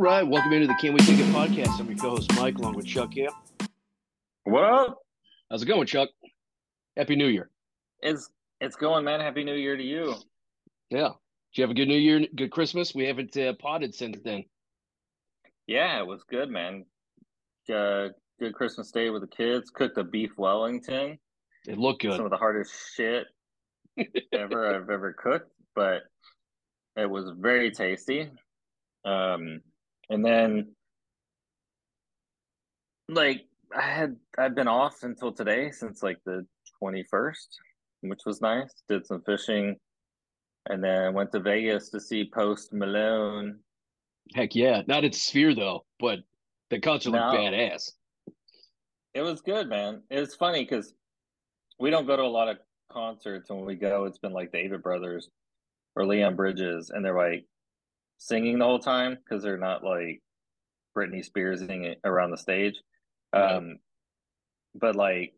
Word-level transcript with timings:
right, 0.00 0.26
welcome 0.26 0.50
into 0.54 0.66
the 0.66 0.74
Can 0.74 0.94
We 0.94 1.00
Take 1.00 1.18
It 1.18 1.26
podcast. 1.26 1.78
I'm 1.78 1.86
your 1.86 1.98
co-host 1.98 2.34
Mike, 2.34 2.56
along 2.56 2.74
with 2.74 2.86
Chuck 2.86 3.12
here. 3.12 3.28
What? 4.44 4.64
up? 4.64 4.98
How's 5.50 5.62
it 5.62 5.66
going, 5.66 5.86
Chuck? 5.86 6.08
Happy 6.96 7.16
New 7.16 7.26
Year. 7.26 7.50
It's 8.00 8.30
it's 8.62 8.76
going, 8.76 9.04
man. 9.04 9.20
Happy 9.20 9.44
New 9.44 9.54
Year 9.54 9.76
to 9.76 9.82
you. 9.82 10.14
Yeah. 10.88 11.08
Did 11.52 11.58
you 11.58 11.62
have 11.64 11.70
a 11.70 11.74
good 11.74 11.88
New 11.88 11.98
Year, 11.98 12.24
good 12.34 12.50
Christmas? 12.50 12.94
We 12.94 13.04
haven't 13.04 13.36
uh, 13.36 13.52
potted 13.60 13.94
since 13.94 14.18
then. 14.24 14.44
Yeah, 15.66 15.98
it 15.98 16.06
was 16.06 16.22
good, 16.30 16.48
man. 16.48 16.86
Uh, 17.68 18.08
good 18.38 18.54
Christmas 18.54 18.90
day 18.90 19.10
with 19.10 19.20
the 19.20 19.28
kids. 19.28 19.68
Cooked 19.68 19.98
a 19.98 20.04
beef 20.04 20.30
Wellington. 20.38 21.18
It 21.68 21.76
looked 21.76 22.00
good. 22.00 22.16
Some 22.16 22.24
of 22.24 22.30
the 22.30 22.38
hardest 22.38 22.72
shit 22.96 23.26
ever 24.32 24.74
I've 24.74 24.88
ever 24.88 25.12
cooked, 25.12 25.52
but 25.74 26.04
it 26.96 27.08
was 27.08 27.30
very 27.38 27.70
tasty. 27.70 28.30
Um, 29.04 29.60
and 30.10 30.24
then 30.24 30.74
like 33.08 33.46
I 33.74 33.82
had 33.82 34.16
I've 34.36 34.54
been 34.54 34.68
off 34.68 35.02
until 35.02 35.32
today 35.32 35.70
since 35.70 36.02
like 36.02 36.18
the 36.26 36.46
twenty 36.78 37.04
first, 37.04 37.58
which 38.02 38.20
was 38.26 38.40
nice. 38.40 38.82
Did 38.88 39.06
some 39.06 39.22
fishing, 39.22 39.76
and 40.68 40.82
then 40.82 41.14
went 41.14 41.32
to 41.32 41.40
Vegas 41.40 41.88
to 41.90 42.00
see 42.00 42.28
Post 42.32 42.72
Malone. 42.72 43.60
Heck 44.34 44.54
yeah. 44.54 44.82
Not 44.86 45.04
at 45.04 45.14
Sphere 45.14 45.54
though, 45.54 45.84
but 45.98 46.20
the 46.70 46.80
concert 46.80 47.10
looked 47.10 47.32
No. 47.32 47.38
badass. 47.38 47.92
It 49.14 49.22
was 49.22 49.40
good, 49.40 49.68
man. 49.68 50.02
It 50.08 50.20
was 50.20 50.36
funny 50.36 50.62
because 50.62 50.94
we 51.80 51.90
don't 51.90 52.06
go 52.06 52.16
to 52.16 52.22
a 52.22 52.24
lot 52.24 52.48
of 52.48 52.58
concerts. 52.92 53.50
When 53.50 53.64
we 53.64 53.74
go, 53.74 54.04
it's 54.04 54.18
been 54.18 54.32
like 54.32 54.52
David 54.52 54.82
Brothers 54.82 55.28
or 55.96 56.06
Leon 56.06 56.36
Bridges, 56.36 56.90
and 56.90 57.04
they're 57.04 57.16
like 57.16 57.44
singing 58.20 58.58
the 58.58 58.66
whole 58.66 58.78
time 58.78 59.16
because 59.16 59.42
they're 59.42 59.56
not 59.56 59.82
like 59.82 60.22
Britney 60.96 61.24
Spearsing 61.24 61.84
it 61.84 61.98
around 62.04 62.30
the 62.30 62.36
stage. 62.36 62.74
Right. 63.34 63.56
Um, 63.56 63.78
but 64.74 64.94
like, 64.94 65.32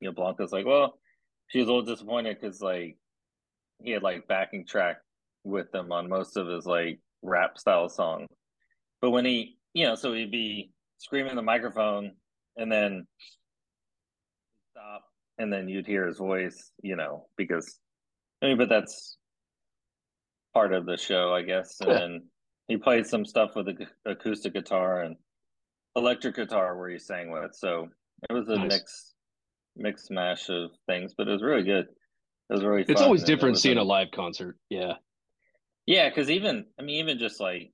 you 0.00 0.08
know, 0.08 0.12
Blanca's 0.12 0.52
like, 0.52 0.66
well, 0.66 0.98
she 1.46 1.60
was 1.60 1.68
a 1.68 1.72
little 1.72 1.86
disappointed 1.86 2.38
because 2.40 2.60
like 2.60 2.98
he 3.78 3.92
had 3.92 4.02
like 4.02 4.26
backing 4.26 4.66
track 4.66 4.96
with 5.44 5.70
them 5.70 5.92
on 5.92 6.08
most 6.08 6.36
of 6.36 6.48
his 6.48 6.66
like 6.66 6.98
rap 7.22 7.56
style 7.56 7.88
songs. 7.88 8.28
But 9.00 9.12
when 9.12 9.24
he, 9.24 9.56
you 9.72 9.86
know, 9.86 9.94
so 9.94 10.12
he'd 10.12 10.32
be 10.32 10.72
screaming 10.98 11.36
the 11.36 11.42
microphone 11.42 12.12
and 12.56 12.70
then 12.70 13.06
stop 14.72 15.04
and 15.38 15.52
then 15.52 15.68
you'd 15.68 15.86
hear 15.86 16.04
his 16.06 16.18
voice, 16.18 16.72
you 16.82 16.96
know, 16.96 17.28
because 17.36 17.78
I 18.42 18.46
mean, 18.46 18.58
but 18.58 18.68
that's 18.68 19.18
part 20.56 20.72
of 20.72 20.86
the 20.86 20.96
show, 20.96 21.34
I 21.34 21.42
guess. 21.42 21.78
And 21.82 22.14
Yeah. 22.14 22.18
he 22.68 22.76
played 22.78 23.06
some 23.06 23.26
stuff 23.26 23.54
with 23.54 23.66
the 23.66 23.86
acoustic 24.06 24.54
guitar 24.54 25.02
and 25.02 25.14
electric 25.96 26.34
guitar 26.36 26.78
where 26.78 26.88
he 26.88 26.98
sang 26.98 27.30
with. 27.30 27.54
So 27.54 27.88
it 28.30 28.32
was 28.32 28.48
a 28.48 28.56
Nice. 28.56 28.68
mix 28.70 29.12
mix 29.78 30.08
mash 30.08 30.48
of 30.48 30.70
things, 30.86 31.12
but 31.14 31.28
it 31.28 31.32
was 31.32 31.42
really 31.42 31.62
good. 31.62 31.84
It 32.48 32.54
was 32.54 32.64
really 32.64 32.86
It's 32.88 33.02
always 33.02 33.22
different 33.22 33.58
seeing 33.58 33.76
in- 33.76 33.82
a 33.82 33.84
live 33.84 34.10
concert. 34.12 34.56
Yeah. 34.70 34.94
yeah, 35.84 36.08
because 36.08 36.30
even 36.30 36.64
I 36.78 36.82
mean, 36.82 37.00
even 37.00 37.18
just 37.18 37.38
like 37.38 37.70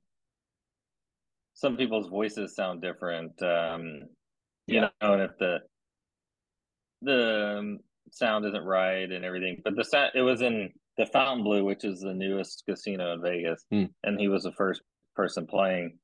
some 1.55 1.77
people's 1.77 2.09
voices 2.09 2.57
sound 2.57 2.83
different. 2.83 3.41
Um, 3.41 4.09
you 4.67 4.81
Yeah. 4.81 4.89
know, 5.01 5.13
and 5.13 5.23
if 5.23 5.39
the 5.39 5.61
the 7.03 7.59
um, 7.59 7.79
sound 8.11 8.45
isn't 8.45 8.65
right 8.65 9.09
and 9.09 9.25
everything, 9.25 9.61
but 9.63 9.77
the 9.77 9.85
sound 9.85 10.11
it 10.17 10.23
was 10.23 10.43
in 10.43 10.73
the 10.99 11.07
Fontainebleau, 11.07 11.65
which 11.65 11.85
is 11.85 12.01
the 12.01 12.15
newest 12.15 12.65
casino 12.69 13.15
in 13.15 13.23
Vegas, 13.23 13.65
Hmm. 13.71 13.85
and 14.03 14.21
he 14.21 14.29
was 14.29 14.43
the 14.45 14.53
first 14.53 14.83
person 15.17 15.47
playing, 15.47 15.99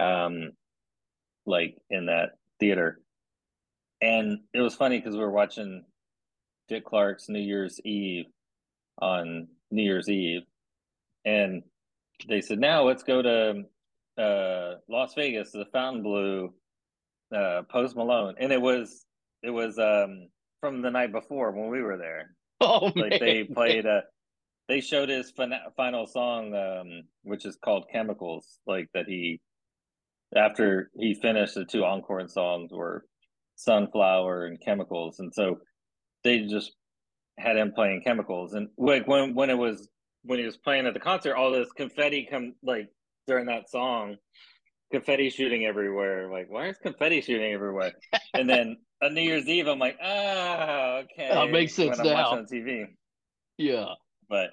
um, 0.00 0.52
like 1.46 1.76
in 1.90 2.06
that 2.06 2.30
theater, 2.60 3.00
and 4.00 4.38
it 4.54 4.60
was 4.60 4.74
funny 4.74 4.98
because 4.98 5.14
we 5.14 5.20
were 5.20 5.30
watching 5.30 5.84
Dick 6.68 6.84
Clark's 6.84 7.28
New 7.28 7.40
Year's 7.40 7.80
Eve 7.84 8.26
on 9.00 9.48
New 9.70 9.82
Year's 9.82 10.08
Eve, 10.08 10.42
and 11.24 11.62
they 12.28 12.40
said, 12.40 12.58
"Now 12.58 12.82
let's 12.82 13.02
go 13.02 13.22
to 13.22 13.64
uh, 14.16 14.74
Las 14.88 15.14
Vegas 15.14 15.52
to 15.52 15.58
the 15.58 15.66
Fontainebleau, 15.66 16.52
uh, 17.34 17.62
Post 17.70 17.94
Malone," 17.96 18.34
and 18.38 18.52
it 18.52 18.60
was 18.60 19.04
it 19.42 19.50
was 19.50 19.78
um, 19.78 20.28
from 20.60 20.82
the 20.82 20.90
night 20.90 21.12
before 21.12 21.52
when 21.52 21.68
we 21.70 21.80
were 21.82 21.96
there. 21.96 22.34
Oh 22.60 22.90
man. 22.94 23.10
Like 23.10 23.20
they 23.20 23.44
played 23.44 23.86
a, 23.86 24.02
they 24.68 24.80
showed 24.80 25.08
his 25.08 25.30
fin- 25.30 25.52
final 25.76 26.06
song, 26.06 26.54
um, 26.54 27.02
which 27.22 27.46
is 27.46 27.56
called 27.64 27.86
Chemicals. 27.92 28.58
Like 28.66 28.88
that 28.94 29.06
he 29.06 29.40
after 30.36 30.90
he 30.98 31.14
finished 31.14 31.54
the 31.54 31.64
two 31.64 31.84
encore 31.84 32.26
songs 32.28 32.72
were 32.72 33.04
Sunflower 33.56 34.46
and 34.46 34.60
Chemicals, 34.60 35.20
and 35.20 35.32
so 35.32 35.58
they 36.24 36.40
just 36.46 36.72
had 37.38 37.56
him 37.56 37.72
playing 37.74 38.02
Chemicals. 38.04 38.54
And 38.54 38.68
like 38.76 39.06
when 39.06 39.34
when 39.34 39.50
it 39.50 39.58
was 39.58 39.88
when 40.22 40.38
he 40.38 40.44
was 40.44 40.56
playing 40.56 40.86
at 40.86 40.94
the 40.94 41.00
concert, 41.00 41.36
all 41.36 41.52
this 41.52 41.70
confetti 41.72 42.26
come 42.30 42.54
like 42.62 42.88
during 43.26 43.46
that 43.46 43.70
song, 43.70 44.16
confetti 44.92 45.30
shooting 45.30 45.64
everywhere. 45.64 46.30
Like 46.30 46.46
why 46.50 46.68
is 46.68 46.78
confetti 46.78 47.20
shooting 47.20 47.52
everywhere? 47.52 47.92
and 48.34 48.48
then 48.48 48.76
on 49.02 49.14
New 49.14 49.22
Year's 49.22 49.46
Eve, 49.48 49.66
I'm 49.68 49.78
like, 49.78 49.98
ah, 50.02 50.98
okay. 50.98 51.28
That 51.32 51.50
makes 51.50 51.74
sense 51.74 51.98
when 51.98 52.00
I'm 52.00 52.06
now. 52.06 52.14
watching 52.14 52.38
on 52.38 52.46
TV. 52.46 52.86
yeah. 53.56 53.94
But 54.28 54.50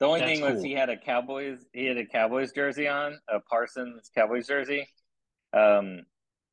the 0.00 0.06
only 0.06 0.20
That's 0.20 0.32
thing 0.32 0.40
was 0.42 0.54
cool. 0.54 0.64
he 0.64 0.72
had 0.72 0.88
a 0.90 0.96
Cowboys 0.96 1.64
he 1.72 1.86
had 1.86 1.96
a 1.96 2.04
Cowboys 2.06 2.52
jersey 2.52 2.88
on, 2.88 3.18
a 3.28 3.40
Parsons 3.40 4.10
Cowboys 4.14 4.46
jersey. 4.48 4.88
Um 5.52 6.02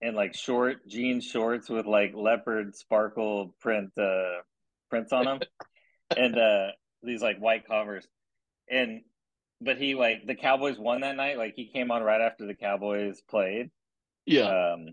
and 0.01 0.15
like 0.15 0.35
short 0.35 0.87
jean 0.87 1.19
shorts 1.19 1.67
with 1.69 1.85
like 1.85 2.13
leopard 2.15 2.75
sparkle 2.75 3.55
print 3.59 3.91
uh 3.97 4.41
prints 4.89 5.11
on 5.11 5.25
them. 5.25 5.39
and 6.17 6.37
uh 6.37 6.67
these 7.03 7.21
like 7.21 7.39
white 7.39 7.67
covers. 7.67 8.07
And 8.69 9.01
but 9.61 9.77
he 9.77 9.95
like 9.95 10.25
the 10.27 10.35
Cowboys 10.35 10.77
won 10.77 11.01
that 11.01 11.15
night. 11.15 11.37
Like 11.37 11.55
he 11.55 11.65
came 11.67 11.91
on 11.91 12.03
right 12.03 12.21
after 12.21 12.45
the 12.45 12.55
Cowboys 12.55 13.19
played. 13.29 13.71
Yeah. 14.25 14.73
Um 14.73 14.89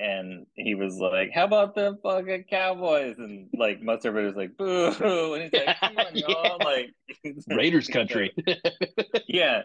and 0.00 0.46
he 0.54 0.74
was 0.74 0.96
like, 0.96 1.30
"How 1.32 1.44
about 1.44 1.74
the 1.74 1.98
fucking 2.02 2.44
Cowboys?" 2.48 3.16
And 3.18 3.48
like 3.52 3.82
most 3.82 4.06
everybody 4.06 4.26
was 4.26 4.36
like, 4.36 4.56
"Boo!" 4.56 5.34
And 5.34 5.42
he's 5.44 5.52
like, 5.52 5.78
"Come 5.80 5.98
on, 5.98 6.06
y'all!" 6.16 6.58
Like 6.58 6.94
Raiders 7.48 7.88
country. 7.88 8.32
yeah. 9.28 9.62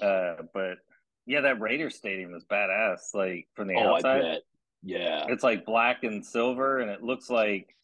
Uh, 0.00 0.34
but 0.52 0.78
yeah, 1.26 1.40
that 1.42 1.60
Raiders 1.60 1.96
stadium 1.96 2.34
is 2.34 2.44
badass. 2.44 2.98
Like 3.12 3.48
from 3.54 3.68
the 3.68 3.74
oh, 3.76 3.94
I 3.94 3.96
outside. 3.96 4.38
Yeah. 4.82 5.24
it's 5.28 5.42
like 5.42 5.64
black 5.64 6.04
and 6.04 6.24
silver, 6.24 6.80
and 6.80 6.90
it 6.90 7.02
looks 7.02 7.28
like 7.28 7.74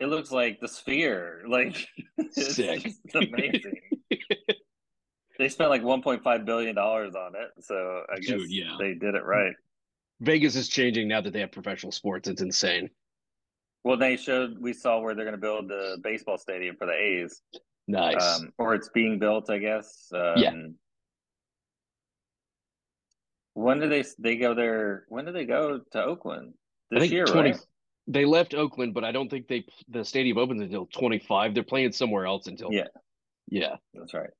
it 0.00 0.06
looks 0.06 0.32
like 0.32 0.60
the 0.60 0.68
Sphere. 0.68 1.42
Like 1.48 1.86
it's 2.18 2.56
Sick. 2.56 2.82
just 2.82 3.14
amazing. 3.14 3.80
they 5.38 5.48
spent 5.48 5.70
like 5.70 5.82
1.5 5.82 6.44
billion 6.44 6.74
dollars 6.74 7.14
on 7.14 7.34
it, 7.36 7.64
so 7.64 8.02
I 8.10 8.16
Dude, 8.16 8.40
guess 8.40 8.48
yeah. 8.48 8.76
they 8.78 8.94
did 8.94 9.14
it 9.14 9.24
right. 9.24 9.54
Vegas 10.22 10.54
is 10.54 10.68
changing 10.68 11.08
now 11.08 11.20
that 11.20 11.32
they 11.32 11.40
have 11.40 11.50
professional 11.50 11.90
sports. 11.92 12.28
It's 12.28 12.40
insane. 12.40 12.88
Well, 13.84 13.96
they 13.96 14.16
showed 14.16 14.58
we 14.60 14.72
saw 14.72 15.00
where 15.00 15.14
they're 15.14 15.24
going 15.24 15.34
to 15.34 15.40
build 15.40 15.68
the 15.68 15.98
baseball 16.02 16.38
stadium 16.38 16.76
for 16.76 16.86
the 16.86 16.92
A's, 16.92 17.42
Nice. 17.88 18.40
um, 18.40 18.52
or 18.56 18.74
it's 18.74 18.88
being 18.90 19.18
built, 19.18 19.50
I 19.50 19.58
guess. 19.58 20.06
Um, 20.14 20.34
Yeah. 20.36 20.52
When 23.54 23.80
do 23.80 23.88
they 23.88 24.04
they 24.18 24.36
go 24.36 24.54
there? 24.54 25.04
When 25.08 25.26
do 25.26 25.32
they 25.32 25.44
go 25.44 25.80
to 25.92 26.02
Oakland 26.02 26.54
this 26.90 27.10
year? 27.10 27.26
20 27.26 27.50
right? 27.50 27.60
they 28.06 28.24
left 28.24 28.54
Oakland, 28.54 28.94
but 28.94 29.04
I 29.04 29.12
don't 29.12 29.28
think 29.28 29.46
they 29.46 29.66
the 29.88 30.04
stadium 30.04 30.38
opens 30.38 30.62
until 30.62 30.86
25. 30.86 31.52
They're 31.52 31.62
playing 31.62 31.92
somewhere 31.92 32.24
else 32.24 32.46
until 32.46 32.72
Yeah. 32.72 32.86
Yeah. 33.50 33.76
That's 33.92 34.14
right. 34.14 34.30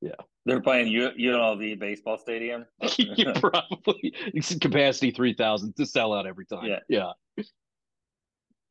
Yeah. 0.00 0.16
They're 0.46 0.60
playing 0.62 0.88
U- 0.88 1.10
UNLV 1.10 1.78
baseball 1.78 2.16
stadium. 2.16 2.64
you 2.96 3.32
probably 3.34 4.14
it's 4.32 4.54
capacity 4.58 5.10
3000 5.10 5.74
to 5.76 5.84
sell 5.84 6.14
out 6.14 6.26
every 6.26 6.46
time. 6.46 6.64
Yeah. 6.66 6.78
Yeah. 6.88 7.44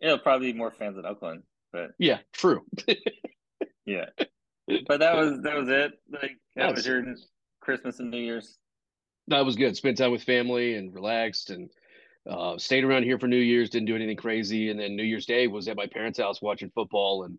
It'll 0.01 0.19
probably 0.19 0.51
be 0.51 0.57
more 0.57 0.72
fans 0.72 0.98
in 0.98 1.06
Oakland, 1.06 1.44
but 1.72 1.92
Yeah, 2.00 2.19
true. 2.33 2.66
yeah. 3.86 4.06
But 4.88 5.00
that 5.00 5.16
was 5.16 5.42
that 5.44 5.56
was 5.56 5.69
it. 5.69 5.92
Like 6.12 6.31
that 6.56 6.69
Nice. 6.69 6.75
was 6.77 6.88
your 6.88 7.04
Christmas 7.62 8.00
and 8.00 8.10
New 8.10 8.18
Year's. 8.18 8.57
That 9.27 9.45
was 9.45 9.56
good. 9.56 9.77
Spent 9.77 9.95
time 10.00 10.12
with 10.12 10.24
family 10.24 10.74
and 10.74 10.92
relaxed 10.92 11.51
and 11.51 11.69
uh, 12.27 12.57
stayed 12.57 12.83
around 12.83 13.04
here 13.04 13.19
for 13.19 13.27
New 13.27 13.38
Year's. 13.38 13.69
Didn't 13.69 13.86
do 13.86 13.95
anything 13.95 14.18
crazy. 14.18 14.72
And 14.72 14.80
then 14.80 14.95
New 14.95 15.04
Year's 15.04 15.27
Day 15.27 15.45
was 15.45 15.68
at 15.68 15.77
my 15.77 15.86
parents' 15.86 16.18
house 16.18 16.42
watching 16.42 16.72
football. 16.74 17.25
And 17.25 17.38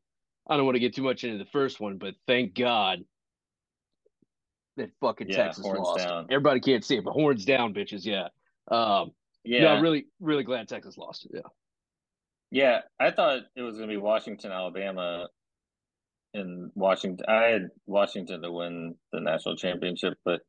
I 0.49 0.57
don't 0.57 0.67
want 0.67 0.77
to 0.77 0.81
get 0.81 0.95
too 0.95 1.03
much 1.03 1.25
into 1.25 1.37
the 1.43 1.51
first 1.51 1.81
one, 1.81 1.99
but 1.99 2.15
thank 2.29 2.55
God 2.55 3.01
that 4.77 4.91
fucking 5.01 5.29
Yeah, 5.29 5.45
Texas 5.45 5.65
horns 5.65 5.81
lost. 5.81 6.07
down. 6.07 6.27
Everybody 6.31 6.61
can't 6.61 6.85
see 6.85 6.97
it, 6.97 7.05
but 7.05 7.13
horns 7.13 7.45
down, 7.45 7.75
bitches. 7.75 8.05
Yeah. 8.05 8.29
Um, 8.69 9.13
Yeah, 9.45 9.63
No, 9.63 9.69
I'm 9.69 9.83
really, 9.83 10.07
really 10.21 10.45
glad 10.45 10.69
Texas 10.69 10.99
lost. 10.99 11.27
Yeah. 11.33 11.41
yeah. 12.51 12.81
I 12.99 13.11
thought 13.11 13.41
it 13.55 13.63
was 13.63 13.77
going 13.77 13.89
to 13.89 13.93
be 13.93 14.01
Washington, 14.01 14.51
Alabama, 14.53 15.29
in 16.35 16.71
Washington. 16.75 17.25
I 17.29 17.45
had 17.45 17.69
Washington 17.87 18.43
to 18.43 18.53
win 18.53 18.95
the 19.13 19.21
national 19.21 19.57
championship, 19.57 20.15
but 20.25 20.41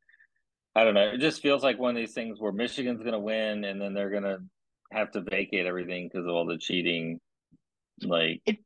I 0.75 0.83
don't 0.83 0.93
know. 0.93 1.07
It 1.07 1.19
just 1.19 1.41
feels 1.41 1.63
like 1.63 1.79
one 1.79 1.91
of 1.91 1.95
these 1.95 2.13
things 2.13 2.39
where 2.39 2.51
Michigan's 2.51 2.99
going 3.01 3.13
to 3.13 3.19
win, 3.19 3.63
and 3.63 3.81
then 3.81 3.93
they're 3.93 4.09
going 4.09 4.23
to 4.23 4.39
have 4.91 5.11
to 5.11 5.21
vacate 5.21 5.65
everything 5.65 6.07
because 6.07 6.25
of 6.25 6.33
all 6.33 6.45
the 6.45 6.57
cheating, 6.57 7.19
like 8.03 8.41
it, 8.45 8.57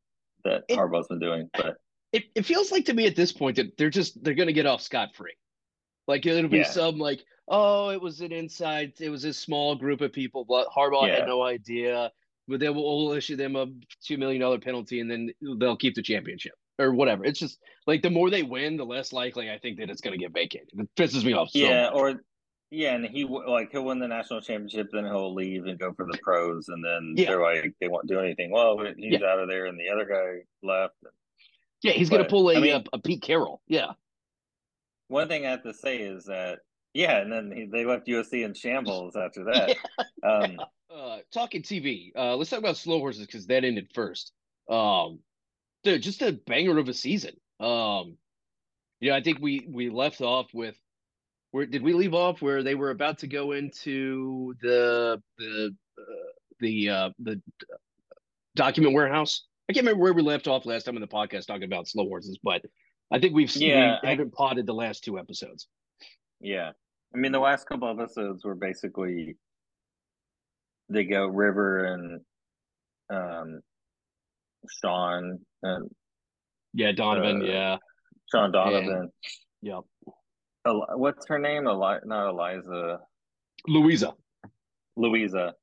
that 0.43 0.63
it, 0.67 0.77
Harbaugh's 0.77 1.07
been 1.07 1.19
doing. 1.19 1.49
But 1.53 1.77
it, 2.11 2.25
it 2.35 2.45
feels 2.45 2.71
like 2.71 2.85
to 2.85 2.93
me 2.93 3.07
at 3.07 3.15
this 3.15 3.31
point 3.31 3.55
that 3.57 3.77
they're 3.77 3.89
just 3.89 4.21
they're 4.23 4.33
going 4.33 4.47
to 4.47 4.53
get 4.53 4.65
off 4.65 4.81
scot 4.81 5.15
free. 5.15 5.33
Like 6.11 6.25
it'll 6.25 6.49
be 6.49 6.57
yeah. 6.57 6.63
some 6.63 6.97
like, 6.97 7.23
oh, 7.47 7.87
it 7.89 8.01
was 8.01 8.19
an 8.19 8.33
inside, 8.33 8.91
it 8.99 9.09
was 9.09 9.23
a 9.23 9.33
small 9.33 9.75
group 9.75 10.01
of 10.01 10.11
people, 10.11 10.43
but 10.43 10.67
Harbaugh 10.67 11.07
yeah. 11.07 11.19
had 11.19 11.25
no 11.25 11.41
idea. 11.41 12.11
But 12.49 12.59
they 12.59 12.67
will 12.67 13.05
we'll 13.05 13.13
issue 13.13 13.37
them 13.37 13.55
a 13.55 13.67
two 14.05 14.17
million 14.17 14.41
dollar 14.41 14.59
penalty, 14.59 14.99
and 14.99 15.09
then 15.09 15.31
they'll 15.57 15.77
keep 15.77 15.95
the 15.95 16.01
championship 16.01 16.51
or 16.77 16.91
whatever. 16.91 17.23
It's 17.23 17.39
just 17.39 17.59
like 17.87 18.01
the 18.01 18.09
more 18.09 18.29
they 18.29 18.43
win, 18.43 18.75
the 18.75 18.85
less 18.85 19.13
likely 19.13 19.49
I 19.49 19.57
think 19.57 19.79
that 19.79 19.89
it's 19.89 20.01
going 20.01 20.19
to 20.19 20.21
get 20.21 20.33
vacated. 20.33 20.67
It 20.73 20.89
pisses 20.97 21.23
me 21.23 21.31
off. 21.31 21.51
So 21.51 21.59
yeah, 21.59 21.83
much. 21.83 21.93
or 21.93 22.21
yeah, 22.71 22.95
and 22.95 23.05
he 23.05 23.23
like 23.23 23.71
he'll 23.71 23.85
win 23.85 23.99
the 23.99 24.07
national 24.09 24.41
championship, 24.41 24.89
then 24.91 25.05
he'll 25.05 25.33
leave 25.33 25.65
and 25.65 25.79
go 25.79 25.93
for 25.93 26.05
the 26.11 26.17
pros, 26.21 26.67
and 26.67 26.83
then 26.83 27.13
yeah. 27.15 27.27
they're 27.27 27.41
like 27.41 27.73
they 27.79 27.87
won't 27.87 28.09
do 28.09 28.19
anything. 28.19 28.51
Well, 28.51 28.83
he's 28.97 29.21
yeah. 29.21 29.25
out 29.25 29.39
of 29.39 29.47
there, 29.47 29.67
and 29.67 29.79
the 29.79 29.87
other 29.87 30.05
guy 30.05 30.43
left. 30.61 30.95
Yeah, 31.83 31.93
he's 31.93 32.09
going 32.09 32.23
to 32.23 32.29
pull 32.29 32.49
a, 32.49 32.57
I 32.57 32.59
mean, 32.59 32.73
a, 32.73 32.83
a 32.91 32.99
Pete 32.99 33.21
Carroll. 33.21 33.61
Yeah. 33.67 33.93
One 35.11 35.27
thing 35.27 35.45
I 35.45 35.51
have 35.51 35.63
to 35.63 35.73
say 35.73 35.97
is 35.97 36.23
that 36.25 36.59
yeah, 36.93 37.17
and 37.17 37.31
then 37.31 37.51
he, 37.53 37.65
they 37.65 37.83
left 37.83 38.07
USC 38.07 38.45
in 38.45 38.53
shambles 38.53 39.15
after 39.15 39.43
that. 39.45 39.75
Yeah. 40.23 40.29
Um, 40.29 40.59
uh, 40.95 41.17
talking 41.33 41.63
TV, 41.63 42.11
uh, 42.15 42.35
let's 42.37 42.49
talk 42.49 42.59
about 42.59 42.77
slow 42.77 42.99
horses 42.99 43.25
because 43.25 43.45
that 43.47 43.65
ended 43.65 43.89
first. 43.93 44.31
Um, 44.69 45.19
dude, 45.83 46.01
just 46.01 46.21
a 46.21 46.31
banger 46.31 46.77
of 46.77 46.87
a 46.87 46.93
season. 46.93 47.35
Um, 47.59 48.17
yeah, 49.01 49.15
I 49.15 49.21
think 49.21 49.39
we 49.41 49.67
we 49.69 49.89
left 49.89 50.21
off 50.21 50.47
with 50.53 50.77
where 51.51 51.65
did 51.65 51.81
we 51.81 51.93
leave 51.93 52.13
off 52.13 52.41
where 52.41 52.63
they 52.63 52.75
were 52.75 52.91
about 52.91 53.19
to 53.19 53.27
go 53.27 53.51
into 53.51 54.53
the 54.61 55.21
the 55.37 55.75
uh, 55.97 56.03
the 56.61 56.89
uh, 56.89 57.09
the 57.19 57.41
document 58.55 58.95
warehouse. 58.95 59.43
I 59.69 59.73
can't 59.73 59.85
remember 59.85 60.03
where 60.03 60.13
we 60.13 60.21
left 60.21 60.47
off 60.47 60.65
last 60.65 60.83
time 60.83 60.95
in 60.95 61.01
the 61.01 61.07
podcast 61.07 61.47
talking 61.47 61.63
about 61.63 61.89
slow 61.89 62.05
horses, 62.05 62.39
but 62.41 62.61
I 63.11 63.19
think 63.19 63.35
we've 63.35 63.53
yeah, 63.55 63.97
we 64.01 64.09
haven't 64.09 64.33
potted 64.33 64.65
the 64.65 64.73
last 64.73 65.03
two 65.03 65.19
episodes. 65.19 65.67
Yeah, 66.39 66.71
I 67.13 67.17
mean 67.17 67.31
the 67.31 67.39
last 67.39 67.67
couple 67.67 67.89
episodes 67.89 68.45
were 68.45 68.55
basically 68.55 69.35
they 70.89 71.03
go 71.03 71.27
River 71.27 71.85
and 71.85 72.21
um 73.09 73.61
Sean 74.81 75.39
and 75.63 75.89
yeah 76.73 76.93
Donovan, 76.93 77.41
uh, 77.41 77.45
yeah 77.45 77.77
Sean 78.31 78.51
Donovan. 78.51 79.09
yep. 79.61 79.81
What's 80.63 81.27
her 81.27 81.39
name? 81.39 81.67
Eli- 81.67 81.99
not 82.05 82.29
Eliza. 82.29 82.99
Louisa. 83.67 84.13
Louisa, 84.95 85.53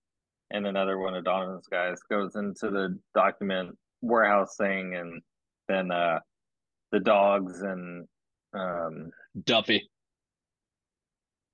and 0.50 0.66
another 0.66 0.98
one 0.98 1.14
of 1.14 1.24
Donovan's 1.24 1.66
guys 1.68 1.98
goes 2.10 2.34
into 2.34 2.70
the 2.70 2.98
document 3.14 3.76
warehouse 4.00 4.56
thing, 4.56 4.94
and 4.94 5.22
then 5.68 5.90
uh, 5.90 6.18
the 6.92 7.00
dogs 7.00 7.60
and 7.60 8.06
um, 8.54 9.10
Duffy. 9.44 9.88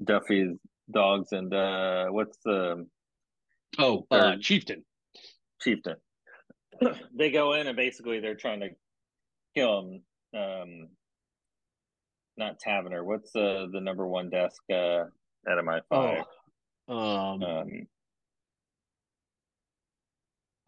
Duffy's 0.03 0.57
dogs 0.91 1.33
and 1.33 1.53
uh, 1.55 2.07
what's 2.11 2.39
the 2.45 2.87
oh 3.79 4.07
uh, 4.11 4.37
chieftain. 4.41 4.85
Chieftain. 5.61 5.97
they 7.17 7.31
go 7.31 7.55
in 7.55 7.67
and 7.67 7.77
basically 7.77 8.21
they're 8.21 8.35
trying 8.35 8.61
to 8.61 8.69
kill 9.55 9.79
him. 9.81 10.03
Um, 10.39 10.89
not 12.37 12.59
Taverner. 12.59 13.05
What's 13.05 13.31
the 13.33 13.69
the 13.73 13.81
number 13.81 14.07
one 14.07 14.31
desk 14.31 14.61
uh, 14.71 15.05
out 15.49 15.59
of 15.59 15.65
my 15.65 15.81
five? 15.89 16.25
Oh, 16.89 16.97
um, 16.97 17.43
um, 17.43 17.69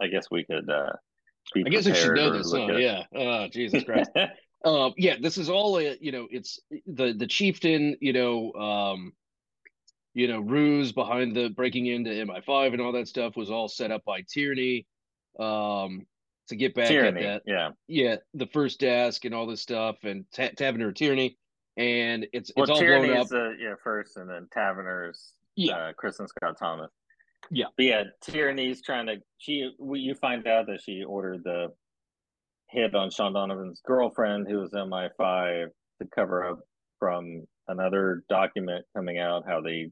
I 0.00 0.06
guess 0.06 0.26
we 0.30 0.44
could. 0.44 0.70
Uh, 0.70 0.92
I 1.56 1.68
guess 1.68 1.86
I 1.86 1.92
should 1.92 2.14
know 2.14 2.36
this. 2.36 2.52
At... 2.52 2.80
Yeah. 2.80 3.02
Oh, 3.14 3.48
Jesus 3.48 3.84
Christ. 3.84 4.10
um, 4.64 4.94
yeah, 4.96 5.16
this 5.20 5.38
is 5.38 5.48
all. 5.48 5.78
A, 5.78 5.96
you 6.00 6.12
know, 6.12 6.26
it's 6.30 6.60
the 6.86 7.12
the 7.12 7.26
chieftain. 7.26 7.96
You 8.00 8.12
know, 8.12 8.52
um, 8.52 9.12
you 10.14 10.28
know, 10.28 10.40
ruse 10.40 10.92
behind 10.92 11.36
the 11.36 11.50
breaking 11.50 11.86
into 11.86 12.10
MI5 12.10 12.72
and 12.72 12.80
all 12.80 12.92
that 12.92 13.06
stuff 13.06 13.36
was 13.36 13.50
all 13.50 13.68
set 13.68 13.90
up 13.90 14.04
by 14.04 14.22
Tierney. 14.22 14.86
Um, 15.38 16.06
to 16.48 16.56
get 16.56 16.74
back 16.74 16.88
Tierney, 16.88 17.24
at 17.24 17.44
that, 17.44 17.50
yeah, 17.50 17.70
yeah, 17.86 18.16
the 18.34 18.46
first 18.46 18.80
desk 18.80 19.24
and 19.24 19.34
all 19.34 19.46
this 19.46 19.60
stuff, 19.60 19.96
and 20.04 20.24
T- 20.32 20.48
Taverner 20.56 20.92
Tierney, 20.92 21.36
and 21.76 22.26
it's 22.32 22.50
well, 22.56 22.64
it's 22.64 22.70
all 22.70 22.78
Tierney's 22.78 23.10
blown 23.10 23.20
up. 23.20 23.28
The, 23.28 23.56
yeah, 23.60 23.74
first, 23.82 24.16
and 24.16 24.30
then 24.30 24.48
Taverner's 24.54 25.32
yeah, 25.56 25.76
uh, 25.76 25.92
Kristin 25.92 26.28
Scott 26.28 26.56
Thomas. 26.58 26.90
Yeah, 27.50 27.66
but 27.76 27.84
yeah, 27.84 28.04
Tierney's 28.22 28.82
trying 28.82 29.06
to. 29.06 29.16
She, 29.38 29.70
you 29.78 30.14
find 30.14 30.46
out 30.46 30.66
that 30.66 30.80
she 30.82 31.04
ordered 31.04 31.44
the 31.44 31.72
hit 32.68 32.94
on 32.94 33.10
Sean 33.10 33.32
Donovan's 33.32 33.80
girlfriend, 33.84 34.46
who 34.48 34.58
was 34.58 34.70
MI5, 34.70 35.68
to 36.00 36.08
cover 36.14 36.46
up 36.46 36.60
from 36.98 37.44
another 37.68 38.24
document 38.28 38.84
coming 38.94 39.18
out 39.18 39.44
how 39.46 39.60
they 39.60 39.90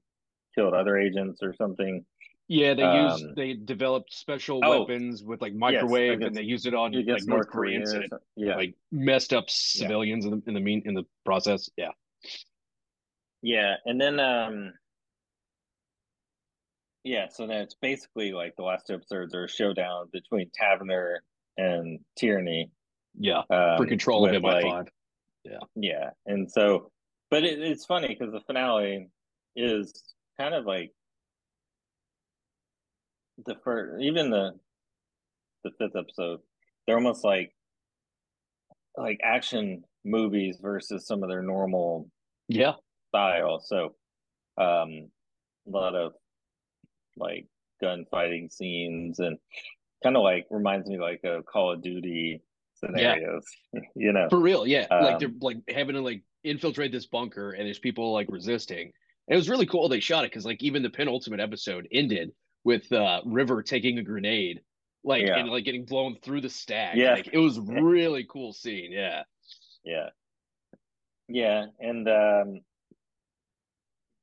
killed 0.55 0.75
other 0.75 0.99
agents 0.99 1.41
or 1.43 1.55
something. 1.55 2.05
Yeah, 2.47 2.75
they 2.75 2.83
um, 2.83 3.11
used 3.11 3.37
they 3.37 3.55
developed 3.55 4.13
special 4.13 4.61
oh, 4.63 4.81
weapons 4.81 5.25
with 5.25 5.41
like 5.41 5.55
microwave, 5.55 6.21
yes, 6.21 6.27
and 6.27 6.37
they 6.37 6.43
used 6.43 6.67
it 6.67 6.75
on 6.75 6.93
like 6.93 7.23
North 7.25 7.49
Koreans, 7.49 7.93
and 7.93 8.05
yeah, 8.37 8.57
like 8.57 8.75
messed 8.93 9.33
up 9.33 9.49
civilians 9.49 10.27
yeah. 10.27 10.33
in 10.33 10.39
the 10.41 10.49
in 10.49 10.55
the 10.55 10.61
mean 10.61 10.83
in 10.85 10.95
the 10.95 11.05
process. 11.25 11.71
Yeah, 11.79 11.93
yeah, 13.41 13.77
and 13.87 13.99
then 13.99 14.21
um, 14.21 14.75
yeah, 17.03 17.29
so 17.29 17.47
then 17.47 17.63
it's 17.63 17.77
basically 17.81 18.33
like 18.33 18.57
the 18.57 18.63
last 18.63 18.87
two 18.87 18.95
episodes 18.95 19.35
are 19.35 19.45
a 19.45 19.49
showdown 19.49 20.09
between 20.13 20.51
Taverner 20.55 21.23
and 21.57 22.01
Tierney. 22.17 22.71
Yeah, 23.19 23.43
um, 23.51 23.77
for 23.77 23.87
control 23.87 24.27
of 24.27 24.35
MI5. 24.35 24.65
Like, 24.65 24.93
yeah, 25.45 25.59
yeah, 25.77 26.11
and 26.27 26.51
so, 26.51 26.91
but 27.31 27.45
it, 27.45 27.61
it's 27.61 27.85
funny 27.85 28.09
because 28.09 28.33
the 28.33 28.41
finale 28.41 29.09
is 29.55 29.93
kind 30.39 30.55
of 30.55 30.65
like 30.65 30.93
the 33.47 33.55
first, 33.63 34.03
even 34.03 34.31
the 34.31 34.53
the 35.63 35.71
fifth 35.79 35.97
episode, 35.97 36.41
they're 36.87 36.97
almost 36.97 37.25
like 37.25 37.55
like 38.97 39.21
action 39.23 39.85
movies 40.05 40.59
versus 40.61 41.07
some 41.07 41.23
of 41.23 41.29
their 41.29 41.43
normal 41.43 42.09
yeah 42.49 42.75
style. 43.09 43.61
So, 43.61 43.95
um, 44.59 45.09
a 45.67 45.71
lot 45.71 45.95
of 45.95 46.13
like 47.17 47.47
gunfighting 47.83 48.51
scenes 48.51 49.19
and 49.19 49.39
kind 50.05 50.17
of 50.17 50.23
like 50.23 50.47
reminds 50.51 50.87
me 50.87 50.99
like 50.99 51.25
a 51.25 51.43
Call 51.43 51.73
of 51.73 51.83
Duty 51.83 52.43
scenarios. 52.75 53.45
Yeah. 53.73 53.81
you 53.97 54.13
know, 54.13 54.29
for 54.29 54.39
real, 54.39 54.67
yeah. 54.67 54.87
Um, 54.91 55.05
like 55.05 55.19
they're 55.19 55.33
like 55.41 55.57
having 55.69 55.95
to 55.95 56.03
like 56.03 56.23
infiltrate 56.45 56.93
this 56.93 57.07
bunker 57.07 57.53
and 57.53 57.67
there's 57.67 57.79
people 57.79 58.13
like 58.13 58.29
resisting. 58.31 58.93
And 59.27 59.35
it 59.35 59.37
was 59.37 59.49
really 59.49 59.67
cool 59.67 59.89
they 59.89 60.01
shot 60.01 60.25
it 60.25 60.31
because 60.31 60.45
like 60.45 60.63
even 60.63 60.83
the 60.83 60.91
penultimate 60.91 61.41
episode 61.41 61.89
ended 61.91 62.31
with 62.63 62.91
uh, 62.93 63.23
River 63.25 63.63
taking 63.63 63.99
a 63.99 64.03
grenade, 64.03 64.61
like 65.03 65.27
yeah. 65.27 65.39
and 65.39 65.49
like 65.49 65.65
getting 65.65 65.87
blown 65.87 66.17
through 66.23 66.43
the 66.43 66.51
stack. 66.51 66.97
Yeah, 66.97 67.15
like, 67.15 67.31
it 67.33 67.39
was 67.39 67.59
really 67.59 68.27
cool 68.31 68.53
scene. 68.53 68.93
Yeah, 68.93 69.23
yeah, 69.83 70.09
yeah, 71.29 71.67
and 71.81 72.09
um, 72.09 72.61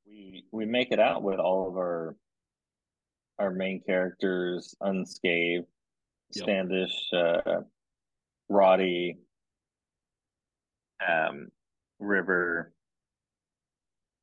we 0.06 0.44
we 0.52 0.64
make 0.66 0.92
it 0.92 1.00
out 1.00 1.22
with 1.22 1.40
all 1.40 1.68
of 1.68 1.76
our 1.76 2.16
our 3.42 3.50
main 3.50 3.82
characters 3.84 4.74
unscathed. 4.80 5.66
Yep. 6.34 6.44
Standish, 6.44 7.12
uh, 7.12 7.60
Roddy, 8.48 9.18
um, 11.06 11.48
River, 11.98 12.72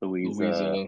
Louisa, 0.02 0.40
Louisa, 0.42 0.88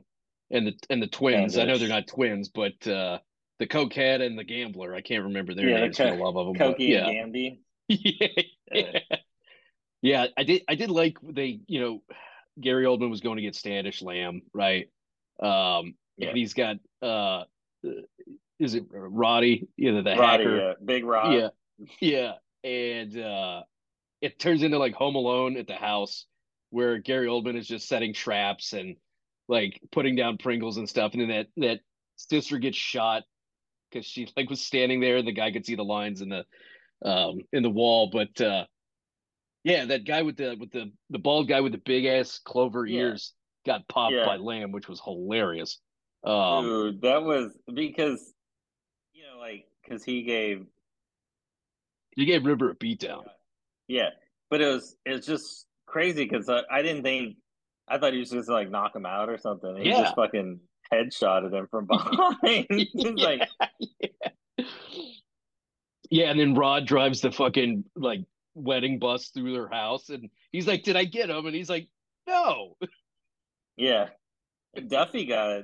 and 0.50 0.68
the 0.68 0.74
and 0.90 1.02
the 1.02 1.08
twins. 1.08 1.58
I 1.58 1.66
know 1.66 1.78
they're 1.78 1.88
not 1.88 2.08
twins, 2.08 2.50
but 2.50 2.88
uh, 2.88 3.20
the 3.60 3.68
cokehead 3.68 4.26
and 4.26 4.38
the 4.38 4.44
gambler. 4.44 4.96
I 4.96 5.02
can't 5.02 5.26
remember 5.26 5.54
their 5.54 5.70
yeah, 5.70 5.82
names 5.82 5.98
the 5.98 6.04
co- 6.04 6.10
for 6.10 6.16
the 6.18 6.24
love 6.24 6.38
of 6.38 6.48
them. 6.48 6.56
Cokie 6.56 6.78
but, 6.78 6.82
yeah. 6.82 7.08
and 7.08 7.34
Gandy. 7.34 7.62
yeah, 7.88 8.28
yeah. 8.72 9.00
yeah, 10.02 10.26
I 10.36 10.44
did. 10.44 10.64
I 10.68 10.74
did 10.74 10.90
like 10.90 11.18
they. 11.22 11.60
You 11.68 11.82
know, 11.82 12.04
Gary 12.60 12.86
Oldman 12.86 13.12
was 13.12 13.22
going 13.22 13.36
to 13.36 13.44
get 13.44 13.56
Standish 13.56 14.02
Lamb, 14.02 14.42
right? 14.54 14.90
Um, 15.40 15.96
yeah. 16.18 16.30
and 16.30 16.38
he's 16.38 16.56
got 16.56 16.78
uh, 17.04 17.44
is 18.60 18.76
it 18.76 18.86
Roddy? 18.92 19.68
You 19.78 19.92
know, 19.94 20.04
the 20.04 20.16
Roddy, 20.16 20.44
hacker, 20.44 20.58
yeah. 20.58 20.74
Big 20.84 21.06
Rod. 21.06 21.34
Yeah, 21.34 21.50
yeah, 22.00 22.34
and 22.70 23.18
uh, 23.18 23.62
it 24.22 24.40
turns 24.40 24.64
into 24.64 24.78
like 24.78 24.94
Home 24.96 25.16
Alone 25.16 25.58
at 25.58 25.68
the 25.68 25.76
house 25.76 26.26
where 26.70 27.00
Gary 27.00 27.28
Oldman 27.28 27.58
is 27.58 27.68
just 27.68 27.88
setting 27.88 28.14
traps 28.14 28.74
and 28.74 28.96
like 29.48 29.80
putting 29.92 30.16
down 30.16 30.38
Pringles 30.38 30.78
and 30.78 30.88
stuff, 30.88 31.14
and 31.14 31.22
then 31.22 31.30
that 31.30 31.48
that 31.58 31.80
sister 32.16 32.60
gets 32.60 32.78
shot 32.78 33.24
because 33.92 34.06
she 34.06 34.28
like 34.38 34.50
was 34.50 34.62
standing 34.62 35.00
there 35.02 35.18
and 35.18 35.28
the 35.28 35.34
guy 35.34 35.52
could 35.52 35.66
see 35.66 35.76
the 35.76 35.84
lines 35.84 36.22
in 36.22 36.30
the 36.30 36.46
um 37.04 37.40
in 37.52 37.64
the 37.64 37.70
wall. 37.70 38.10
But 38.12 38.40
uh 38.40 38.66
yeah, 39.64 39.86
that 39.86 40.06
guy 40.06 40.22
with 40.22 40.38
the 40.38 40.56
with 40.60 40.72
the 40.72 40.92
the 41.10 41.20
bald 41.20 41.48
guy 41.48 41.62
with 41.62 41.72
the 41.72 41.82
big 41.84 42.06
ass 42.06 42.40
clover 42.44 42.86
yeah. 42.86 43.02
ears. 43.02 43.34
got 43.66 43.88
popped 43.88 44.14
Yeah. 44.14 44.26
by 44.26 44.38
Lamb, 44.38 44.72
which 44.72 44.88
was 44.88 45.02
hilarious. 45.02 45.80
Um, 46.24 46.66
Dude, 46.66 47.02
that 47.02 47.24
was 47.24 47.52
because 47.74 48.34
you 49.14 49.24
know, 49.24 49.40
like 49.40 49.66
because 49.84 50.04
he 50.04 50.24
gave 50.24 50.66
he 52.16 52.26
gave 52.26 52.46
River 52.46 52.70
a 52.72 52.76
beatdown. 52.76 53.24
yeah, 53.88 54.10
but 54.50 54.62
it 54.62 54.68
was 54.68 54.96
it's 55.06 55.26
just 55.28 55.66
crazy 55.88 56.24
because 56.24 56.48
I, 56.50 56.62
I 56.72 56.82
didn't 56.82 57.04
think 57.04 57.38
I 57.88 57.98
thought 57.98 58.14
he 58.14 58.20
was 58.20 58.30
just 58.30 58.50
like 58.50 58.70
knock 58.70 58.96
him 58.96 59.06
out 59.06 59.30
or 59.30 59.38
something. 59.38 59.76
He 59.78 59.90
Yeah. 59.90 60.02
just 60.04 60.16
fucking 60.16 60.60
headshotted 60.94 61.54
him 61.54 61.68
from 61.72 61.86
behind. 61.88 62.66
He's 62.70 62.94
like, 63.16 63.50
yeah. 63.80 64.66
yeah, 66.10 66.30
and 66.30 66.40
then 66.40 66.54
Rod 66.54 66.86
drives 66.86 67.22
the 67.22 67.32
fucking 67.32 67.86
like 67.96 68.22
wedding 68.54 69.00
bus 69.00 69.30
through 69.30 69.54
their 69.54 69.70
house, 69.70 70.10
and 70.10 70.30
he's 70.52 70.68
like, 70.68 70.84
"Did 70.84 70.96
I 70.98 71.06
get 71.06 71.30
him?" 71.30 71.46
And 71.46 71.56
he's 71.56 71.70
like, 71.70 71.88
"No." 72.28 72.76
yeah. 73.78 74.10
Duffy 74.88 75.26
got 75.26 75.64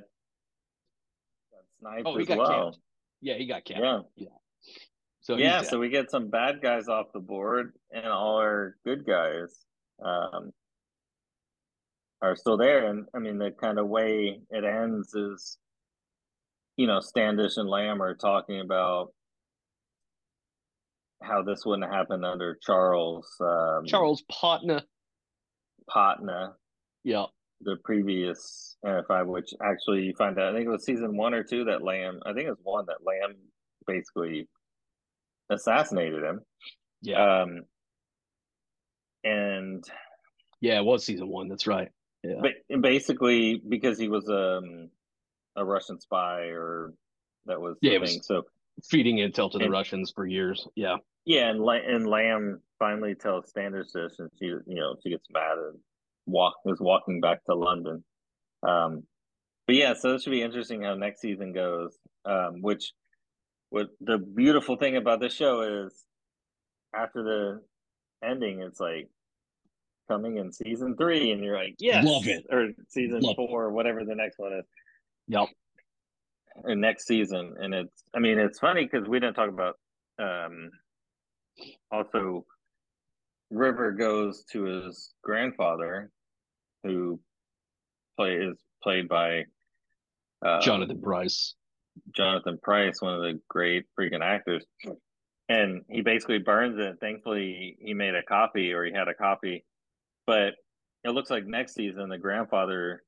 sniped 1.80 2.02
Oh, 2.06 2.16
he 2.16 2.22
as 2.22 2.28
got 2.28 2.38
well. 2.38 2.70
capped. 2.72 2.78
Yeah, 3.20 3.34
he 3.34 3.46
got 3.46 3.64
capped. 3.64 3.80
Yeah. 3.80 4.00
yeah. 4.16 4.28
So 5.20 5.36
yeah, 5.36 5.62
so 5.62 5.78
we 5.78 5.90
get 5.90 6.10
some 6.10 6.28
bad 6.30 6.62
guys 6.62 6.88
off 6.88 7.06
the 7.12 7.20
board, 7.20 7.74
and 7.92 8.06
all 8.06 8.36
our 8.36 8.76
good 8.84 9.04
guys 9.04 9.54
um, 10.02 10.52
are 12.22 12.34
still 12.36 12.56
there. 12.56 12.86
And 12.88 13.06
I 13.14 13.18
mean, 13.18 13.36
the 13.38 13.50
kind 13.50 13.78
of 13.78 13.88
way 13.88 14.40
it 14.50 14.64
ends 14.64 15.14
is, 15.14 15.58
you 16.76 16.86
know, 16.86 17.00
Standish 17.00 17.56
and 17.58 17.68
Lamb 17.68 18.00
are 18.00 18.14
talking 18.14 18.60
about 18.60 19.12
how 21.22 21.42
this 21.42 21.66
wouldn't 21.66 21.92
happen 21.92 22.24
under 22.24 22.56
Charles 22.62 23.28
um, 23.40 23.84
Charles 23.86 24.22
Partner. 24.30 24.82
Partner, 25.88 26.52
Yeah, 27.02 27.24
the 27.60 27.76
previous 27.84 28.76
NFI, 28.84 29.26
which 29.26 29.50
actually 29.62 30.02
you 30.02 30.14
find 30.16 30.38
out, 30.38 30.52
I 30.52 30.56
think 30.56 30.66
it 30.66 30.70
was 30.70 30.84
season 30.84 31.16
one 31.16 31.34
or 31.34 31.42
two 31.42 31.64
that 31.64 31.82
Lamb, 31.82 32.20
I 32.24 32.32
think 32.32 32.46
it 32.46 32.50
was 32.50 32.58
one 32.62 32.86
that 32.86 33.04
Lamb 33.04 33.36
basically 33.86 34.48
assassinated 35.50 36.22
him. 36.22 36.40
yeah, 37.02 37.42
Um, 37.42 37.62
and 39.24 39.84
yeah. 40.60 40.78
It 40.78 40.84
was 40.84 41.04
season 41.04 41.28
one. 41.28 41.48
That's 41.48 41.66
right. 41.66 41.88
Yeah, 42.22 42.40
but 42.42 42.80
basically 42.80 43.62
because 43.68 43.98
he 43.98 44.08
was 44.08 44.28
um, 44.28 44.90
a 45.56 45.64
Russian 45.64 46.00
spy 46.00 46.46
or 46.48 46.92
that 47.46 47.60
was 47.60 47.76
Yeah, 47.80 47.98
was- 47.98 48.26
So 48.26 48.42
feeding 48.84 49.16
intel 49.16 49.50
to 49.52 49.58
the 49.58 49.64
And- 49.64 49.72
Russians 49.72 50.12
for 50.14 50.26
years. 50.26 50.66
Yeah, 50.74 50.96
yeah, 51.24 51.48
and 51.50 51.60
and 51.68 52.06
Lamb 52.08 52.60
finally 52.78 53.14
tells 53.14 53.48
Standish 53.50 53.92
this, 53.92 54.18
and 54.18 54.30
she 54.38 54.46
you 54.46 54.62
know 54.66 54.96
she 55.02 55.10
gets 55.10 55.26
mad 55.30 55.58
and 55.58 55.78
walk 56.28 56.54
is 56.66 56.80
walking 56.80 57.20
back 57.20 57.44
to 57.44 57.54
London. 57.54 58.04
Um, 58.62 59.02
but 59.66 59.76
yeah, 59.76 59.94
so 59.94 60.14
it 60.14 60.22
should 60.22 60.30
be 60.30 60.42
interesting 60.42 60.82
how 60.82 60.94
next 60.94 61.20
season 61.20 61.52
goes. 61.52 61.96
Um, 62.24 62.62
which 62.62 62.92
what 63.70 63.88
the 64.00 64.18
beautiful 64.18 64.76
thing 64.76 64.96
about 64.96 65.20
this 65.20 65.32
show 65.34 65.84
is 65.86 65.92
after 66.94 67.22
the 67.22 67.62
ending, 68.26 68.60
it's 68.60 68.80
like 68.80 69.08
coming 70.08 70.36
in 70.38 70.52
season 70.52 70.96
three, 70.96 71.30
and 71.32 71.42
you're 71.44 71.56
like, 71.56 71.76
yes, 71.78 72.04
Love 72.04 72.26
it. 72.26 72.44
or 72.50 72.68
season 72.88 73.20
Love 73.20 73.36
four, 73.36 73.70
whatever 73.70 74.04
the 74.04 74.14
next 74.14 74.38
one 74.38 74.52
is. 74.54 74.64
yep. 75.28 75.48
or 76.64 76.74
next 76.74 77.06
season 77.06 77.54
and 77.60 77.72
it's 77.72 78.02
i 78.16 78.18
mean 78.18 78.36
it's 78.38 78.58
funny 78.58 78.82
because 78.90 79.06
we 79.06 79.20
didn't 79.20 79.34
talk 79.36 79.48
about 79.48 79.76
um 80.18 80.70
also 81.92 82.44
river 83.50 83.92
goes 83.92 84.42
to 84.50 84.64
his 84.64 85.12
grandfather 85.22 86.10
who 86.84 87.20
play 88.16 88.34
is 88.34 88.56
played 88.82 89.08
by 89.08 89.44
uh, 90.44 90.60
Jonathan 90.60 91.00
Pryce. 91.00 91.54
jonathan 92.14 92.58
pryce 92.62 93.00
one 93.00 93.14
of 93.14 93.22
the 93.22 93.40
great 93.48 93.84
freaking 93.98 94.22
actors. 94.22 94.64
And 95.48 95.82
he 95.88 96.02
basically 96.02 96.38
burns 96.38 96.78
it. 96.78 96.96
Thankfully 97.00 97.76
he 97.80 97.94
made 97.94 98.14
a 98.14 98.22
copy 98.22 98.72
or 98.72 98.84
he 98.84 98.92
had 98.92 99.08
a 99.08 99.14
copy. 99.14 99.64
But 100.26 100.54
it 101.04 101.10
looks 101.10 101.30
like 101.30 101.46
next 101.46 101.74
season 101.74 102.08
the 102.08 102.18
grandfather 102.18 103.02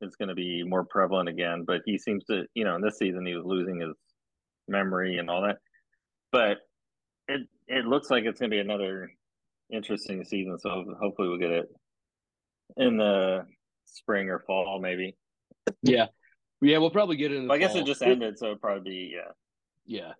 is 0.00 0.16
going 0.16 0.28
to 0.28 0.34
be 0.34 0.62
more 0.62 0.84
prevalent 0.84 1.28
again. 1.28 1.64
But 1.66 1.82
he 1.84 1.98
seems 1.98 2.24
to 2.26 2.44
you 2.54 2.64
know 2.64 2.76
in 2.76 2.82
this 2.82 2.98
season 2.98 3.26
he 3.26 3.34
was 3.34 3.44
losing 3.44 3.80
his 3.80 3.94
memory 4.68 5.18
and 5.18 5.28
all 5.28 5.42
that. 5.42 5.58
But 6.30 6.58
it 7.28 7.42
it 7.66 7.84
looks 7.84 8.10
like 8.10 8.24
it's 8.24 8.40
going 8.40 8.50
to 8.50 8.56
be 8.56 8.60
another 8.60 9.10
interesting 9.70 10.24
season. 10.24 10.58
So 10.58 10.84
hopefully 11.00 11.28
we'll 11.28 11.38
get 11.38 11.50
it 11.50 11.66
in 12.76 12.96
the 12.96 13.44
spring 13.84 14.28
or 14.30 14.38
fall 14.40 14.80
maybe 14.80 15.16
Yeah, 15.82 16.06
yeah. 16.60 16.78
We'll 16.78 16.90
probably 16.90 17.16
get 17.16 17.32
it. 17.32 17.36
In 17.36 17.42
the 17.42 17.48
Well, 17.48 17.56
i 17.56 17.58
guess 17.58 17.72
fall. 17.72 17.82
it 17.82 17.86
just 17.86 18.02
ended 18.02 18.38
so 18.38 18.54
probably 18.56 18.90
be 18.90 19.12
yeah 19.14 19.32
Yeah. 19.86 20.12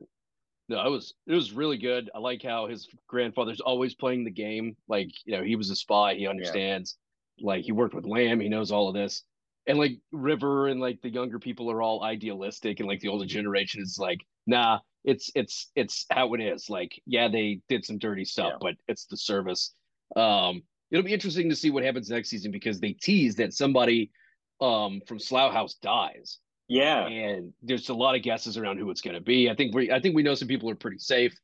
No, 0.69 0.87
it 0.87 0.91
was 0.91 1.15
it 1.27 1.35
was 1.35 1.53
really 1.53 1.77
good. 1.77 2.09
I 2.15 2.19
like 2.19 2.43
how 2.43 2.67
his 2.67 2.89
grandfather's 3.09 3.61
always 3.61 3.95
playing 3.95 4.25
the 4.25 4.31
game. 4.31 4.77
Like, 4.89 5.11
you 5.25 5.37
know, 5.37 5.43
he 5.43 5.57
was 5.57 5.71
a 5.71 5.77
spy, 5.77 6.15
he 6.15 6.27
understands. 6.27 6.97
Like 7.41 7.65
he 7.65 7.73
worked 7.73 7.95
with 7.95 8.07
Lamb, 8.07 8.41
he 8.41 8.49
knows 8.49 8.71
all 8.71 8.89
of 8.89 8.95
this. 8.95 9.25
And 9.67 9.77
like 9.79 9.99
River 10.13 10.69
and 10.69 10.81
like 10.81 11.01
the 11.03 11.11
younger 11.11 11.39
people 11.39 11.71
are 11.71 11.83
all 11.83 12.03
idealistic 12.05 12.81
and 12.81 12.89
like 12.89 13.01
the 13.01 13.09
older 13.09 13.27
generation 13.27 13.83
is 13.83 13.99
like, 13.99 14.21
nah, 14.47 14.79
it's 15.05 15.31
it's 15.35 15.71
it's 15.75 16.07
how 16.11 16.33
it 16.35 16.41
is. 16.41 16.71
Like, 16.71 16.93
yeah, 17.07 17.29
they 17.29 17.61
did 17.69 17.85
some 17.85 17.99
dirty 17.99 18.25
stuff, 18.25 18.53
Yeah. 18.53 18.59
but 18.61 18.75
it's 18.89 19.07
the 19.07 19.17
service. 19.17 19.75
Um, 20.17 20.63
it'll 20.93 21.05
be 21.05 21.13
interesting 21.15 21.49
to 21.51 21.57
see 21.57 21.71
what 21.71 21.83
happens 21.85 22.11
next 22.11 22.29
season 22.31 22.53
because 22.53 22.79
they 22.81 22.93
tease 22.93 23.35
that 23.37 23.53
somebody 23.55 24.13
um 24.61 25.01
from 25.09 25.19
Slough 25.19 25.53
House 25.53 25.75
dies 25.83 26.39
yeah 26.69 27.07
and 27.07 27.53
there's 27.63 27.89
a 27.89 27.95
lot 27.95 28.15
of 28.15 28.23
guesses 28.23 28.57
around 28.57 28.79
who 28.79 28.91
it's 28.91 29.01
going 29.03 29.15
to 29.17 29.21
be. 29.21 29.51
I 29.51 29.55
think 29.57 29.75
we 29.75 29.91
I 29.91 30.01
think 30.01 30.15
we 30.15 30.23
know 30.23 30.35
some 30.37 30.49
people 30.49 30.71
are 30.71 30.77
pretty 30.77 30.99
safe, 30.99 31.35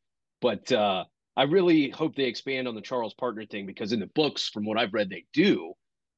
but 0.40 0.70
uh, 0.72 1.04
I 1.36 1.42
really 1.44 1.90
hope 1.90 2.14
they 2.16 2.24
expand 2.24 2.68
on 2.68 2.74
the 2.74 2.80
Charles 2.80 3.14
partner 3.14 3.44
thing 3.46 3.66
because 3.66 3.92
in 3.92 4.00
the 4.00 4.06
books, 4.14 4.48
from 4.48 4.64
what 4.64 4.78
I've 4.78 4.94
read, 4.94 5.10
they 5.10 5.24
do. 5.32 5.74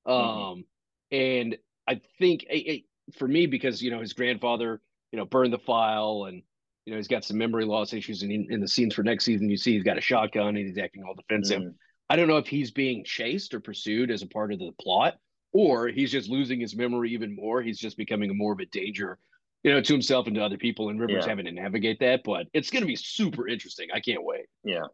Um, 0.07 0.15
Mhm. 0.15 0.65
And 1.13 1.59
I 1.89 2.01
think 2.19 2.45
eh, 2.49 2.63
eh, 2.67 2.79
for 3.19 3.27
me, 3.27 3.47
because 3.47 3.83
you 3.83 3.91
know 3.91 4.01
his 4.01 4.13
grandfather, 4.13 4.81
you 5.13 5.19
know, 5.19 5.25
burned 5.25 5.53
the 5.53 5.59
file, 5.59 6.27
and 6.29 6.43
you 6.85 6.93
know 6.93 6.97
he's 6.99 7.09
got 7.09 7.25
some 7.25 7.39
memory 7.39 7.65
loss 7.65 7.93
issues. 7.93 8.23
And 8.23 8.31
in, 8.33 8.47
in 8.51 8.61
the 8.61 8.69
scenes 8.69 8.95
for 8.95 9.03
next 9.03 9.25
season, 9.25 9.51
you 9.51 9.57
see 9.57 9.73
he's 9.75 9.83
got 9.83 9.99
a 9.99 10.01
shotgun 10.01 10.57
and 10.57 10.59
he's 10.59 10.79
acting 10.79 11.03
all 11.05 11.15
defensive. 11.15 11.63
Mm. 11.63 11.75
I 12.11 12.17
don't 12.17 12.29
know 12.29 12.37
if 12.39 12.49
he's 12.49 12.71
being 12.73 13.05
chased 13.05 13.55
or 13.55 13.61
pursued 13.61 14.11
as 14.11 14.23
a 14.23 14.27
part 14.27 14.53
of 14.53 14.59
the 14.59 14.73
plot, 14.81 15.19
or 15.53 15.89
he's 15.89 16.11
just 16.11 16.29
losing 16.29 16.61
his 16.61 16.75
memory 16.77 17.13
even 17.13 17.35
more. 17.35 17.63
He's 17.63 17.79
just 17.79 17.97
becoming 17.97 18.29
a 18.31 18.35
more 18.35 18.53
of 18.53 18.59
a 18.59 18.67
danger, 18.67 19.17
you 19.63 19.71
know, 19.73 19.81
to 19.81 19.93
himself 19.93 20.27
and 20.27 20.35
to 20.35 20.45
other 20.45 20.59
people. 20.59 20.89
And 20.91 20.99
Rivers 21.01 21.23
Yeah. 21.25 21.29
having 21.31 21.45
to 21.47 21.53
navigate 21.53 22.01
that, 22.01 22.23
but 22.25 22.49
it's 22.53 22.69
going 22.69 22.83
to 22.83 22.87
be 22.87 22.97
super 22.97 23.47
interesting. 23.49 23.89
I 23.95 24.01
can't 24.01 24.25
wait. 24.25 24.47
yeah 24.65 24.87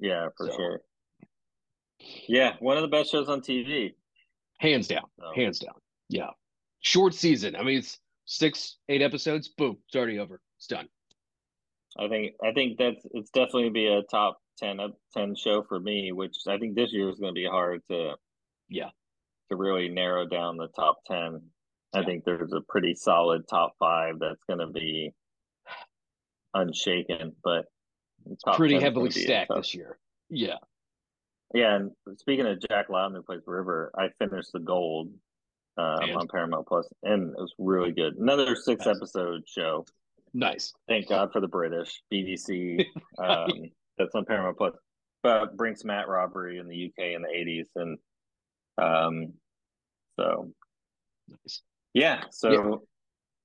yeah 0.00 0.28
for 0.36 0.46
So. 0.46 0.56
sure 0.56 0.80
yeah 2.28 2.54
one 2.60 2.76
of 2.76 2.82
the 2.82 2.88
best 2.88 3.10
shows 3.10 3.28
on 3.28 3.40
tv 3.40 3.94
Hands 4.58 4.86
down, 4.86 5.04
so. 5.18 5.32
hands 5.34 5.58
down. 5.58 5.74
Yeah, 6.08 6.30
short 6.80 7.14
season. 7.14 7.54
I 7.56 7.62
mean, 7.62 7.78
it's 7.78 7.98
six, 8.24 8.78
eight 8.88 9.02
episodes. 9.02 9.48
Boom, 9.48 9.76
it's 9.86 9.94
already 9.96 10.18
over. 10.20 10.40
It's 10.56 10.66
done. 10.68 10.88
I 11.98 12.08
think 12.08 12.34
I 12.44 12.52
think 12.52 12.76
that's 12.78 13.04
it's 13.12 13.30
definitely 13.30 13.70
be 13.70 13.86
a 13.86 14.02
top 14.02 14.40
10, 14.58 14.80
up 14.80 14.92
10 15.14 15.34
show 15.36 15.62
for 15.62 15.78
me, 15.80 16.12
which 16.12 16.36
I 16.46 16.58
think 16.58 16.74
this 16.74 16.92
year 16.92 17.08
is 17.08 17.18
going 17.18 17.34
to 17.34 17.38
be 17.40 17.46
hard 17.46 17.82
to 17.90 18.16
Yeah. 18.68 18.90
to 19.50 19.56
really 19.56 19.88
narrow 19.88 20.26
down 20.26 20.56
the 20.56 20.68
top 20.68 20.98
ten. 21.06 21.40
I 21.94 22.00
Yeah. 22.00 22.04
think 22.06 22.24
there's 22.24 22.52
a 22.52 22.60
pretty 22.68 22.94
solid 22.94 23.46
top 23.48 23.74
five 23.78 24.18
that's 24.18 24.42
going 24.48 24.60
to 24.60 24.66
be 24.72 25.14
unshaken, 26.54 27.34
but 27.42 27.66
Pretty 28.54 28.74
heavily 28.74 29.08
gonna 29.08 29.14
be 29.14 29.20
a 29.20 29.24
stacked 29.24 29.52
this 29.54 29.74
year. 29.74 29.98
Yeah. 30.28 30.58
Yeah, 31.54 31.76
and 31.76 31.92
speaking 32.18 32.46
of 32.46 32.60
Jack 32.68 32.90
Lowden 32.90 33.14
who 33.16 33.22
plays 33.22 33.40
River, 33.46 33.90
I 33.96 34.08
finished 34.18 34.52
the 34.52 34.58
Gold 34.60 35.10
um, 35.78 36.10
on 36.16 36.28
Paramount 36.28 36.66
Plus, 36.66 36.86
and 37.04 37.30
it 37.30 37.38
was 37.40 37.54
really 37.58 37.92
good. 37.92 38.16
Another 38.16 38.54
six 38.54 38.84
Nice. 38.84 38.96
episode 38.96 39.48
show. 39.48 39.86
Nice. 40.34 40.74
Thank 40.88 41.08
God 41.08 41.32
for 41.32 41.40
the 41.40 41.48
British 41.48 42.02
BBC. 42.12 42.84
Um, 43.18 43.48
that's 43.98 44.14
on 44.14 44.24
Paramount 44.24 44.56
Plus. 44.56 44.74
But 45.22 45.56
Brinks 45.56 45.84
Mat 45.84 46.08
robbery 46.08 46.58
in 46.58 46.68
the 46.68 46.86
UK 46.86 47.14
in 47.16 47.22
the 47.22 47.28
eighties, 47.28 47.66
and 47.74 47.98
um, 48.78 49.32
so 50.18 50.52
Nice. 51.28 51.62
yeah, 51.92 52.22
so 52.30 52.82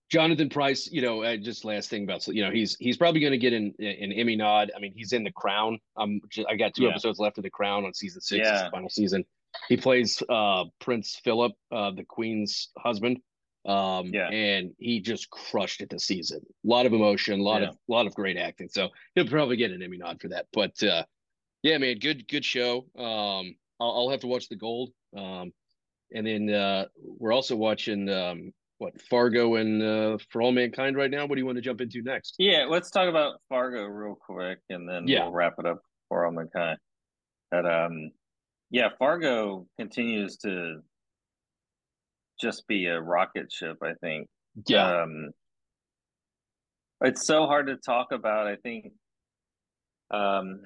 Jonathan 0.10 0.48
Pryce, 0.50 0.88
you 0.91 1.01
know, 1.01 1.24
uh, 1.24 1.36
just 1.38 1.65
last 1.65 1.89
thing 1.89 2.03
about, 2.03 2.25
you 2.27 2.43
know, 2.45 2.51
he's 2.51 2.75
he's 2.79 2.98
probably 2.98 3.19
going 3.19 3.31
to 3.31 3.38
get 3.38 3.51
an 3.51 3.74
an 3.79 4.12
Emmy 4.12 4.36
nod. 4.36 4.72
I 4.75 4.79
mean, 4.79 4.93
he's 4.95 5.12
in 5.12 5.24
The 5.24 5.31
Crown. 5.31 5.79
Um, 5.98 6.22
I 6.48 6.55
got 6.55 6.75
two 6.75 6.83
Yeah. 6.83 6.89
episodes 6.91 7.19
left 7.19 7.38
of 7.39 7.43
The 7.43 7.50
Crown 7.50 7.83
on 7.83 7.93
season 7.93 8.22
six, 8.22 8.48
Yeah. 8.48 8.69
final 8.69 8.89
season. 8.89 9.25
He 9.69 9.77
plays 9.77 10.22
uh 10.29 10.65
Prince 10.79 11.19
Philip, 11.24 11.53
uh, 11.72 11.91
the 11.91 12.05
Queen's 12.07 12.69
husband. 12.77 13.17
Um, 13.65 14.08
Yeah. 14.08 14.27
and 14.29 14.74
he 14.77 15.00
just 15.00 15.29
crushed 15.29 15.82
it 15.82 15.89
this 15.89 16.05
season. 16.05 16.41
A 16.65 16.67
lot 16.67 16.86
of 16.86 16.93
emotion, 16.93 17.39
a 17.39 17.43
lot 17.43 17.62
Yeah. 17.62 17.70
of 17.70 17.75
a 17.75 17.91
lot 17.91 18.08
of 18.08 18.13
great 18.13 18.38
acting. 18.38 18.67
So 18.70 18.89
he'll 19.15 19.27
probably 19.27 19.55
get 19.55 19.72
an 19.72 19.82
Emmy 19.82 19.98
nod 19.98 20.20
for 20.22 20.27
that. 20.29 20.48
But 20.51 20.82
uh, 20.84 21.05
yeah, 21.62 21.77
man, 21.77 22.00
good 22.00 22.27
good 22.27 22.43
show. 22.43 22.86
Um, 22.98 23.55
I'll, 23.79 23.91
I'll 23.91 24.10
have 24.10 24.20
to 24.22 24.27
watch 24.27 24.50
The 24.50 24.58
Gold. 24.58 24.91
Um, 25.15 25.53
and 26.13 26.27
then 26.27 26.50
uh, 26.50 26.86
we're 27.01 27.32
also 27.32 27.55
watching 27.55 28.10
um, 28.10 28.53
what 28.79 29.01
Fargo 29.01 29.55
and 29.55 29.82
uh, 29.82 30.17
For 30.29 30.41
All 30.41 30.51
Mankind 30.51 30.98
right 30.98 31.10
now. 31.10 31.25
What 31.25 31.36
do 31.36 31.39
you 31.39 31.46
want 31.46 31.55
to 31.58 31.62
jump 31.62 31.82
into 31.82 32.01
next? 32.01 32.36
Yeah, 32.38 32.65
let's 32.70 32.91
talk 32.91 33.08
about 33.08 33.39
Fargo 33.50 33.86
real 33.86 34.15
quick, 34.15 34.60
and 34.70 34.88
then 34.88 35.08
yeah. 35.08 35.24
we'll 35.24 35.32
wrap 35.32 35.53
it 35.58 35.65
up 35.65 35.82
for 36.10 36.25
All 36.25 36.32
Mankind. 36.32 36.77
But 37.50 37.65
um, 37.65 38.12
yeah, 38.70 38.89
Fargo 39.00 39.67
continues 39.79 40.38
to 40.39 40.82
just 42.43 42.67
be 42.67 42.85
a 42.85 43.01
rocket 43.01 43.51
ship. 43.51 43.77
I 43.81 43.93
think. 44.01 44.27
Yeah. 44.67 45.01
Um, 45.03 45.31
it's 47.01 47.25
so 47.25 47.47
hard 47.47 47.67
to 47.67 47.77
talk 47.77 48.12
about. 48.12 48.47
I 48.47 48.57
think. 48.57 48.91
Um, 50.12 50.62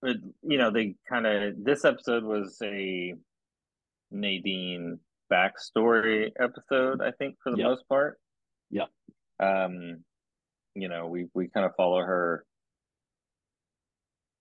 but 0.00 0.16
you 0.42 0.56
know, 0.56 0.70
they 0.70 0.94
kind 1.08 1.26
of 1.26 1.54
this 1.62 1.84
episode 1.84 2.24
was 2.24 2.56
a 2.62 3.14
Nadine 4.10 4.98
backstory 5.30 6.30
episode, 6.40 7.00
I 7.02 7.12
think, 7.12 7.36
for 7.42 7.52
the 7.52 7.62
most 7.62 7.88
part. 7.88 8.18
Yeah. 8.70 8.86
Um, 9.38 10.04
you 10.74 10.88
know, 10.88 11.06
we 11.06 11.26
we 11.34 11.48
kind 11.48 11.66
of 11.66 11.72
follow 11.76 12.00
her 12.00 12.44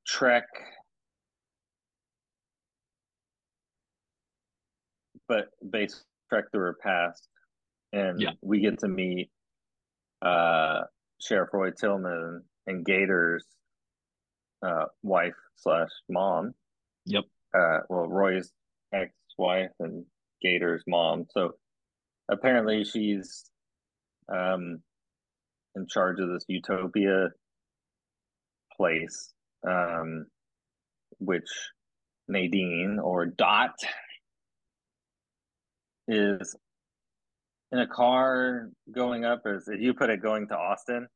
trek, 0.08 0.46
but 5.30 5.46
base 5.72 6.04
trek 6.28 6.46
through 6.52 6.62
her 6.62 6.78
past, 6.84 7.30
and 7.94 8.20
yeah. 8.20 8.32
we 8.42 8.60
get 8.60 8.80
to 8.80 8.90
meet 8.90 9.30
uh 10.22 10.82
Sheriff 11.22 11.50
Roy 11.54 11.72
Tillman 11.72 12.44
and 12.68 12.86
Gator's 12.86 13.46
uh, 14.66 14.86
wife 15.04 15.36
slash 15.58 15.90
mom. 16.10 16.54
Yep. 17.06 17.24
Uh, 17.54 17.80
well, 17.90 18.08
Roy's 18.08 18.52
ex-wife 18.94 19.72
and 19.80 20.06
Gator's 20.42 20.84
mom. 20.88 21.26
So 21.32 21.56
apparently 22.30 22.84
she's 22.84 23.50
um, 24.32 24.82
in 25.76 25.88
charge 25.88 26.20
of 26.20 26.30
this 26.30 26.46
utopia 26.48 27.30
place, 28.78 29.34
um, 29.68 30.26
which 31.20 31.50
Nadine 32.28 33.00
or 33.02 33.26
Dot 33.26 33.76
is 36.10 36.56
in 37.72 37.80
a 37.80 37.88
car 37.88 38.70
going 38.92 39.24
up 39.24 39.44
as 39.46 39.68
if 39.68 39.80
you 39.80 39.94
put 39.94 40.10
it 40.10 40.22
going 40.22 40.48
to 40.48 40.58
Austin. 40.58 41.08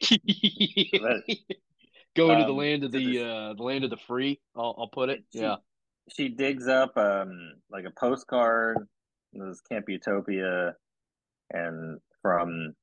but, 0.00 1.22
going 2.16 2.36
um, 2.36 2.40
to 2.40 2.44
the 2.44 2.52
um, 2.52 2.56
land 2.56 2.84
of 2.84 2.92
the 2.92 3.20
uh 3.20 3.54
the 3.54 3.62
land 3.62 3.84
of 3.84 3.90
the 3.90 3.96
free. 3.96 4.40
I'll 4.56 4.74
I'll 4.78 4.90
put 4.92 5.08
it. 5.08 5.24
She, 5.32 5.40
yeah. 5.40 5.56
She 6.10 6.28
digs 6.28 6.68
up 6.68 6.96
um 6.96 7.54
like 7.70 7.84
a 7.84 7.90
postcard. 7.90 8.78
This 9.32 9.60
Camp 9.60 9.84
Utopia, 9.88 10.74
and 11.50 11.98
from 12.22 12.74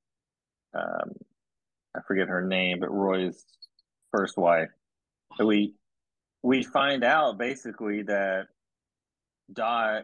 um 0.73 1.11
I 1.95 2.01
forget 2.07 2.27
her 2.27 2.45
name, 2.45 2.79
but 2.81 2.91
Roy's 2.91 3.45
first 4.11 4.37
wife. 4.37 4.69
So 5.37 5.45
we 5.45 5.73
we 6.43 6.63
find 6.63 7.03
out 7.03 7.37
basically 7.37 8.03
that 8.03 8.47
Dot 9.51 10.03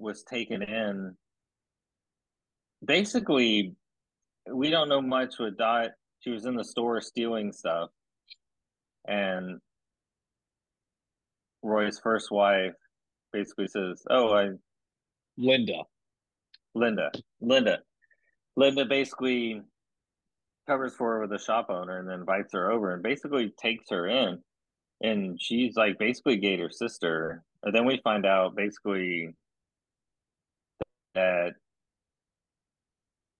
was 0.00 0.22
taken 0.22 0.62
in. 0.62 1.14
Basically, 2.84 3.74
we 4.50 4.70
don't 4.70 4.88
know 4.88 5.02
much 5.02 5.38
with 5.38 5.58
Dot. 5.58 5.90
She 6.20 6.30
was 6.30 6.46
in 6.46 6.56
the 6.56 6.64
store 6.64 7.00
stealing 7.00 7.52
stuff, 7.52 7.90
and 9.06 9.60
Roy's 11.62 11.98
first 11.98 12.30
wife 12.30 12.74
basically 13.32 13.68
says, 13.68 14.02
"Oh, 14.10 14.32
I 14.34 14.50
Linda, 15.36 15.84
Linda, 16.74 17.10
Linda, 17.40 17.78
Linda 18.56 18.84
basically 18.84 19.62
covers 20.66 20.94
for 20.94 21.14
her 21.14 21.20
with 21.20 21.32
a 21.32 21.42
shop 21.42 21.66
owner 21.70 21.98
and 21.98 22.08
then 22.08 22.20
invites 22.20 22.52
her 22.52 22.70
over 22.70 22.94
and 22.94 23.02
basically 23.02 23.52
takes 23.58 23.90
her 23.90 24.06
in, 24.06 24.42
and 25.00 25.40
she's 25.40 25.76
like 25.76 25.98
basically 25.98 26.36
Gator's 26.36 26.78
sister. 26.78 27.44
And 27.62 27.74
then 27.74 27.84
we 27.84 28.00
find 28.02 28.24
out 28.24 28.56
basically 28.56 29.34
that 31.14 31.54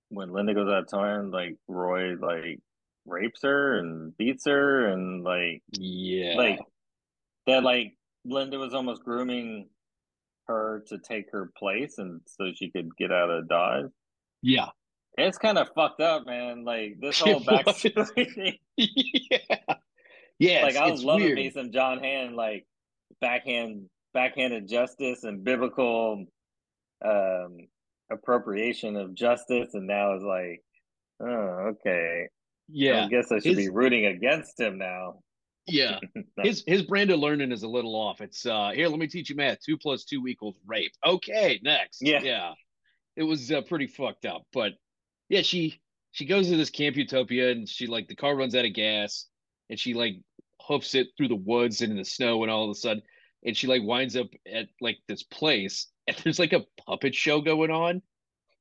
when 0.09 0.33
Linda 0.33 0.55
goes 0.55 0.69
out 0.69 0.83
of 0.83 0.89
town, 0.89 1.31
like 1.31 1.57
Roy 1.69 2.15
like 2.17 2.61
rapes 3.07 3.43
her 3.43 3.79
and 3.79 4.17
beats 4.17 4.47
her 4.47 4.87
and 4.89 5.25
like 5.25 5.63
yeah. 5.73 6.35
like 6.37 6.61
that 7.47 7.63
like 7.63 7.97
linda 8.25 8.59
was 8.59 8.75
almost 8.75 9.03
grooming 9.05 9.69
her 10.47 10.85
to 10.87 10.99
take 10.99 11.31
her 11.33 11.51
place 11.57 11.99
and 11.99 12.21
so 12.27 12.51
she 12.55 12.71
could 12.71 12.95
get 12.97 13.13
out 13.13 13.31
of 13.31 13.49
dodge. 13.49 13.87
Yeah. 14.43 14.69
It's 15.19 15.39
kind 15.39 15.59
of 15.59 15.69
fucked 15.75 16.01
up 16.01 16.27
man. 16.27 16.65
Like 16.65 16.97
this 17.01 17.21
whole 17.21 17.41
backstory 17.41 18.59
yeah. 18.77 19.75
Yeah 20.39 20.63
like 20.65 20.77
i 20.77 20.91
was 20.91 21.05
loving 21.05 21.27
weird. 21.27 21.37
me 21.37 21.51
some 21.51 21.73
John 21.73 21.99
Hamm, 21.99 22.35
like 22.35 22.67
backhand 23.21 23.87
backhanded 24.15 24.69
justice 24.69 25.25
and 25.25 25.45
biblical 25.45 26.27
um 27.05 27.57
appropriation 28.11 28.97
of 28.97 29.15
justice 29.15 29.75
and 29.75 29.87
now 29.87 30.13
it's 30.13 30.25
like 30.25 30.63
oh 31.21 31.73
okay 31.73 32.29
yeah, 32.73 33.05
I 33.05 33.09
guess 33.09 33.33
I 33.33 33.37
should 33.37 33.57
his, 33.57 33.67
be 33.67 33.69
rooting 33.69 34.07
against 34.07 34.59
him 34.59 34.79
now. 34.79 35.21
Yeah, 35.67 35.99
his 36.43 36.63
his 36.67 36.83
brand 36.83 37.11
of 37.11 37.21
learning 37.21 37.53
is 37.53 37.63
a 37.63 37.69
little 37.69 37.95
off. 37.95 38.21
It's 38.21 38.47
uh 38.47 38.71
here. 38.75 38.89
Let 38.89 38.99
me 38.99 39.07
teach 39.07 39.31
you 39.31 39.37
math. 39.37 39.59
Two 39.61 39.77
plus 39.77 40.05
two 40.05 40.27
equals 40.27 40.57
rape. 40.67 40.93
Okay, 41.05 41.61
next. 41.63 42.01
Yeah, 42.01 42.21
yeah. 42.23 42.53
It 43.17 43.25
was 43.25 43.51
uh, 43.51 43.63
pretty 43.63 43.87
fucked 43.87 44.25
up, 44.25 44.43
but 44.53 44.73
yeah, 45.29 45.43
she 45.43 45.81
she 46.13 46.27
goes 46.27 46.49
to 46.49 46.57
this 46.57 46.71
Camp 46.71 46.97
Utopia 46.97 47.51
and 47.51 47.69
she 47.69 47.87
like 47.87 48.09
the 48.09 48.17
car 48.17 48.37
runs 48.37 48.55
out 48.55 48.65
of 48.65 48.73
gas 48.73 49.27
and 49.69 49.79
she 49.79 49.95
like 49.95 50.15
hoofs 50.61 50.95
it 50.95 51.09
through 51.17 51.29
the 51.29 51.37
woods 51.37 51.83
and 51.83 51.93
in 51.93 51.99
the 51.99 52.05
snow 52.05 52.43
and 52.43 52.51
all 52.51 52.65
of 52.65 52.71
a 52.71 52.75
sudden 52.75 53.03
and 53.45 53.57
she 53.57 53.67
like 53.67 53.83
winds 53.83 54.17
up 54.17 54.27
at 54.53 54.67
like 54.81 54.99
this 55.09 55.23
place 55.23 55.89
and 56.11 56.25
there's 56.25 56.39
like 56.39 56.53
a 56.53 56.65
puppet 56.87 57.15
show 57.15 57.41
going 57.41 57.71
on 57.71 58.03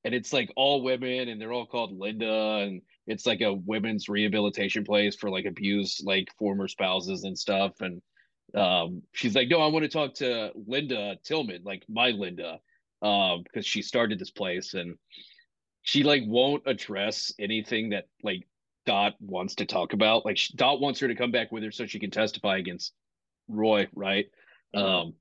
and 0.06 0.14
it's 0.14 0.32
like 0.32 0.52
all 0.56 0.82
women 0.82 1.30
and 1.30 1.40
they're 1.40 1.52
all 1.52 1.66
called 1.66 1.98
Linda 1.98 2.60
and 2.64 2.82
it's 3.08 3.26
like 3.26 3.42
a 3.42 3.54
women's 3.54 4.08
rehabilitation 4.08 4.84
place 4.84 5.16
for 5.16 5.30
like 5.30 5.46
abused 5.46 6.06
like 6.06 6.28
former 6.38 6.68
spouses 6.68 7.24
and 7.24 7.38
stuff 7.38 7.82
and 7.82 8.02
um 8.56 9.04
she's 9.14 9.36
like 9.36 9.48
no 9.48 9.62
i 9.62 9.68
want 9.68 9.84
to 9.84 9.90
talk 9.90 10.16
to 10.16 10.50
linda 10.66 11.16
tillman 11.24 11.62
like 11.64 11.84
my 11.88 12.10
linda 12.10 12.60
um 13.04 13.44
because 13.44 13.64
she 13.64 13.84
started 13.84 14.18
this 14.18 14.32
place 14.32 14.74
and 14.74 14.98
she 15.84 16.04
like 16.04 16.24
won't 16.26 16.64
address 16.66 17.32
anything 17.40 17.90
that 17.90 18.08
like 18.24 18.48
dot 18.86 19.14
wants 19.20 19.56
to 19.56 19.66
talk 19.66 19.94
about. 19.94 20.26
Like 20.26 20.40
dot 20.56 20.82
wants 20.82 21.00
her 21.00 21.08
to 21.08 21.16
come 21.16 21.32
back 21.32 21.52
with 21.52 21.64
her 21.64 21.72
so 21.72 21.86
she 21.86 22.00
can 22.00 22.12
testify 22.12 22.58
against 22.58 22.94
roy 23.48 23.88
right? 23.94 24.26
Um 24.74 25.14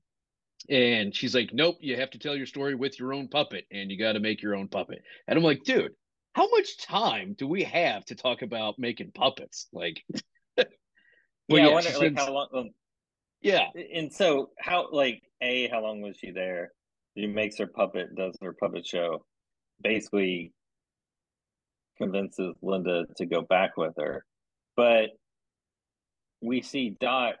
and 0.69 1.15
she's 1.15 1.33
like 1.33 1.51
nope 1.53 1.77
you 1.79 1.95
have 1.95 2.09
to 2.09 2.19
tell 2.19 2.35
your 2.35 2.45
story 2.45 2.75
with 2.75 2.99
your 2.99 3.13
own 3.13 3.27
puppet 3.27 3.65
and 3.71 3.89
you 3.89 3.97
got 3.97 4.13
to 4.13 4.19
make 4.19 4.41
your 4.41 4.55
own 4.55 4.67
puppet 4.67 5.01
and 5.27 5.37
i'm 5.37 5.43
like 5.43 5.63
dude 5.63 5.93
how 6.33 6.49
much 6.49 6.77
time 6.77 7.35
do 7.37 7.47
we 7.47 7.63
have 7.63 8.05
to 8.05 8.15
talk 8.15 8.41
about 8.41 8.75
making 8.77 9.11
puppets? 9.11 9.67
Like, 9.73 10.03
yeah, 10.57 10.65
yeah, 11.47 11.67
I 11.67 11.73
wonder 11.73 11.89
like 11.97 12.17
how 12.17 12.31
long. 12.31 12.47
Um, 12.53 12.69
yeah, 13.41 13.67
and 13.93 14.13
so 14.13 14.51
how 14.59 14.89
like 14.91 15.21
a 15.41 15.67
how 15.69 15.81
long 15.81 16.01
was 16.01 16.17
she 16.17 16.31
there? 16.31 16.71
She 17.17 17.27
makes 17.27 17.57
her 17.57 17.67
puppet, 17.67 18.15
does 18.15 18.37
her 18.41 18.53
puppet 18.53 18.85
show, 18.85 19.25
basically 19.81 20.53
convinces 21.97 22.55
Linda 22.61 23.05
to 23.17 23.25
go 23.25 23.41
back 23.41 23.75
with 23.75 23.95
her, 23.97 24.25
but 24.77 25.09
we 26.41 26.61
see 26.61 26.95
Dot 27.01 27.35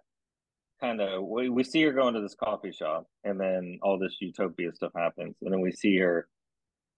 kind 0.81 1.01
of 1.01 1.23
we, 1.23 1.49
we 1.49 1.63
see 1.63 1.83
her 1.83 1.91
going 1.91 2.13
to 2.13 2.21
this 2.21 2.35
coffee 2.35 2.71
shop 2.71 3.05
and 3.23 3.39
then 3.39 3.79
all 3.81 3.99
this 3.99 4.15
utopia 4.19 4.73
stuff 4.73 4.91
happens 4.95 5.35
and 5.41 5.51
then 5.51 5.61
we 5.61 5.71
see 5.71 5.97
her 5.97 6.27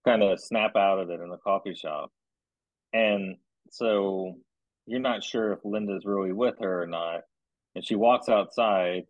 kind 0.04 0.22
of 0.22 0.40
snap 0.40 0.76
out 0.76 0.98
of 0.98 1.10
it 1.10 1.20
in 1.20 1.30
the 1.30 1.36
coffee 1.38 1.74
shop. 1.74 2.10
And 2.92 3.36
so 3.70 4.34
you're 4.86 5.00
not 5.00 5.22
sure 5.22 5.52
if 5.52 5.60
Linda's 5.64 6.04
really 6.04 6.32
with 6.32 6.56
her 6.60 6.82
or 6.82 6.86
not. 6.86 7.20
And 7.74 7.84
she 7.86 7.94
walks 7.94 8.28
outside 8.28 9.04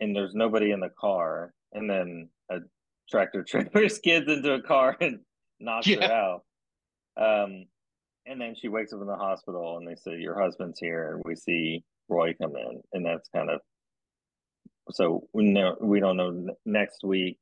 and 0.00 0.14
there's 0.14 0.34
nobody 0.34 0.70
in 0.70 0.80
the 0.80 0.90
car. 1.00 1.52
And 1.72 1.88
then 1.88 2.28
a 2.50 2.58
tractor 3.10 3.42
trailer 3.48 3.88
skids 3.88 4.28
into 4.28 4.54
a 4.54 4.62
car 4.62 4.96
and 5.00 5.20
knocks 5.60 5.86
yeah. 5.86 6.06
her 6.06 6.12
out. 6.12 6.44
Um, 7.16 7.66
and 8.26 8.40
then 8.40 8.54
she 8.54 8.68
wakes 8.68 8.92
up 8.92 9.00
in 9.00 9.06
the 9.06 9.16
hospital 9.16 9.78
and 9.78 9.88
they 9.88 9.96
say, 9.96 10.20
Your 10.20 10.40
husband's 10.40 10.78
here. 10.78 11.14
And 11.14 11.22
we 11.24 11.34
see 11.34 11.82
Roy 12.08 12.34
come 12.40 12.54
in. 12.56 12.80
And 12.92 13.04
that's 13.04 13.28
kind 13.34 13.50
of 13.50 13.60
so 14.90 15.28
we 15.32 15.44
know 15.44 15.76
we 15.80 16.00
don't 16.00 16.16
know 16.16 16.56
next 16.64 17.04
week 17.04 17.38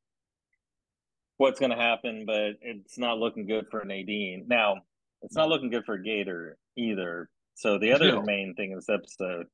what's 1.39 1.61
going 1.61 1.71
to 1.71 1.77
happen, 1.77 2.25
but 2.27 2.53
it's 2.63 2.99
not 2.99 3.19
looking 3.19 3.47
good 3.47 3.67
for 3.71 3.85
Nadine. 3.85 4.47
Now, 4.49 4.77
it's 5.23 5.37
not 5.37 5.49
looking 5.49 5.71
good 5.71 5.85
for 5.85 5.99
Gator 5.99 6.57
either. 6.77 7.29
So 7.55 7.79
the 7.79 7.93
other 7.93 8.09
no. 8.09 8.23
main 8.23 8.55
thing 8.55 8.71
in 8.71 8.77
this 8.77 8.89
episode 8.89 9.47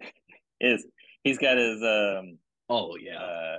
is 0.60 0.86
he's 1.24 1.38
got 1.38 1.56
his 1.56 1.82
um 1.82 2.38
oh 2.68 2.96
yeah 2.96 3.18
uh, 3.18 3.58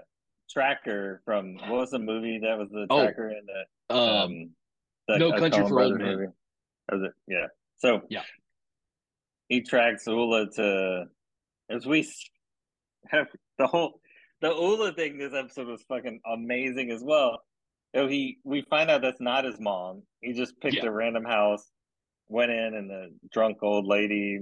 tracker 0.50 1.22
from 1.26 1.56
what 1.56 1.80
was 1.82 1.91
the 1.91 2.00
movie 2.00 2.39
that 2.39 2.58
was 2.58 2.70
the 2.70 2.88
Oh, 2.89 3.04
tracker 3.04 3.30
in 3.30 3.46
the 3.46 3.96
Um, 3.96 4.00
um 4.00 4.50
the 5.08 5.17
No 5.17 5.34
Country 5.34 5.67
for 5.67 5.82
Old 5.82 5.98
Men. 6.00 6.34
Was 6.91 7.04
it? 7.04 7.12
Yeah. 7.28 7.48
So 7.80 8.02
Yeah. 8.10 8.24
he 9.50 9.62
tracks 9.62 10.08
Ula 10.08 10.50
to 10.52 11.06
as 11.70 11.86
we 11.86 12.04
the 13.58 13.68
whole 13.68 14.00
the 14.42 14.50
Ula 14.50 14.94
thing. 14.94 15.18
This 15.18 15.34
episode 15.34 15.68
was 15.68 15.84
fucking 15.88 16.20
amazing 16.32 16.92
as 16.92 17.02
well. 17.04 17.42
So 17.96 18.08
he 18.08 18.38
we 18.44 18.62
find 18.70 18.90
out 18.90 19.02
that's 19.02 19.22
not 19.22 19.46
his 19.46 19.60
mom. 19.60 20.04
He 20.22 20.34
just 20.34 20.60
picked 20.62 20.76
Yeah. 20.78 20.86
a 20.86 20.92
random 20.92 21.26
house, 21.26 21.70
went 22.30 22.52
in, 22.52 22.74
and 22.76 22.90
the 22.90 23.10
drunk 23.32 23.58
old 23.64 23.86
lady 23.86 24.40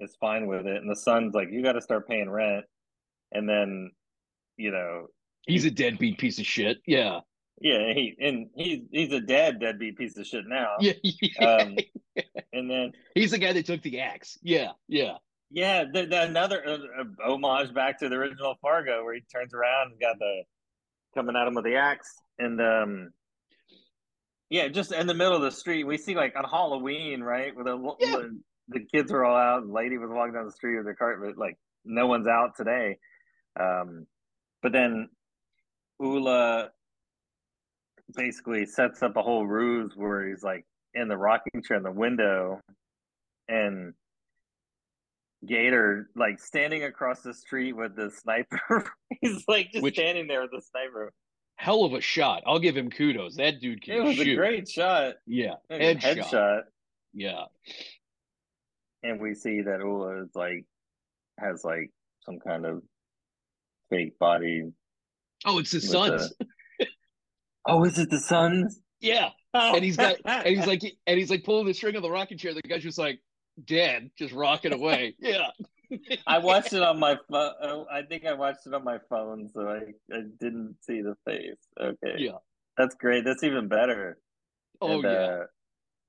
is 0.00 0.16
fine 0.20 0.46
with 0.46 0.66
it, 0.66 0.76
and 0.76 0.90
the 0.90 0.96
son's 0.96 1.34
like, 1.34 1.48
"You 1.50 1.62
got 1.62 1.72
to 1.72 1.80
start 1.82 2.06
paying 2.08 2.30
rent," 2.30 2.64
and 3.32 3.48
then 3.48 3.90
you 4.56 4.70
know 4.70 5.06
he's 5.46 5.64
a 5.64 5.70
deadbeat 5.70 6.18
piece 6.18 6.38
of 6.38 6.46
shit. 6.46 6.78
Yeah. 6.86 7.20
Yeah, 7.60 7.92
he 7.92 8.14
and 8.20 8.50
he's 8.54 8.82
he's 8.92 9.12
a 9.12 9.20
dead 9.20 9.58
deadbeat 9.58 9.96
piece 9.96 10.16
of 10.16 10.26
shit 10.26 10.44
now. 10.46 10.74
Yeah. 10.80 10.92
Um, 11.44 11.76
and 12.52 12.70
then 12.70 12.92
he's 13.14 13.30
the 13.32 13.38
guy 13.38 13.52
that 13.52 13.66
took 13.66 13.82
the 13.82 14.00
axe. 14.00 14.38
Yeah. 14.42 14.72
Yeah. 14.88 15.14
Yeah, 15.50 15.84
the, 15.92 16.06
the, 16.06 16.22
another 16.22 16.62
uh, 16.66 16.78
uh, 17.00 17.32
homage 17.32 17.72
back 17.74 17.98
to 18.00 18.08
the 18.08 18.16
original 18.16 18.56
Fargo 18.60 19.04
where 19.04 19.14
he 19.14 19.22
turns 19.32 19.54
around 19.54 19.92
and 19.92 20.00
got 20.00 20.18
the 20.18 20.42
coming 21.14 21.36
at 21.36 21.46
him 21.48 21.54
with 21.54 21.64
the 21.64 21.76
axe, 21.76 22.14
and 22.38 22.60
um, 22.60 23.10
yeah, 24.50 24.68
just 24.68 24.92
in 24.92 25.06
the 25.06 25.14
middle 25.14 25.36
of 25.36 25.42
the 25.42 25.50
street, 25.50 25.84
we 25.84 25.98
see 25.98 26.14
like 26.14 26.34
on 26.36 26.44
Halloween, 26.44 27.22
right, 27.22 27.54
where 27.54 27.64
the 27.64 27.78
Yeah. 28.00 28.10
the, 28.10 28.40
the 28.68 28.80
kids 28.92 29.10
were 29.10 29.24
all 29.24 29.36
out, 29.36 29.62
and 29.62 29.72
lady 29.72 29.98
was 29.98 30.10
walking 30.10 30.34
down 30.34 30.46
the 30.46 30.52
street 30.52 30.76
with 30.76 30.86
her 30.86 30.94
cart, 30.94 31.20
but 31.22 31.36
like 31.38 31.56
no 31.84 32.06
one's 32.06 32.26
out 32.26 32.56
today. 32.56 32.98
Um, 33.58 34.06
but 34.62 34.72
then 34.72 35.08
Ula 36.00 36.70
basically 38.14 38.66
sets 38.66 39.02
up 39.02 39.16
a 39.16 39.22
whole 39.22 39.46
ruse 39.46 39.92
where 39.96 40.28
he's 40.28 40.42
like 40.42 40.64
in 40.94 41.08
the 41.08 41.16
rocking 41.16 41.62
chair 41.62 41.76
in 41.76 41.82
the 41.82 41.90
window 41.92 42.60
and 43.48 43.94
Gator 45.46 46.10
like 46.16 46.40
standing 46.40 46.84
across 46.84 47.20
the 47.22 47.32
street 47.34 47.74
with 47.74 47.94
the 47.96 48.10
sniper. 48.10 48.84
he's 49.20 49.44
like 49.48 49.70
just 49.72 49.82
Which- 49.82 49.94
standing 49.94 50.26
there 50.26 50.42
with 50.42 50.50
the 50.50 50.62
sniper. 50.62 51.12
Hell 51.56 51.84
of 51.84 51.92
a 51.92 52.00
shot. 52.00 52.44
I'll 52.46 52.60
give 52.60 52.76
him 52.76 52.88
kudos. 52.88 53.36
That 53.36 53.60
dude 53.60 53.82
can 53.82 53.94
It 53.96 54.04
was 54.04 54.14
shoot. 54.16 54.28
a 54.34 54.36
great 54.36 54.68
shot. 54.68 55.14
Yeah. 55.26 55.54
Headshot. 55.70 56.00
Headshot. 56.00 56.60
Yeah. 57.14 57.44
And 59.02 59.20
we 59.20 59.34
see 59.34 59.62
that 59.62 59.80
Ula 59.80 60.22
is 60.24 60.30
like 60.34 60.64
has 61.38 61.64
like 61.64 61.90
some 62.24 62.38
kind 62.38 62.64
of 62.66 62.82
fake 63.90 64.18
body. 64.18 64.70
Oh, 65.46 65.58
it's 65.58 65.70
the 65.72 65.76
with 65.78 65.84
sons. 65.84 66.32
the- 66.38 66.86
Oh, 67.66 67.84
is 67.84 67.98
it 67.98 68.08
the 68.10 68.18
Suns? 68.18 68.80
Yeah. 69.00 69.28
Oh. 69.52 69.74
And 69.74 69.84
he's 69.84 69.96
got 69.96 70.16
and 70.24 70.46
he's 70.46 70.66
like 70.66 70.82
and 71.06 71.18
he's 71.18 71.30
like 71.30 71.44
pulling 71.44 71.66
the 71.66 71.74
string 71.74 71.96
of 71.96 72.02
the 72.02 72.10
rocking 72.10 72.38
chair. 72.38 72.54
The 72.54 72.62
guy's 72.62 72.82
just 72.82 72.98
like 72.98 73.20
dead, 73.64 74.10
just 74.16 74.32
rocking 74.32 74.72
away. 74.72 75.14
Yeah. 75.20 75.50
I 76.26 76.36
watched 76.36 76.74
it 76.74 76.82
on 76.82 76.98
my 76.98 77.16
phone. 77.30 77.86
I 77.90 78.02
think 78.02 78.26
I 78.26 78.34
watched 78.34 78.66
it 78.66 78.74
on 78.74 78.84
my 78.84 78.98
phone, 79.08 79.48
so 79.54 79.68
I, 79.68 79.94
I 80.14 80.20
didn't 80.38 80.76
see 80.82 81.00
the 81.00 81.16
face. 81.24 81.56
Okay. 81.80 82.16
Yeah. 82.18 82.36
That's 82.76 82.94
great. 82.94 83.24
That's 83.24 83.42
even 83.42 83.68
better. 83.68 84.18
Oh 84.82 84.94
And, 84.94 85.02
yeah. 85.02 85.42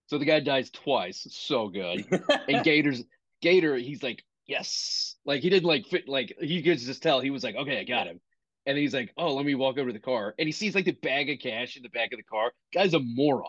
So 0.08 0.18
the 0.18 0.26
guy 0.26 0.42
dies 0.42 0.70
twice. 0.70 1.26
So 1.32 1.70
good. 1.70 2.06
uh, 2.12 2.38
And 2.50 2.64
Gator's 2.66 3.04
Gator, 3.42 3.78
he's 3.78 4.04
like, 4.04 4.24
yes. 4.48 5.16
Like 5.26 5.42
he 5.42 5.50
didn't 5.50 5.68
like 5.68 5.86
fit 5.86 6.10
like 6.10 6.36
he 6.42 6.62
could 6.62 6.78
just 6.80 7.02
tell 7.02 7.22
he 7.22 7.30
was 7.30 7.44
like, 7.46 7.56
okay, 7.56 7.80
I 7.80 7.84
got 7.86 8.08
him. 8.08 8.20
And 8.66 8.78
he's 8.78 8.94
like, 8.94 9.14
oh, 9.18 9.34
let 9.34 9.46
me 9.46 9.56
walk 9.56 9.78
over 9.78 9.88
to 9.88 9.94
the 9.94 10.00
car. 10.00 10.36
And 10.38 10.46
he 10.46 10.52
sees 10.52 10.76
like 10.76 10.86
the 10.86 10.92
bag 10.92 11.30
of 11.30 11.40
cash 11.40 11.78
in 11.78 11.84
the 11.84 11.90
back 11.90 12.12
of 12.12 12.18
the 12.18 12.24
car. 12.24 12.52
Guy's 12.74 12.94
a 12.94 13.00
moron. 13.00 13.46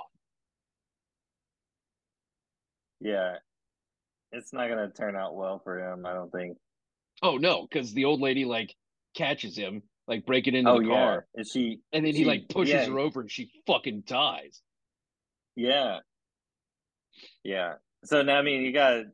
yeah. 3.00 3.36
It's 4.32 4.52
not 4.52 4.68
going 4.68 4.78
to 4.78 4.94
turn 4.94 5.16
out 5.16 5.34
well 5.34 5.60
for 5.62 5.78
him, 5.78 6.06
I 6.06 6.14
don't 6.14 6.30
think. 6.30 6.56
Oh 7.22 7.36
no, 7.36 7.62
because 7.62 7.92
the 7.92 8.04
old 8.04 8.20
lady 8.20 8.44
like 8.44 8.74
catches 9.14 9.56
him, 9.56 9.82
like 10.06 10.24
breaking 10.24 10.54
into 10.54 10.70
oh, 10.70 10.78
the 10.78 10.86
yeah. 10.86 10.94
car. 10.94 11.26
And 11.34 11.46
she, 11.46 11.80
And 11.92 12.06
then 12.06 12.14
he 12.14 12.24
like 12.24 12.48
pushes 12.48 12.74
yeah, 12.74 12.86
her 12.86 12.98
over 12.98 13.20
and 13.20 13.30
she 13.30 13.50
fucking 13.66 14.04
dies. 14.06 14.62
Yeah. 15.56 15.98
Yeah. 17.44 17.74
So 18.04 18.22
now, 18.22 18.38
I 18.38 18.42
mean, 18.42 18.62
you 18.62 18.72
got. 18.72 18.94
What 18.94 19.04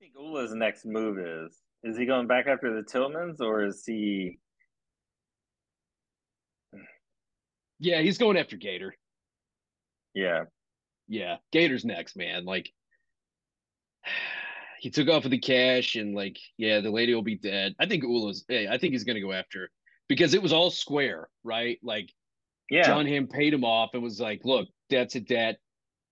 do 0.00 0.06
you 0.06 0.12
think 0.12 0.14
Ula's 0.16 0.54
next 0.54 0.84
move 0.84 1.18
is? 1.18 1.58
Is 1.82 1.96
he 1.98 2.06
going 2.06 2.26
back 2.26 2.46
after 2.46 2.74
the 2.74 2.82
Tillmans 2.82 3.40
or 3.40 3.64
is 3.64 3.82
he. 3.84 4.38
Yeah, 7.80 8.02
he's 8.02 8.18
going 8.18 8.36
after 8.36 8.56
Gator. 8.56 8.94
Yeah. 10.14 10.44
Yeah, 11.08 11.36
Gator's 11.52 11.84
next, 11.84 12.16
man. 12.16 12.44
Like 12.44 12.72
he 14.80 14.90
took 14.90 15.08
off 15.08 15.22
with 15.22 15.32
the 15.32 15.38
cash 15.38 15.96
and 15.96 16.14
like, 16.14 16.38
yeah, 16.56 16.80
the 16.80 16.90
lady 16.90 17.14
will 17.14 17.22
be 17.22 17.38
dead. 17.38 17.74
I 17.78 17.86
think 17.86 18.02
Ula's 18.04 18.44
hey, 18.48 18.68
I 18.68 18.78
think 18.78 18.92
he's 18.92 19.04
gonna 19.04 19.20
go 19.20 19.32
after 19.32 19.70
because 20.08 20.34
it 20.34 20.42
was 20.42 20.52
all 20.52 20.70
square, 20.70 21.28
right? 21.42 21.78
Like 21.82 22.10
Yeah. 22.70 22.82
John 22.82 23.06
Hamm 23.06 23.26
paid 23.28 23.54
him 23.54 23.64
off 23.64 23.90
and 23.94 24.02
was 24.02 24.20
like, 24.20 24.40
look, 24.44 24.68
debt's 24.90 25.14
a 25.14 25.20
debt. 25.20 25.58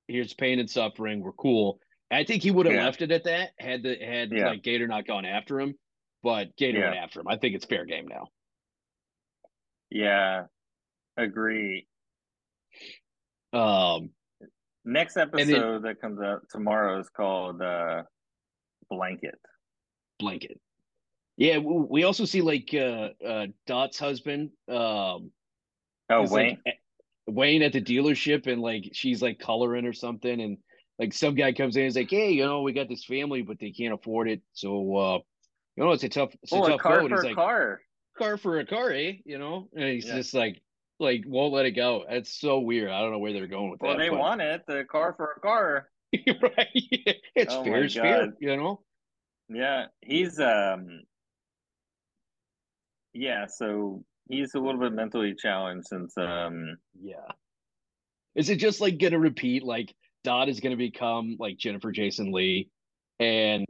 Here's 0.09 0.35
pain 0.35 0.59
and 0.59 0.69
suffering. 0.71 1.21
We're 1.21 1.33
cool. 1.33 1.79
I 2.11 2.25
think 2.25 2.43
he 2.43 2.51
would 2.51 2.67
have 2.67 2.75
Yeah. 2.75 2.85
left 2.85 3.01
it 3.03 3.11
at 3.11 3.25
that 3.25 3.51
had 3.59 3.83
the 3.83 3.97
had 3.97 4.31
Yeah. 4.33 4.49
like 4.51 4.63
Gator 4.63 4.87
not 4.87 5.07
gone 5.07 5.25
after 5.25 5.61
him, 5.61 5.75
but 6.23 6.55
Gator 6.57 6.79
Yeah. 6.79 6.91
went 6.91 7.01
after 7.01 7.21
him. 7.21 7.29
I 7.29 7.37
think 7.37 7.55
it's 7.55 7.65
fair 7.65 7.85
game 7.87 8.07
now. 8.09 8.29
Yeah. 9.91 10.47
Agree. 11.17 11.87
Um, 13.53 14.11
Next 14.85 15.15
then- 15.15 15.29
episode 15.29 15.83
that 15.85 16.01
comes 16.01 16.21
out 16.21 16.43
tomorrow 16.51 16.99
is 17.01 17.09
called 17.09 17.63
uh, 17.63 18.03
Blanket. 18.91 19.39
blanket. 20.19 20.61
Yeah, 21.37 21.59
we 21.59 22.05
also 22.05 22.25
see 22.27 22.43
like 22.43 22.75
uh 22.75 23.09
uh 23.27 23.47
Dot's 23.67 23.99
husband, 23.99 24.51
um 24.69 25.31
Oh, 26.11 26.27
Wayne. 26.31 26.49
like, 26.51 26.59
at- 26.67 26.75
Wayne 27.35 27.63
at 27.63 27.73
the 27.73 27.81
dealership 27.81 28.47
and 28.47 28.61
like 28.61 28.91
she's 28.93 29.23
like 29.23 29.39
coloring 29.39 29.87
or 29.87 29.93
something 29.95 30.41
and 30.41 30.59
like 30.99 31.15
some 31.15 31.35
guy 31.35 31.53
comes 31.53 31.77
in 31.77 31.83
and 31.83 31.89
is 31.89 31.97
like, 31.97 32.11
Hey, 32.11 32.33
you 32.33 32.45
know, 32.45 32.61
we 32.63 32.73
got 32.75 32.89
this 32.89 33.05
family, 33.05 33.41
but 33.43 33.59
they 33.59 33.71
can't 33.71 33.95
afford 33.95 34.29
it. 34.29 34.43
So 34.53 34.97
uh 34.97 35.19
you 35.77 35.85
know, 35.85 35.93
it's 35.93 36.05
a 36.05 36.09
tough 36.11 36.35
it's 36.43 36.53
a 36.53 36.57
oh, 36.57 36.65
a 36.67 36.71
tough 36.73 36.81
car 36.81 37.01
go. 37.01 37.09
For 37.09 37.23
a 37.23 37.27
like, 37.27 37.35
car. 37.35 37.81
car 38.19 38.37
for 38.37 38.59
a 38.59 38.67
car, 38.67 38.91
eh? 38.93 39.13
You 39.25 39.39
know? 39.39 39.69
And 39.75 39.85
he's 39.89 40.07
Yeah. 40.07 40.17
just 40.17 40.35
like 40.35 40.61
like 41.01 41.25
won't 41.27 41.53
let 41.53 41.67
it 41.67 41.73
go. 41.73 42.05
It's 42.09 42.33
so 42.39 42.61
weird. 42.61 42.91
I 42.91 43.01
don't 43.01 43.11
know 43.13 43.19
where 43.19 43.33
they're 43.33 43.47
going 43.47 43.71
with 43.71 43.81
Well, 43.81 43.93
that. 43.93 43.99
Well, 43.99 44.05
they 44.07 44.11
but- 44.11 44.19
want 44.19 44.41
it. 44.43 44.63
The 44.67 44.85
car 44.91 45.15
for 45.17 45.33
a 45.37 45.41
car. 45.41 45.89
right. 46.13 46.69
It's 47.35 47.55
Oh 47.55 47.65
fair, 47.65 47.73
my 47.73 47.79
it's 47.87 47.95
fair, 47.95 48.33
you 48.41 48.57
know? 48.57 48.81
Yeah, 49.49 49.87
he's 50.03 50.39
um. 50.41 51.01
Yeah, 53.15 53.47
so 53.47 54.05
he's 54.29 54.55
a 54.55 54.59
little 54.61 54.81
bit 54.81 54.93
mentally 54.93 55.35
challenged 55.35 55.87
since 55.89 56.17
um. 56.17 56.77
Yeah. 57.01 57.17
Is 58.35 58.49
it 58.49 58.57
just 58.57 58.81
like 58.81 58.99
gonna 58.99 59.19
repeat 59.19 59.63
like 59.63 59.95
Dot 60.25 60.49
is 60.49 60.61
gonna 60.61 60.77
become 60.77 61.37
like 61.39 61.57
Jennifer 61.59 61.93
Jason 61.93 62.33
Leigh, 62.33 62.69
and 63.19 63.67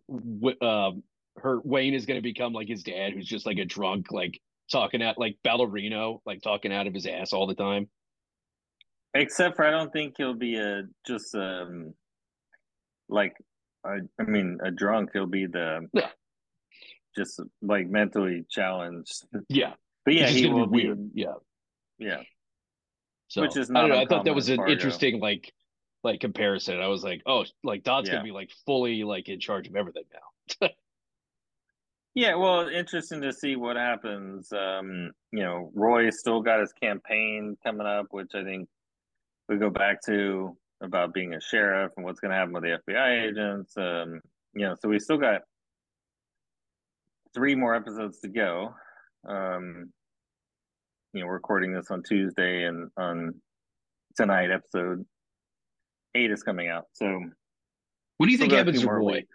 um 0.61 1.03
her 1.39 1.61
Wayne 1.65 1.95
is 1.95 2.07
gonna 2.07 2.21
become 2.21 2.53
like 2.53 2.69
his 2.69 2.83
dad, 2.83 3.13
who's 3.13 3.27
just 3.27 3.47
like 3.47 3.59
a 3.59 3.65
drunk, 3.65 4.13
like 4.13 4.41
talking 4.71 5.03
at 5.03 5.19
like 5.19 5.37
ballerino, 5.45 6.21
like 6.27 6.43
talking 6.43 6.73
out 6.73 6.87
of 6.87 6.95
his 6.95 7.07
ass 7.07 7.33
all 7.33 7.47
the 7.47 7.55
time. 7.55 7.89
Except 9.15 9.57
for 9.57 9.65
I 9.65 9.71
don't 9.71 9.93
think 9.93 10.15
he'll 10.17 10.35
be 10.35 10.57
a 10.57 10.85
just 11.07 11.35
um. 11.35 11.95
Like, 13.09 13.35
I 13.85 13.99
I 14.19 14.23
mean, 14.23 14.59
a 14.65 14.71
drunk. 14.71 15.11
He'll 15.13 15.27
be 15.27 15.47
the. 15.47 15.89
Yeah. 15.93 16.09
Just 17.15 17.41
like 17.61 17.87
mentally 17.89 18.47
challenged, 18.49 19.27
Yeah, 19.51 19.75
but 20.07 20.15
yeah, 20.15 20.29
he 20.29 20.47
will 20.47 20.67
be 20.67 20.79
be. 20.81 20.87
weird. 20.87 21.11
Yeah, 21.13 21.35
Yeah, 21.99 22.23
so 23.29 23.43
Which 23.43 23.59
is 23.59 23.69
I 23.69 23.75
not 23.75 23.81
don't 23.83 23.91
know. 23.91 23.99
I 24.01 24.07
thought 24.07 24.25
that 24.25 24.35
was 24.35 24.49
an 24.49 24.57
Fargo. 24.57 24.73
interesting 24.73 25.21
like 25.21 25.53
like 26.03 26.21
comparison. 26.21 26.81
I 26.81 26.87
was 26.87 27.05
like, 27.05 27.21
oh, 27.27 27.45
like 27.63 27.83
Dot's 27.83 28.09
Yeah. 28.09 28.15
gonna 28.15 28.25
be 28.25 28.31
like 28.31 28.51
fully 28.65 29.05
like 29.05 29.29
in 29.29 29.41
charge 29.41 29.69
of 29.69 29.77
everything 29.77 30.05
now. 30.15 30.69
Yeah, 32.15 32.35
well, 32.35 32.69
interesting 32.69 33.23
to 33.23 33.33
see 33.33 33.57
what 33.57 33.77
happens. 33.77 34.53
Um, 34.53 35.13
you 35.33 35.43
know, 35.43 35.71
Roy 35.75 36.11
still 36.11 36.43
got 36.43 36.61
his 36.61 36.73
campaign 36.73 37.57
coming 37.65 37.87
up, 37.87 38.07
which 38.11 38.33
I 38.35 38.45
think 38.45 38.69
we 39.49 39.57
go 39.57 39.71
back 39.71 40.03
to 40.07 40.57
about 40.83 41.15
being 41.15 41.35
a 41.35 41.41
sheriff 41.41 41.93
and 41.97 42.05
what's 42.05 42.21
going 42.21 42.31
to 42.31 42.37
happen 42.37 42.53
with 42.53 42.65
the 42.65 42.79
FBI 42.87 43.29
agents. 43.29 43.75
Um, 43.77 44.21
you 44.55 44.67
know, 44.67 44.75
so 44.81 44.89
we 44.89 44.99
still 44.99 45.17
got 45.17 45.43
three 47.35 47.55
more 47.55 47.75
episodes 47.75 48.21
to 48.21 48.29
go. 48.29 48.75
Um, 49.27 49.91
you 51.15 51.21
know, 51.21 51.27
we're 51.27 51.35
recording 51.35 51.73
this 51.73 51.91
on 51.91 52.03
Tuesday, 52.03 52.65
and 52.65 52.91
on 52.99 53.35
tonight, 54.17 54.51
episode 54.51 55.05
eight 56.15 56.31
is 56.31 56.43
coming 56.43 56.69
out. 56.69 56.85
So 56.93 57.21
What 58.19 58.27
do 58.27 58.33
you 58.33 58.39
think 58.39 58.53
happens 58.53 58.83
to 58.83 58.91
Roy? 58.91 59.15
weeks. 59.15 59.29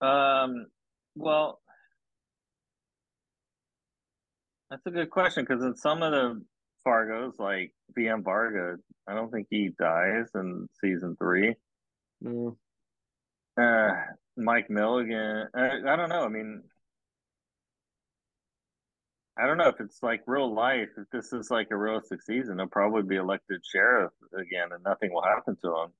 Um, 0.00 0.66
well, 1.16 1.60
That's 4.70 4.84
a 4.86 4.90
good 4.90 5.10
question 5.10 5.44
because 5.48 5.64
in 5.64 5.74
some 5.76 6.02
of 6.02 6.12
the 6.12 6.42
Fargos, 6.86 7.38
like 7.38 7.72
VM 7.96 8.22
Varga, 8.22 8.76
I 9.06 9.14
don't 9.14 9.30
think 9.32 9.46
he 9.50 9.70
dies 9.78 10.26
in 10.34 10.68
season 10.80 11.16
three. 11.18 11.54
Mm. 12.22 12.56
Uh, 13.58 13.94
Mike 14.36 14.68
Milligan, 14.68 15.48
I, 15.54 15.78
I 15.86 15.96
don't 15.96 16.10
know. 16.10 16.22
I 16.22 16.28
mean, 16.28 16.62
I 19.38 19.46
don't 19.46 19.56
know 19.56 19.68
if 19.68 19.80
it's 19.80 20.02
like 20.02 20.20
real 20.26 20.54
life. 20.54 20.88
If 20.98 21.08
this 21.12 21.32
is 21.32 21.50
like 21.50 21.68
a 21.70 21.76
realistic 21.76 22.22
season, 22.22 22.58
he'll 22.58 22.66
probably 22.66 23.02
be 23.02 23.16
elected 23.16 23.62
sheriff 23.64 24.12
again, 24.34 24.68
and 24.72 24.84
nothing 24.84 25.12
will 25.12 25.22
happen 25.22 25.56
to 25.62 25.68
him. 25.68 25.92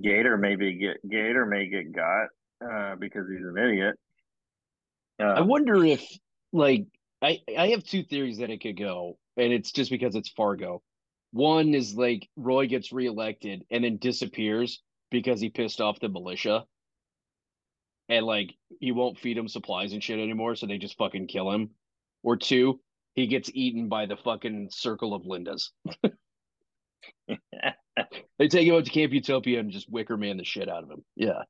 Gator 0.00 0.36
maybe 0.36 0.74
get 0.74 1.08
Gator 1.08 1.46
may 1.46 1.68
get 1.68 1.92
got 1.92 2.28
uh, 2.64 2.96
because 2.96 3.28
he's 3.28 3.46
an 3.46 3.56
idiot. 3.58 3.96
Uh, 5.20 5.34
I 5.38 5.40
wonder 5.42 5.84
if 5.84 6.04
like 6.52 6.86
I 7.22 7.40
I 7.56 7.68
have 7.68 7.84
two 7.84 8.02
theories 8.02 8.38
that 8.38 8.50
it 8.50 8.60
could 8.60 8.78
go, 8.78 9.18
and 9.36 9.52
it's 9.52 9.72
just 9.72 9.90
because 9.90 10.14
it's 10.14 10.30
Fargo. 10.30 10.82
One 11.32 11.74
is 11.74 11.94
like 11.94 12.28
Roy 12.36 12.66
gets 12.66 12.92
reelected 12.92 13.64
and 13.70 13.84
then 13.84 13.98
disappears 13.98 14.80
because 15.10 15.40
he 15.40 15.48
pissed 15.50 15.80
off 15.80 16.00
the 16.00 16.08
militia. 16.08 16.64
And 18.08 18.26
like 18.26 18.54
he 18.80 18.92
won't 18.92 19.18
feed 19.18 19.38
him 19.38 19.48
supplies 19.48 19.92
and 19.92 20.02
shit 20.02 20.18
anymore, 20.18 20.56
so 20.56 20.66
they 20.66 20.78
just 20.78 20.98
fucking 20.98 21.26
kill 21.28 21.50
him. 21.50 21.70
Or 22.22 22.36
two, 22.36 22.80
he 23.14 23.26
gets 23.26 23.50
eaten 23.54 23.88
by 23.88 24.06
the 24.06 24.16
fucking 24.16 24.68
circle 24.70 25.14
of 25.14 25.22
Lindas. 25.22 25.70
they 28.38 28.48
take 28.48 28.66
him 28.66 28.74
out 28.74 28.84
to 28.84 28.90
Camp 28.90 29.12
Utopia 29.12 29.60
and 29.60 29.70
just 29.70 29.90
wicker 29.90 30.16
man 30.16 30.36
the 30.36 30.44
shit 30.44 30.68
out 30.68 30.82
of 30.82 30.90
him. 30.90 31.04
Yeah. 31.16 31.42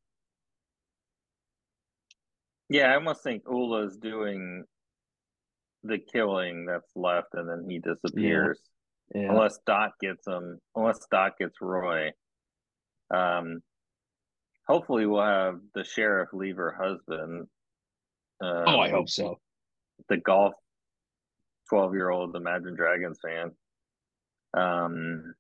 Yeah, 2.69 2.91
I 2.91 2.95
almost 2.95 3.23
think 3.23 3.45
Oola's 3.49 3.97
doing 3.97 4.65
the 5.83 5.99
killing 5.99 6.67
that's 6.67 6.91
left, 6.97 7.29
and 7.35 7.49
then 7.49 7.69
he 7.69 7.79
disappears. 7.79 8.59
Yeah. 9.15 9.23
Yeah. 9.23 9.31
Unless 9.31 9.59
Dot 9.67 9.93
gets 10.01 10.27
him, 10.27 10.59
unless 10.75 10.99
Dot 11.11 11.39
gets 11.39 11.61
Roy. 11.61 12.13
Um, 13.15 13.61
hopefully, 14.67 15.07
we'll 15.07 15.23
have 15.23 15.61
the 15.75 15.85
sheriff 15.85 16.31
leave 16.33 16.57
her 16.57 16.73
husband. 16.73 17.47
Um, 18.43 18.65
oh, 18.67 18.81
I 18.81 18.89
hope 18.89 19.11
so. 19.11 19.39
The 20.09 20.17
golf 20.17 20.55
twelve-year-old 21.69 22.35
Imagine 22.35 22.75
Dragons 22.75 23.19
fan. 23.23 23.51
Um, 24.55 25.35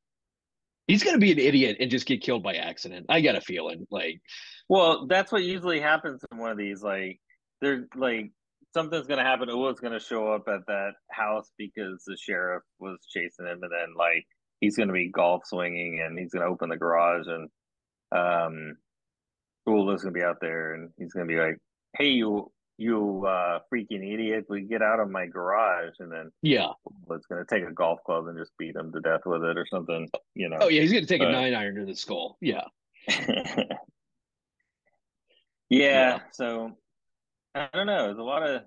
he's 0.87 1.03
gonna 1.03 1.18
be 1.18 1.33
an 1.33 1.38
idiot 1.38 1.79
and 1.81 1.90
just 1.90 2.07
get 2.07 2.23
killed 2.23 2.42
by 2.42 2.55
accident. 2.55 3.07
I 3.09 3.20
got 3.20 3.37
a 3.37 3.40
feeling, 3.40 3.87
like, 3.90 4.20
well, 4.68 5.07
that's 5.07 5.33
what 5.33 5.42
usually 5.42 5.81
happens 5.81 6.23
in 6.31 6.38
one 6.38 6.51
of 6.51 6.59
these. 6.59 6.83
Like, 6.83 7.20
they're 7.61 7.87
like 7.97 8.31
something's 8.75 9.07
gonna 9.07 9.25
happen. 9.25 9.49
Oola's 9.49 9.81
gonna 9.81 10.01
show 10.01 10.33
up 10.33 10.49
at 10.49 10.66
that 10.66 10.92
house 11.11 11.51
because 11.57 12.03
the 12.07 12.16
sheriff 12.16 12.62
was 12.79 12.99
chasing 13.09 13.47
him, 13.47 13.62
and 13.62 13.73
then 13.73 13.94
like 13.97 14.27
he's 14.61 14.77
gonna 14.77 14.92
be 14.92 15.09
golf 15.09 15.47
swinging, 15.47 16.01
and 16.01 16.18
he's 16.18 16.33
gonna 16.33 16.47
open 16.47 16.68
the 16.68 16.77
garage, 16.77 17.27
and 17.27 17.49
um, 18.12 18.77
Oola's 19.68 20.03
gonna 20.03 20.12
be 20.12 20.23
out 20.23 20.40
there, 20.40 20.75
and 20.75 20.90
he's 20.99 21.12
gonna 21.12 21.27
be 21.27 21.38
like, 21.38 21.59
"Hey, 21.97 22.09
you." 22.09 22.51
You 22.76 23.24
uh 23.26 23.60
freaking 23.72 24.12
idiot! 24.12 24.46
We 24.48 24.62
get 24.62 24.82
out 24.82 24.98
of 24.98 25.08
my 25.08 25.26
garage, 25.26 25.94
and 26.00 26.10
then 26.10 26.32
yeah, 26.42 26.70
it's 27.10 27.26
gonna 27.26 27.44
take 27.48 27.62
a 27.62 27.72
golf 27.72 28.00
club 28.04 28.26
and 28.26 28.37
just 28.37 28.50
beat 28.58 28.74
him 28.74 28.92
to 28.92 29.00
death 29.00 29.20
with 29.26 29.44
it 29.44 29.56
or 29.56 29.66
something. 29.70 30.08
You 30.34 30.48
know? 30.48 30.58
Oh 30.60 30.68
yeah, 30.68 30.80
he's 30.80 30.92
gonna 30.92 31.06
take 31.06 31.22
a 31.22 31.30
nine 31.30 31.54
iron 31.54 31.76
to 31.76 31.84
the 31.84 31.94
skull. 31.94 32.37
Yeah. 32.40 32.64
yeah, 33.08 33.68
yeah. 35.70 36.18
So 36.32 36.72
I 37.54 37.68
don't 37.72 37.87
know. 37.87 38.06
There's 38.06 38.18
a 38.18 38.22
lot 38.22 38.42
of 38.42 38.62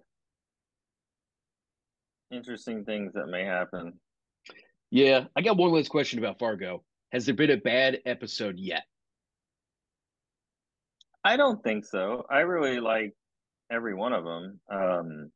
interesting 2.31 2.85
things 2.85 3.13
that 3.13 3.27
may 3.27 3.43
happen. 3.43 3.99
Yeah, 4.89 5.25
I 5.35 5.41
got 5.41 5.57
one 5.57 5.71
last 5.71 5.89
question 5.89 6.19
about 6.19 6.39
Fargo. 6.39 6.83
Has 7.11 7.25
there 7.25 7.35
been 7.35 7.51
a 7.51 7.57
bad 7.57 7.99
episode 8.05 8.57
yet? 8.57 8.83
I 11.23 11.35
don't 11.35 11.61
think 11.61 11.85
so. 11.85 12.25
I 12.29 12.39
really 12.39 12.79
like 12.79 13.13
every 13.71 13.93
one 13.93 14.13
of 14.13 14.23
them. 14.23 14.59
Um, 14.71 15.31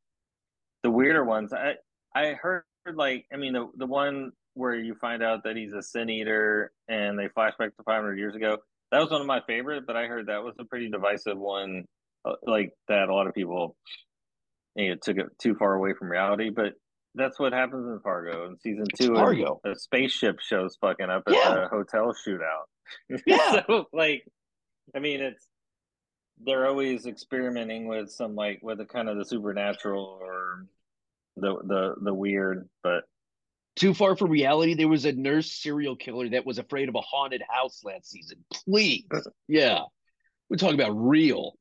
the 0.82 0.90
weirder 0.90 1.24
ones, 1.24 1.52
I 1.52 1.74
I 2.14 2.34
heard 2.34 2.64
like 2.94 3.26
I 3.32 3.36
mean 3.36 3.52
the 3.52 3.68
the 3.76 3.86
one 3.86 4.32
where 4.54 4.74
you 4.74 4.94
find 5.00 5.22
out 5.22 5.44
that 5.44 5.56
he's 5.56 5.72
a 5.72 5.82
sin 5.82 6.10
eater 6.10 6.72
and 6.88 7.18
they 7.18 7.28
flashback 7.28 7.74
to 7.76 7.82
500 7.84 8.18
years 8.18 8.34
ago. 8.34 8.58
That 8.90 8.98
was 8.98 9.10
one 9.10 9.22
of 9.22 9.26
my 9.26 9.40
favorite, 9.46 9.84
but 9.86 9.96
I 9.96 10.04
heard 10.04 10.26
that 10.26 10.42
was 10.42 10.54
a 10.58 10.64
pretty 10.64 10.90
divisive 10.90 11.38
one 11.38 11.84
uh, 12.24 12.34
like 12.46 12.72
that 12.88 13.08
a 13.08 13.14
lot 13.14 13.26
of 13.26 13.34
people 13.34 13.76
you 14.76 14.90
know, 14.90 14.96
took 15.02 15.16
it 15.16 15.26
too 15.40 15.54
far 15.54 15.74
away 15.74 15.92
from 15.98 16.08
reality 16.08 16.50
but 16.50 16.74
that's 17.14 17.38
what 17.38 17.52
happens 17.52 17.86
in 17.86 17.98
fargo 18.00 18.46
in 18.46 18.56
season 18.58 18.84
two 18.96 19.14
fargo 19.14 19.60
a 19.64 19.74
spaceship 19.74 20.38
shows 20.40 20.76
fucking 20.80 21.10
up 21.10 21.22
at 21.26 21.34
yeah. 21.34 21.54
the 21.54 21.68
hotel 21.68 22.14
shootout 22.26 23.20
yeah 23.26 23.62
so 23.66 23.86
like 23.92 24.24
i 24.94 24.98
mean 24.98 25.20
it's 25.20 25.46
they're 26.44 26.66
always 26.66 27.06
experimenting 27.06 27.86
with 27.86 28.10
some 28.10 28.34
like 28.34 28.60
with 28.62 28.78
the 28.78 28.84
kind 28.84 29.08
of 29.08 29.16
the 29.16 29.24
supernatural 29.24 30.18
or 30.20 30.66
the 31.36 31.56
the 31.64 31.94
the 32.02 32.14
weird 32.14 32.68
but 32.82 33.04
too 33.76 33.94
far 33.94 34.16
from 34.16 34.30
reality 34.30 34.74
there 34.74 34.88
was 34.88 35.04
a 35.04 35.12
nurse 35.12 35.50
serial 35.50 35.96
killer 35.96 36.28
that 36.28 36.44
was 36.44 36.58
afraid 36.58 36.88
of 36.88 36.94
a 36.94 37.00
haunted 37.00 37.42
house 37.48 37.82
last 37.84 38.10
season 38.10 38.44
please 38.52 39.06
yeah 39.48 39.80
we're 40.50 40.56
talking 40.56 40.78
about 40.78 40.92
real 40.92 41.56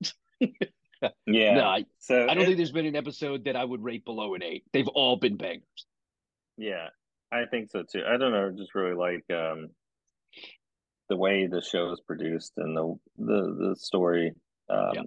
yeah. 1.26 1.56
No, 1.56 1.66
I, 1.66 1.86
so 2.00 2.28
I 2.28 2.34
don't 2.34 2.44
it, 2.44 2.46
think 2.46 2.58
there's 2.58 2.72
been 2.72 2.86
an 2.86 2.96
episode 2.96 3.46
that 3.46 3.56
I 3.56 3.64
would 3.64 3.84
rate 3.84 4.06
below 4.06 4.36
an 4.36 4.44
eight. 4.44 4.64
They've 4.74 4.88
all 4.88 5.18
been 5.18 5.38
bangers. 5.38 5.64
Yeah, 6.58 6.90
I 7.32 7.46
think 7.46 7.72
so 7.72 7.84
too. 7.84 8.04
I 8.08 8.18
don't 8.18 8.32
know, 8.32 8.52
just 8.52 8.76
really 8.76 8.96
like 8.96 9.26
um 9.36 9.70
the 11.10 11.18
way 11.18 11.48
the 11.48 11.62
show 11.62 11.92
is 11.92 12.02
produced 12.02 12.54
and 12.58 12.76
the 12.76 12.96
the 13.18 13.70
the 13.70 13.76
story. 13.78 14.34
Um 14.72 14.92
yeah. 14.94 15.02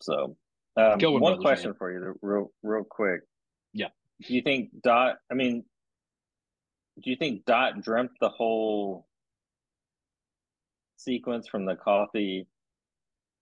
so 0.00 0.36
um, 0.76 0.98
one 1.00 1.40
question 1.40 1.70
man. 1.70 1.76
for 1.78 1.92
you 1.92 2.18
real 2.22 2.52
real 2.62 2.84
quick. 2.84 3.22
Yeah. 3.72 3.88
Do 4.26 4.34
you 4.34 4.42
think 4.42 4.70
Dot 4.82 5.16
I 5.30 5.34
mean 5.34 5.64
do 7.02 7.10
you 7.10 7.16
think 7.16 7.44
Dot 7.44 7.82
dreamt 7.82 8.12
the 8.20 8.28
whole 8.28 9.06
sequence 10.96 11.48
from 11.48 11.64
the 11.66 11.76
coffee 11.76 12.46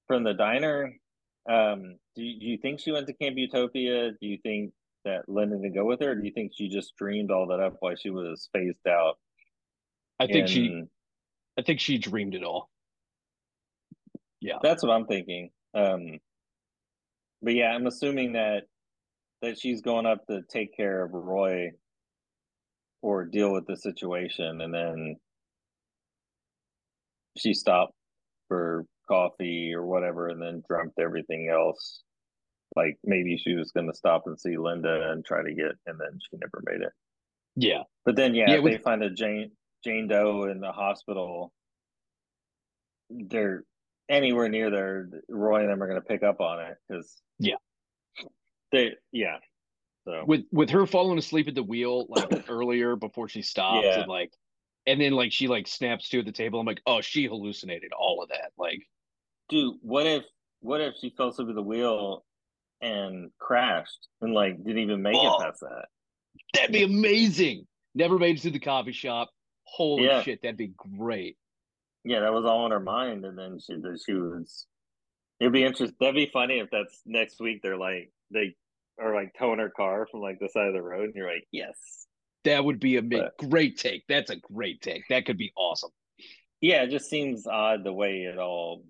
from 0.07 0.25
the 0.25 0.35
diner. 0.35 0.94
Um, 1.49 1.97
do 2.14 2.23
you, 2.23 2.40
do 2.40 2.47
you 2.47 2.59
think 2.59 2.81
she 2.81 2.92
went 2.92 3.07
to 3.07 3.12
Camp 3.12 3.37
Utopia? 3.37 4.11
Do 4.12 4.27
you 4.27 4.38
think 4.42 4.73
that 5.05 5.29
Linda 5.29 5.57
didn't 5.57 5.75
go 5.75 5.85
with 5.85 6.01
her? 6.01 6.14
do 6.14 6.25
you 6.25 6.33
think 6.33 6.53
she 6.55 6.68
just 6.68 6.97
dreamed 6.97 7.31
all 7.31 7.49
that 7.49 7.61
up 7.61 7.77
while 7.81 7.94
she 7.97 8.11
was 8.11 8.49
phased 8.53 8.87
out? 8.88 9.18
I 10.18 10.27
think 10.27 10.49
she, 10.49 10.85
I 11.59 11.62
think 11.62 11.81
she 11.81 11.99
dreamed 11.99 12.35
it 12.35 12.44
all. 12.44 12.70
Yeah, 14.44 14.59
that's 14.62 14.83
what 14.83 14.92
I'm 14.92 15.07
thinking. 15.07 15.48
Um, 15.72 16.18
but 17.40 17.54
yeah, 17.54 17.70
I'm 17.70 17.87
assuming 17.87 18.35
that 18.35 18.64
that 19.40 19.59
she's 19.59 19.80
going 19.80 20.04
up 20.04 20.26
to 20.26 20.42
take 20.50 20.76
care 20.76 21.02
of 21.02 21.14
Roy 21.14 21.70
or 23.00 23.24
deal 23.24 23.54
with 23.54 23.66
the 23.66 23.76
situation, 23.78 24.61
and 24.61 24.74
then 24.74 25.16
she 27.38 27.54
stopped 27.54 27.94
for 28.48 28.85
coffee 29.09 29.72
or 29.74 29.87
whatever 29.87 30.28
and 30.28 30.42
then 30.42 30.62
dreamt 30.68 30.92
everything 31.00 31.48
else. 31.48 32.02
Like 32.76 32.98
maybe 33.02 33.38
she 33.38 33.54
was 33.54 33.72
going 33.72 33.87
to 33.87 33.96
stop 33.96 34.24
and 34.26 34.38
see 34.38 34.59
linda 34.59 35.11
and 35.11 35.24
try 35.24 35.42
to 35.42 35.54
get 35.54 35.72
and 35.87 35.98
then 35.98 36.18
she 36.20 36.37
never 36.37 36.62
made 36.66 36.83
it. 36.83 36.92
Yeah. 37.57 37.85
But 38.04 38.16
then 38.16 38.35
yeah, 38.35 38.57
yeah 38.57 38.61
they 38.61 38.78
find 38.78 39.02
a 39.02 39.11
jane 39.11 39.52
jane 39.83 40.09
doe 40.09 40.44
in 40.44 40.61
the 40.61 40.72
hospital 40.72 41.52
they're 43.11 43.64
anywhere 44.09 44.49
near 44.49 44.71
there 44.71 45.09
roy 45.29 45.61
and 45.61 45.71
them 45.71 45.83
are 45.83 45.88
going 45.88 46.01
to 46.01 46.07
pick 46.07 46.23
up 46.23 46.40
on 46.40 46.61
it 46.61 46.77
because 46.88 47.21
yeah 47.38 47.55
they 48.71 48.93
yeah 49.12 49.37
so 50.07 50.25
with 50.27 50.43
with 50.53 50.71
her 50.71 50.87
falling 50.87 51.19
asleep 51.19 51.49
at 51.49 51.55
the 51.55 51.62
wheel 51.62 52.07
like 52.09 52.45
earlier 52.49 52.97
before 52.97 53.29
she 53.29 53.43
stops 53.43 53.87
yeah. 53.87 54.01
and 54.01 54.09
like 54.09 54.33
and 54.87 55.01
then 55.01 55.12
like 55.12 55.33
she 55.33 55.49
like 55.49 55.67
snaps 55.67 56.09
to 56.09 56.19
at 56.19 56.27
the 56.27 56.33
table 56.33 56.61
i'm 56.61 56.67
like 56.67 56.83
oh 56.87 57.01
she 57.01 57.25
hallucinated 57.25 57.93
all 57.93 58.23
of 58.23 58.29
that 58.29 58.53
like 58.59 58.83
dude, 59.49 59.77
what 59.83 60.07
if 60.07 60.25
what 60.61 60.81
if 60.81 60.95
she 61.01 61.11
fell 61.11 61.29
asleep 61.29 61.49
at 61.49 61.55
the 61.55 61.62
wheel 61.62 62.25
and 62.81 63.31
crashed 63.38 64.09
and 64.21 64.33
like 64.33 64.62
didn't 64.64 64.83
even 64.83 65.03
make 65.03 65.17
oh, 65.17 65.37
it 65.37 65.45
past 65.45 65.61
that? 65.61 65.87
That'd 66.55 66.73
be 66.73 66.83
amazing. 66.83 67.67
Never 67.95 68.19
made 68.19 68.38
it 68.38 68.43
to 68.43 68.51
the 68.51 68.59
coffee 68.59 68.93
shop. 68.93 69.31
Holy 69.64 70.05
yeah. 70.05 70.23
shit, 70.23 70.43
that'd 70.43 70.57
be 70.57 70.73
great. 70.99 71.37
Yeah, 72.05 72.21
that 72.21 72.33
was 72.33 72.45
all 72.45 72.67
in 72.67 72.73
her 72.73 72.81
mind, 72.81 73.25
and 73.25 73.38
then 73.38 73.59
she 73.59 73.75
she 74.05 74.12
was. 74.12 74.67
It'd 75.40 75.53
be 75.53 75.64
interesting. 75.64 75.97
That'd 75.99 76.14
be 76.14 76.31
funny 76.33 76.59
if 76.59 76.69
that's 76.71 77.01
next 77.07 77.40
week. 77.40 77.61
They're 77.62 77.79
like 77.79 78.12
they 78.31 78.55
are 79.01 79.14
like 79.14 79.35
towing 79.38 79.59
her 79.59 79.71
car 79.71 80.07
from 80.11 80.21
like 80.21 80.38
the 80.38 80.49
side 80.49 80.69
of 80.69 80.75
the 80.75 80.83
road, 80.83 81.07
and 81.07 81.14
you're 81.14 81.33
like, 81.33 81.47
yes. 81.51 82.07
That 82.45 82.64
would 82.64 82.79
be 82.79 82.97
a 82.97 83.03
but, 83.03 83.37
great 83.38 83.79
take. 83.79 84.05
That's 84.07 84.31
a 84.31 84.37
great 84.37 84.83
take. 84.83 85.03
That 85.09 85.25
could 85.25 85.38
be 85.38 85.53
awesome. 85.57 85.90
Yeah, 86.61 86.83
it 86.83 86.90
just 86.90 87.09
seems 87.09 87.47
odd 87.47 87.85
the 87.85 87.93
way 87.93 88.23
it 88.23 88.38
all 88.38 88.85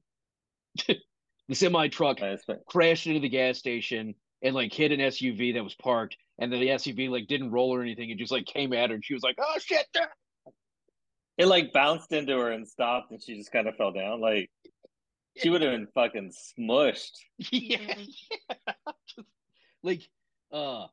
the 0.88 1.54
semi 1.54 1.88
truck 1.88 2.18
crashed 2.68 3.06
into 3.06 3.20
the 3.20 3.28
gas 3.28 3.58
station 3.58 4.14
and 4.42 4.54
like 4.54 4.72
hit 4.72 4.92
an 4.92 5.00
SUV 5.00 5.54
that 5.54 5.64
was 5.64 5.74
parked, 5.74 6.16
and 6.38 6.52
then 6.52 6.60
the 6.60 6.68
SUV 6.68 7.08
like 7.08 7.28
didn't 7.28 7.52
roll 7.52 7.74
or 7.74 7.82
anything. 7.82 8.10
It 8.10 8.18
just 8.18 8.32
like 8.32 8.46
came 8.46 8.72
at 8.72 8.90
her, 8.90 8.96
and 8.96 9.04
she 9.04 9.14
was 9.14 9.22
like, 9.22 9.36
"Oh 9.38 9.58
shit!" 9.58 9.86
It 11.36 11.46
like 11.46 11.72
bounced 11.72 12.12
into 12.12 12.38
her 12.38 12.50
and 12.50 12.66
stopped, 12.66 13.10
and 13.10 13.22
she 13.22 13.36
just 13.36 13.52
kind 13.52 13.66
of 13.66 13.76
fell 13.76 13.92
down. 13.92 14.20
Like 14.20 14.50
she 15.36 15.50
would 15.50 15.62
have 15.62 15.72
been 15.72 15.88
fucking 15.94 16.32
smushed. 16.32 17.12
yeah, 17.50 17.94
yeah. 17.98 18.72
like 19.82 20.02
uh 20.52 20.86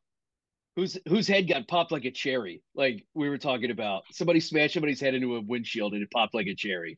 whose 0.75 0.97
whose 1.07 1.27
head 1.27 1.47
got 1.47 1.67
popped 1.67 1.91
like 1.91 2.05
a 2.05 2.11
cherry 2.11 2.61
like 2.75 3.05
we 3.13 3.29
were 3.29 3.37
talking 3.37 3.71
about 3.71 4.03
somebody 4.11 4.39
smashed 4.39 4.73
somebody's 4.73 5.01
head 5.01 5.13
into 5.13 5.35
a 5.35 5.41
windshield 5.41 5.93
and 5.93 6.03
it 6.03 6.11
popped 6.11 6.33
like 6.33 6.47
a 6.47 6.55
cherry 6.55 6.97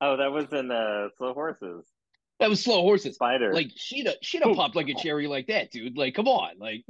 oh 0.00 0.16
that 0.16 0.32
was 0.32 0.46
in 0.52 0.70
uh 0.70 1.08
slow 1.16 1.32
horses 1.32 1.86
that 2.40 2.50
was 2.50 2.62
slow 2.62 2.82
horses 2.82 3.14
spider 3.14 3.52
like 3.52 3.70
she'd 3.76 4.06
have, 4.06 4.16
she'd 4.20 4.42
have 4.42 4.54
popped 4.56 4.76
like 4.76 4.88
a 4.88 4.94
cherry 4.94 5.26
like 5.26 5.46
that 5.46 5.70
dude 5.70 5.96
like 5.96 6.14
come 6.14 6.28
on 6.28 6.58
like 6.58 6.84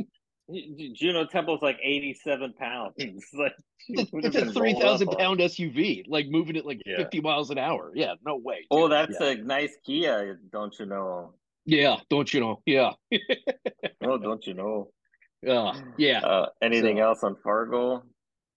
juno 0.94 1.26
temple's 1.26 1.60
like 1.60 1.76
87 1.82 2.52
pounds 2.52 2.94
like 3.34 3.52
it's 3.88 4.36
a 4.36 4.52
3000 4.52 5.08
pound 5.08 5.40
suv 5.40 6.04
like 6.06 6.28
moving 6.28 6.54
it 6.54 6.64
like 6.64 6.80
yeah. 6.86 6.98
50 6.98 7.20
miles 7.20 7.50
an 7.50 7.58
hour 7.58 7.90
yeah 7.94 8.14
no 8.24 8.36
way 8.36 8.58
dude. 8.58 8.66
oh 8.70 8.88
that's 8.88 9.16
yeah. 9.20 9.30
a 9.30 9.34
nice 9.36 9.76
kia 9.84 10.38
don't 10.52 10.78
you 10.78 10.86
know 10.86 11.34
yeah 11.64 11.96
don't 12.08 12.32
you 12.32 12.38
know 12.38 12.62
yeah 12.64 12.92
oh 14.04 14.18
don't 14.18 14.46
you 14.46 14.54
know 14.54 14.88
uh, 15.48 15.74
yeah. 15.96 16.20
Uh, 16.20 16.46
anything 16.62 16.96
so, 16.96 17.02
else 17.02 17.22
on 17.22 17.36
Fargo? 17.42 18.02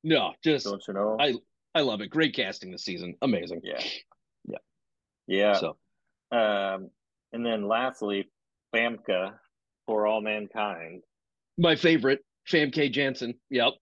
No, 0.03 0.33
just 0.43 0.65
don't 0.65 0.83
you 0.87 0.93
know? 0.93 1.17
I 1.19 1.35
I 1.75 1.81
love 1.81 2.01
it. 2.01 2.07
Great 2.07 2.35
casting 2.35 2.71
this 2.71 2.83
season. 2.83 3.15
Amazing. 3.21 3.61
Yeah. 3.63 3.83
Yeah. 4.47 4.57
Yeah. 5.27 5.53
So 5.59 5.77
um 6.31 6.89
and 7.31 7.45
then 7.45 7.67
lastly, 7.67 8.29
Famke 8.73 9.33
for 9.85 10.07
all 10.07 10.21
mankind. 10.21 11.03
My 11.59 11.75
favorite, 11.75 12.21
Famke 12.49 12.91
Janssen. 12.91 13.35
Yep. 13.49 13.73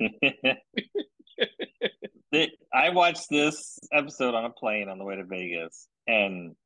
I 2.74 2.88
watched 2.88 3.26
this 3.30 3.78
episode 3.92 4.34
on 4.34 4.46
a 4.46 4.50
plane 4.50 4.88
on 4.88 4.98
the 4.98 5.04
way 5.04 5.16
to 5.16 5.24
Vegas 5.24 5.88
and 6.06 6.56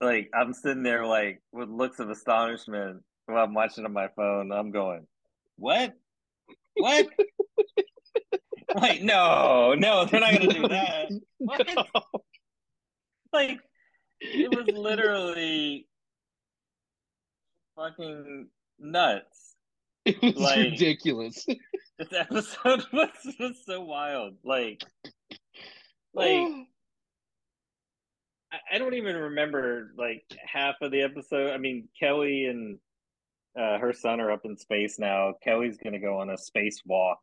like 0.00 0.30
I'm 0.32 0.52
sitting 0.52 0.84
there 0.84 1.04
like 1.04 1.40
with 1.50 1.68
looks 1.68 1.98
of 1.98 2.08
astonishment 2.08 3.02
while 3.26 3.44
I'm 3.44 3.54
watching 3.54 3.84
on 3.84 3.92
my 3.92 4.06
phone. 4.14 4.52
I'm 4.52 4.70
going, 4.70 5.08
what? 5.56 5.94
What? 6.76 7.08
like, 8.76 9.02
no, 9.02 9.74
no, 9.74 10.04
they're 10.04 10.20
not 10.20 10.32
gonna 10.32 10.52
do 10.52 10.68
that. 10.68 11.10
What? 11.38 11.66
No. 11.74 11.84
Like, 13.32 13.58
it 14.20 14.54
was 14.54 14.68
literally 14.68 15.88
fucking 17.76 18.48
nuts. 18.78 19.42
It 20.06 20.22
was 20.22 20.36
like, 20.36 20.58
ridiculous. 20.58 21.44
This 21.98 22.12
episode 22.12 22.84
was, 22.92 23.08
was 23.40 23.56
so 23.64 23.80
wild. 23.80 24.34
Like, 24.44 24.84
like 26.12 26.46
I 28.70 28.78
don't 28.78 28.94
even 28.94 29.16
remember 29.16 29.92
like 29.96 30.22
half 30.44 30.76
of 30.82 30.90
the 30.92 31.02
episode. 31.02 31.52
I 31.52 31.58
mean, 31.58 31.88
Kelly 31.98 32.44
and 32.44 32.78
uh, 33.58 33.78
her 33.78 33.92
son 33.92 34.20
are 34.20 34.30
up 34.30 34.44
in 34.44 34.56
space 34.56 34.98
now. 34.98 35.32
Kelly's 35.42 35.78
going 35.78 35.94
to 35.94 35.98
go 35.98 36.20
on 36.20 36.30
a 36.30 36.36
space 36.36 36.82
walk 36.84 37.20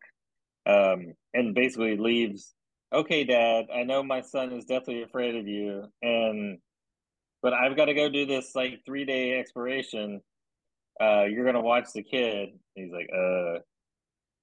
um, 0.65 1.13
and 1.33 1.53
basically 1.53 1.97
leaves. 1.97 2.53
Okay, 2.91 3.23
Dad, 3.23 3.67
I 3.73 3.83
know 3.83 4.03
my 4.03 4.21
son 4.21 4.53
is 4.53 4.65
definitely 4.65 5.03
afraid 5.03 5.35
of 5.35 5.47
you, 5.47 5.85
and 6.01 6.59
but 7.41 7.53
I've 7.53 7.75
got 7.75 7.85
to 7.85 7.93
go 7.93 8.09
do 8.09 8.25
this 8.25 8.51
like 8.55 8.81
three 8.85 9.05
day 9.05 9.39
exploration. 9.39 10.21
Uh, 11.01 11.23
you're 11.23 11.45
gonna 11.45 11.61
watch 11.61 11.87
the 11.93 12.03
kid. 12.03 12.49
He's 12.75 12.91
like, 12.91 13.09
uh, 13.13 13.59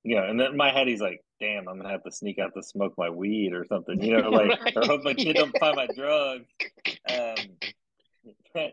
you 0.02 0.16
know, 0.16 0.24
and 0.24 0.38
then 0.38 0.52
in 0.52 0.56
my 0.56 0.72
head, 0.72 0.88
he's 0.88 1.00
like, 1.00 1.20
damn, 1.40 1.68
I'm 1.68 1.76
gonna 1.76 1.90
have 1.90 2.04
to 2.04 2.12
sneak 2.12 2.38
out 2.38 2.52
to 2.54 2.62
smoke 2.62 2.94
my 2.96 3.10
weed 3.10 3.52
or 3.52 3.64
something, 3.64 4.02
you 4.02 4.16
know, 4.16 4.30
like 4.30 4.60
right. 4.60 4.76
or 4.76 4.84
hope 4.84 5.02
my 5.04 5.14
kid 5.14 5.36
don't 5.36 5.56
find 5.58 5.76
my 5.76 5.86
drugs. 5.94 6.46
Um, 7.10 7.36
but 8.54 8.72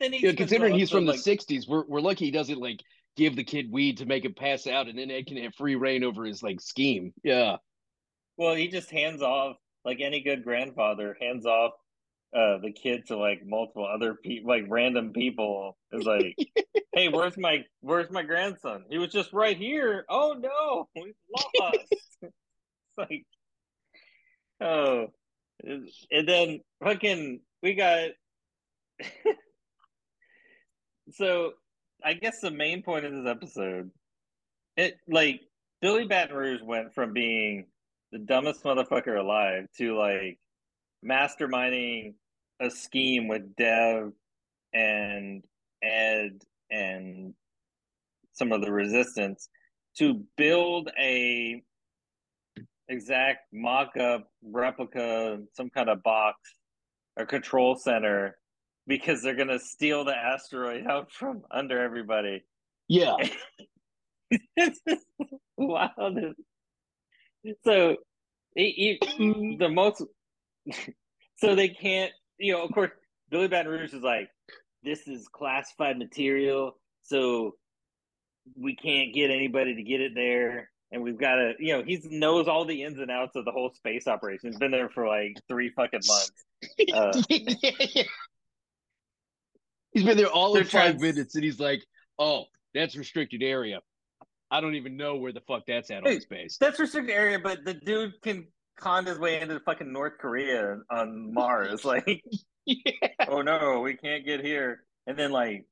then 0.00 0.12
he 0.12 0.26
yeah, 0.26 0.32
considering 0.32 0.74
he's 0.74 0.90
from 0.90 1.06
like, 1.06 1.22
the 1.22 1.36
'60s, 1.36 1.68
we're 1.68 1.84
we're 1.86 2.00
lucky 2.00 2.26
he 2.26 2.30
doesn't 2.30 2.58
like 2.58 2.80
give 3.16 3.36
the 3.36 3.44
kid 3.44 3.70
weed 3.70 3.98
to 3.98 4.06
make 4.06 4.24
him 4.24 4.34
pass 4.34 4.66
out, 4.66 4.88
and 4.88 4.98
then 4.98 5.10
Ed 5.10 5.26
can 5.26 5.36
have 5.38 5.54
free 5.54 5.76
reign 5.76 6.04
over 6.04 6.24
his 6.24 6.42
like 6.42 6.60
scheme. 6.60 7.12
Yeah. 7.22 7.56
Well, 8.36 8.54
he 8.54 8.68
just 8.68 8.90
hands 8.90 9.22
off 9.22 9.56
like 9.84 10.00
any 10.00 10.20
good 10.20 10.44
grandfather 10.44 11.16
hands 11.20 11.46
off 11.46 11.72
uh 12.34 12.58
the 12.58 12.72
kid 12.72 13.06
to 13.06 13.16
like 13.16 13.44
multiple 13.44 13.86
other 13.86 14.14
people 14.14 14.48
like 14.48 14.64
random 14.68 15.12
people 15.12 15.76
is 15.92 16.04
like 16.04 16.36
hey 16.94 17.08
where's 17.08 17.36
my 17.36 17.64
where's 17.80 18.10
my 18.10 18.22
grandson? 18.22 18.84
He 18.88 18.98
was 18.98 19.12
just 19.12 19.32
right 19.32 19.56
here. 19.56 20.04
Oh 20.08 20.34
no 20.38 20.88
we 20.94 21.14
lost. 21.60 21.78
It's 22.94 23.10
like 23.10 23.24
oh 24.60 25.06
and 25.64 26.28
then 26.28 26.60
fucking 26.82 27.40
we 27.62 27.74
got 27.74 28.10
so 31.12 31.52
i 32.04 32.12
guess 32.14 32.40
the 32.40 32.50
main 32.50 32.82
point 32.82 33.04
of 33.04 33.12
this 33.12 33.26
episode 33.26 33.90
it 34.76 34.96
like 35.08 35.40
billy 35.80 36.06
baton 36.06 36.36
rouge 36.36 36.62
went 36.62 36.94
from 36.94 37.12
being 37.12 37.66
the 38.10 38.18
dumbest 38.18 38.62
motherfucker 38.64 39.18
alive 39.18 39.66
to 39.76 39.96
like 39.96 40.38
masterminding 41.04 42.14
a 42.62 42.70
scheme 42.70 43.28
with 43.28 43.54
Dev 43.56 44.12
and 44.72 45.42
Ed 45.82 46.42
and 46.70 47.34
some 48.32 48.52
of 48.52 48.62
the 48.62 48.72
resistance 48.72 49.48
to 49.98 50.22
build 50.36 50.90
a 50.98 51.62
exact 52.88 53.40
mock-up 53.52 54.30
replica 54.42 55.38
some 55.54 55.70
kind 55.70 55.88
of 55.88 56.02
box 56.02 56.38
a 57.16 57.26
control 57.26 57.76
center 57.76 58.38
because 58.86 59.22
they're 59.22 59.34
going 59.34 59.48
to 59.48 59.58
steal 59.58 60.04
the 60.04 60.16
asteroid 60.16 60.86
out 60.86 61.10
from 61.10 61.42
under 61.50 61.80
everybody. 61.80 62.42
Yeah. 62.88 63.16
Wow 65.58 65.90
so 67.64 67.96
it, 68.54 68.74
it, 68.76 69.00
mm-hmm. 69.00 69.58
the 69.58 69.68
most 69.68 70.02
so 71.36 71.54
they 71.54 71.68
can't 71.68 72.12
you 72.42 72.52
know, 72.52 72.62
of 72.62 72.72
course, 72.72 72.90
Billy 73.30 73.48
Baton 73.48 73.70
Rouge 73.70 73.94
is 73.94 74.02
like, 74.02 74.28
this 74.82 75.06
is 75.06 75.28
classified 75.28 75.98
material, 75.98 76.76
so 77.02 77.54
we 78.56 78.74
can't 78.74 79.14
get 79.14 79.30
anybody 79.30 79.76
to 79.76 79.82
get 79.82 80.00
it 80.00 80.12
there. 80.14 80.70
And 80.90 81.02
we've 81.02 81.18
got 81.18 81.36
to, 81.36 81.54
you 81.58 81.74
know, 81.74 81.82
he 81.82 82.02
knows 82.10 82.48
all 82.48 82.66
the 82.66 82.82
ins 82.82 82.98
and 82.98 83.10
outs 83.10 83.34
of 83.34 83.46
the 83.46 83.52
whole 83.52 83.72
space 83.74 84.06
operation. 84.06 84.50
He's 84.50 84.58
been 84.58 84.72
there 84.72 84.90
for 84.90 85.06
like 85.06 85.36
three 85.48 85.70
fucking 85.70 86.00
months. 86.06 86.32
Uh, 86.94 87.10
yeah, 87.28 87.70
yeah. 87.92 88.02
He's 89.90 90.04
been 90.04 90.16
there 90.16 90.28
all 90.28 90.54
in 90.54 90.64
five 90.64 91.00
minutes, 91.00 91.34
and 91.34 91.42
he's 91.42 91.58
like, 91.58 91.82
"Oh, 92.20 92.44
that's 92.72 92.94
restricted 92.94 93.42
area. 93.42 93.80
I 94.48 94.60
don't 94.60 94.76
even 94.76 94.96
know 94.96 95.16
where 95.16 95.32
the 95.32 95.40
fuck 95.40 95.64
that's 95.66 95.90
at 95.90 96.06
on 96.06 96.20
space. 96.20 96.58
That's 96.60 96.78
restricted 96.78 97.16
area, 97.16 97.40
but 97.40 97.64
the 97.64 97.74
dude 97.74 98.12
can 98.22 98.46
conned 98.82 99.06
his 99.06 99.18
way 99.18 99.40
into 99.40 99.60
fucking 99.60 99.92
North 99.92 100.18
Korea 100.18 100.78
on 100.90 101.32
Mars. 101.32 101.84
Like, 101.92 102.22
yeah. 102.64 103.08
oh 103.28 103.42
no, 103.42 103.80
we 103.80 103.94
can't 103.94 104.24
get 104.24 104.44
here. 104.44 104.84
And 105.06 105.18
then 105.18 105.30
like 105.30 105.66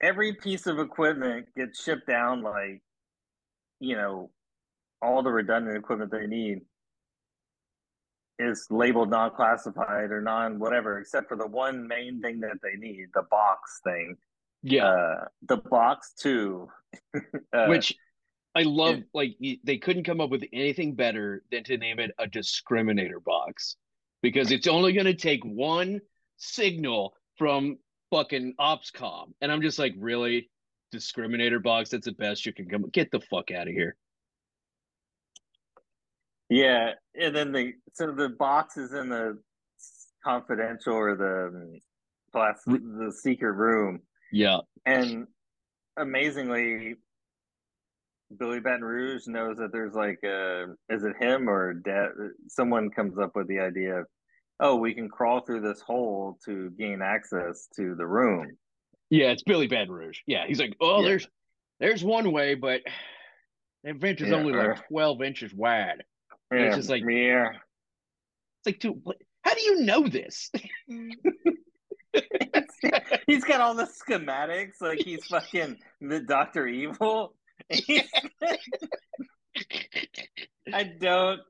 every 0.00 0.34
piece 0.34 0.66
of 0.66 0.78
equipment 0.78 1.46
gets 1.56 1.82
shipped 1.82 2.06
down. 2.06 2.42
Like, 2.42 2.82
you 3.80 3.96
know, 3.96 4.30
all 5.00 5.22
the 5.22 5.30
redundant 5.30 5.76
equipment 5.76 6.10
they 6.10 6.26
need 6.26 6.60
is 8.38 8.66
labeled 8.70 9.10
non-classified 9.10 10.10
or 10.10 10.20
non-whatever, 10.20 10.98
except 10.98 11.28
for 11.28 11.36
the 11.36 11.46
one 11.46 11.86
main 11.86 12.20
thing 12.20 12.40
that 12.40 12.56
they 12.62 12.76
need, 12.78 13.06
the 13.14 13.22
box 13.30 13.80
thing. 13.84 14.16
Yeah, 14.62 14.86
uh, 14.86 15.24
the 15.48 15.56
box 15.58 16.12
too. 16.18 16.68
uh, 17.52 17.66
Which 17.66 17.94
I 18.54 18.62
love 18.62 19.00
like 19.14 19.36
they 19.64 19.78
couldn't 19.78 20.04
come 20.04 20.20
up 20.20 20.30
with 20.30 20.44
anything 20.52 20.94
better 20.94 21.42
than 21.50 21.64
to 21.64 21.78
name 21.78 21.98
it 21.98 22.10
a 22.18 22.26
discriminator 22.26 23.22
box 23.24 23.76
because 24.22 24.52
it's 24.52 24.66
only 24.66 24.92
going 24.92 25.06
to 25.06 25.14
take 25.14 25.42
one 25.44 26.00
signal 26.36 27.14
from 27.38 27.78
fucking 28.10 28.54
OPSCOM, 28.60 29.32
and 29.40 29.50
I'm 29.50 29.62
just 29.62 29.78
like, 29.78 29.94
really, 29.98 30.50
discriminator 30.94 31.62
box? 31.62 31.90
That's 31.90 32.04
the 32.04 32.12
best 32.12 32.44
you 32.44 32.52
can 32.52 32.68
come. 32.68 32.88
Get 32.92 33.10
the 33.10 33.20
fuck 33.20 33.50
out 33.50 33.68
of 33.68 33.74
here. 33.74 33.96
Yeah, 36.48 36.92
and 37.18 37.34
then 37.34 37.52
the 37.52 37.72
so 37.94 38.12
the 38.12 38.28
box 38.28 38.76
is 38.76 38.92
in 38.92 39.08
the 39.08 39.38
confidential 40.22 40.92
or 40.92 41.16
the 41.16 41.46
um, 41.46 41.80
class 42.32 42.62
the 42.66 43.12
secret 43.22 43.52
room. 43.52 44.00
Yeah, 44.30 44.58
and 44.84 45.26
amazingly 45.96 46.96
Billy 48.38 48.60
Baton 48.60 48.84
Rouge 48.84 49.26
knows 49.26 49.56
that 49.58 49.72
there's 49.72 49.94
like 49.94 50.20
a 50.24 50.74
is 50.88 51.04
it 51.04 51.14
him 51.20 51.48
or 51.48 51.74
dad? 51.74 52.08
Someone 52.48 52.90
comes 52.90 53.18
up 53.18 53.32
with 53.34 53.48
the 53.48 53.60
idea 53.60 54.00
of, 54.00 54.06
oh, 54.60 54.76
we 54.76 54.94
can 54.94 55.08
crawl 55.08 55.40
through 55.40 55.60
this 55.60 55.80
hole 55.80 56.38
to 56.44 56.70
gain 56.70 57.02
access 57.02 57.68
to 57.76 57.94
the 57.94 58.06
room. 58.06 58.56
Yeah, 59.10 59.30
it's 59.32 59.42
Billy 59.42 59.66
Baton 59.66 59.90
Rouge. 59.92 60.18
Yeah, 60.26 60.46
he's 60.46 60.58
like, 60.60 60.74
oh, 60.80 61.02
Yeah. 61.02 61.08
there's 61.08 61.28
there's 61.80 62.04
one 62.04 62.30
way, 62.32 62.54
but 62.54 62.80
the 63.84 63.92
vent 63.92 64.20
is 64.20 64.28
Yeah, 64.30 64.36
only 64.36 64.54
uh, 64.54 64.68
like 64.68 64.88
twelve 64.88 65.22
inches 65.22 65.52
wide. 65.54 66.02
Yeah, 66.52 66.58
it's 66.66 66.76
just 66.76 66.88
like- 66.90 67.02
yeah. 67.08 67.48
It's 67.50 68.66
like, 68.66 68.78
dude, 68.78 69.00
what, 69.02 69.16
how 69.42 69.54
do 69.54 69.60
you 69.60 69.80
know 69.80 70.06
this? 70.06 70.50
he's 73.26 73.44
got 73.44 73.60
all 73.60 73.74
the 73.74 73.86
schematics, 74.08 74.80
like 74.80 75.00
he's 75.00 75.24
fucking 75.26 75.78
the 76.00 76.20
Doctor 76.20 76.66
Evil. 76.66 77.34
I 80.72 80.84
don't, 80.84 81.40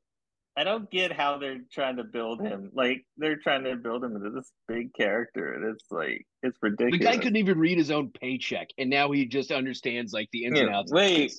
I 0.56 0.64
don't 0.64 0.90
get 0.90 1.12
how 1.12 1.38
they're 1.38 1.60
trying 1.72 1.96
to 1.96 2.04
build 2.04 2.40
him. 2.40 2.70
Like 2.74 3.04
they're 3.16 3.36
trying 3.36 3.64
to 3.64 3.76
build 3.76 4.04
him 4.04 4.16
into 4.16 4.30
this 4.30 4.50
big 4.68 4.92
character, 4.94 5.54
and 5.54 5.74
it's 5.74 5.84
like 5.90 6.26
it's 6.42 6.58
ridiculous. 6.60 6.98
the 6.98 7.04
guy 7.04 7.16
couldn't 7.16 7.36
even 7.36 7.58
read 7.58 7.78
his 7.78 7.90
own 7.90 8.10
paycheck, 8.10 8.68
and 8.78 8.90
now 8.90 9.10
he 9.12 9.26
just 9.26 9.50
understands 9.50 10.12
like 10.12 10.28
the 10.32 10.44
ins 10.44 10.58
and 10.58 10.70
outs. 10.70 10.92
wait. 10.92 11.32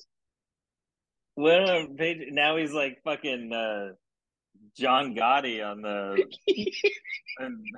Well, 1.36 1.88
they, 1.92 2.28
now 2.30 2.56
he's 2.56 2.72
like 2.72 2.98
fucking 3.04 3.52
uh, 3.52 3.94
John 4.76 5.14
Gotti 5.14 5.64
on 5.64 5.82
the 5.82 6.24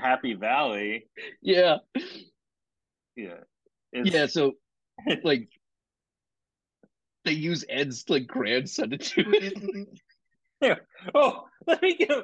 Happy 0.00 0.34
Valley. 0.34 1.08
yeah, 1.40 1.78
Yeah, 3.16 3.40
it's, 3.92 4.10
yeah. 4.10 4.26
So 4.26 4.52
like, 5.24 5.48
they 7.26 7.32
use 7.32 7.64
Ed's 7.68 8.08
like 8.08 8.26
grandson 8.26 8.90
to 8.90 8.96
do 8.96 9.24
it. 9.26 9.88
Oh, 11.14 11.44
let 11.66 11.82
me 11.82 11.94
go. 11.94 12.22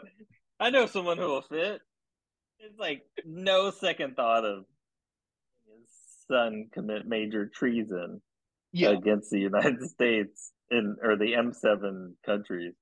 I 0.58 0.70
know 0.70 0.86
someone 0.86 1.18
who 1.18 1.26
will 1.26 1.42
fit. 1.42 1.82
It's 2.60 2.78
like 2.78 3.02
no 3.26 3.70
second 3.70 4.16
thought 4.16 4.46
of 4.46 4.64
his 5.66 5.86
son 6.26 6.68
commit 6.72 7.06
major 7.06 7.46
treason 7.46 8.22
yeah, 8.72 8.88
against 8.88 9.30
the 9.30 9.38
United 9.38 9.82
States 9.90 10.50
in 10.70 10.96
or 11.02 11.16
the 11.16 11.32
M7 11.32 12.12
countries. 12.24 12.72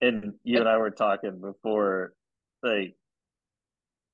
And 0.00 0.34
you 0.44 0.60
and 0.60 0.68
I 0.68 0.76
were 0.76 0.90
talking 0.90 1.40
before, 1.40 2.12
like 2.62 2.94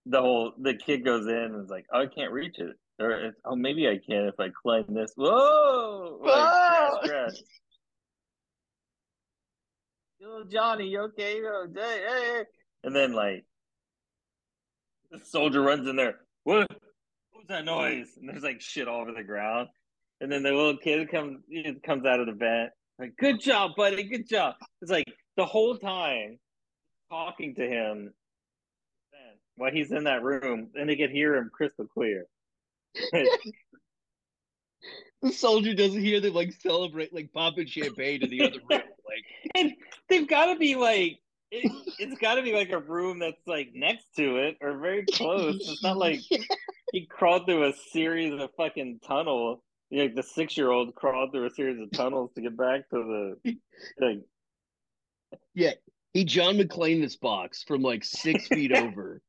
the 0.06 0.20
whole 0.20 0.54
the 0.58 0.74
kid 0.74 1.04
goes 1.04 1.26
in 1.26 1.34
and 1.34 1.64
is 1.64 1.70
like, 1.70 1.84
oh, 1.92 2.00
I 2.00 2.06
can't 2.06 2.32
reach 2.32 2.58
it. 2.58 2.74
Or 3.00 3.10
it's, 3.10 3.40
oh, 3.44 3.54
maybe 3.54 3.86
I 3.86 3.98
can 4.04 4.24
if 4.24 4.40
I 4.40 4.48
climb 4.62 4.86
this. 4.88 5.12
Whoa! 5.16 6.18
Like, 6.20 6.32
Whoa! 6.90 6.98
crash, 7.00 7.10
crash. 7.10 7.34
Yo, 10.20 10.44
Johnny, 10.50 10.88
you 10.88 11.00
okay? 11.02 11.40
Yo, 11.40 11.66
hey, 11.74 12.02
hey. 12.06 12.42
And 12.84 12.94
then 12.94 13.12
like 13.12 13.44
the 15.10 15.20
soldier 15.24 15.62
runs 15.62 15.88
in 15.88 15.96
there. 15.96 16.16
What? 16.44 16.68
What 16.70 16.78
was 17.34 17.46
that 17.48 17.64
noise? 17.64 18.08
And 18.18 18.28
there's 18.28 18.42
like 18.42 18.60
shit 18.60 18.88
all 18.88 19.00
over 19.00 19.12
the 19.12 19.22
ground. 19.22 19.68
And 20.20 20.30
then 20.30 20.42
the 20.42 20.50
little 20.50 20.76
kid 20.76 21.08
comes 21.10 21.38
comes 21.84 22.04
out 22.04 22.20
of 22.20 22.26
the 22.26 22.32
vent. 22.32 22.70
Like, 22.98 23.16
good 23.16 23.40
job, 23.40 23.72
buddy. 23.76 24.02
Good 24.02 24.28
job. 24.28 24.56
It's 24.82 24.90
like 24.90 25.04
the 25.36 25.46
whole 25.46 25.76
time 25.76 26.38
talking 27.08 27.54
to 27.54 27.62
him 27.62 28.12
while 29.58 29.72
he's 29.72 29.92
in 29.92 30.04
that 30.04 30.22
room, 30.22 30.68
and 30.74 30.88
they 30.88 30.96
could 30.96 31.10
hear 31.10 31.34
him 31.36 31.50
crystal 31.52 31.86
clear. 31.86 32.26
the 35.22 35.32
soldier 35.32 35.74
doesn't 35.74 36.02
hear 36.02 36.20
them 36.20 36.34
like 36.34 36.52
celebrate, 36.60 37.14
like 37.14 37.32
popping 37.32 37.66
champagne 37.66 38.22
in 38.22 38.30
the 38.30 38.42
other 38.42 38.60
room. 38.70 38.82
Like, 39.08 39.24
and 39.54 39.72
they've 40.10 40.28
got 40.28 40.52
to 40.52 40.58
be 40.58 40.74
like 40.74 41.20
it, 41.50 41.72
it's 41.98 42.20
got 42.20 42.34
to 42.34 42.42
be 42.42 42.52
like 42.52 42.70
a 42.70 42.78
room 42.78 43.18
that's 43.18 43.40
like 43.46 43.70
next 43.74 44.04
to 44.16 44.36
it 44.36 44.58
or 44.60 44.76
very 44.76 45.06
close. 45.06 45.56
It's 45.66 45.82
not 45.82 45.96
like 45.96 46.20
he 46.92 47.06
crawled 47.06 47.46
through 47.46 47.64
a 47.64 47.72
series 47.90 48.38
of 48.38 48.50
fucking 48.56 49.00
tunnels. 49.06 49.60
Like 49.90 50.14
the 50.14 50.22
six 50.22 50.58
year 50.58 50.70
old 50.70 50.94
crawled 50.94 51.32
through 51.32 51.46
a 51.46 51.50
series 51.50 51.80
of 51.80 51.90
tunnels 51.92 52.30
to 52.34 52.42
get 52.42 52.56
back 52.56 52.90
to 52.90 53.36
the 53.42 53.56
like 54.00 54.20
yeah, 55.54 55.72
he 56.12 56.24
John 56.24 56.58
McClane 56.58 57.00
this 57.00 57.16
box 57.16 57.64
from 57.66 57.82
like 57.82 58.04
six 58.04 58.46
feet 58.48 58.72
over. 58.72 59.22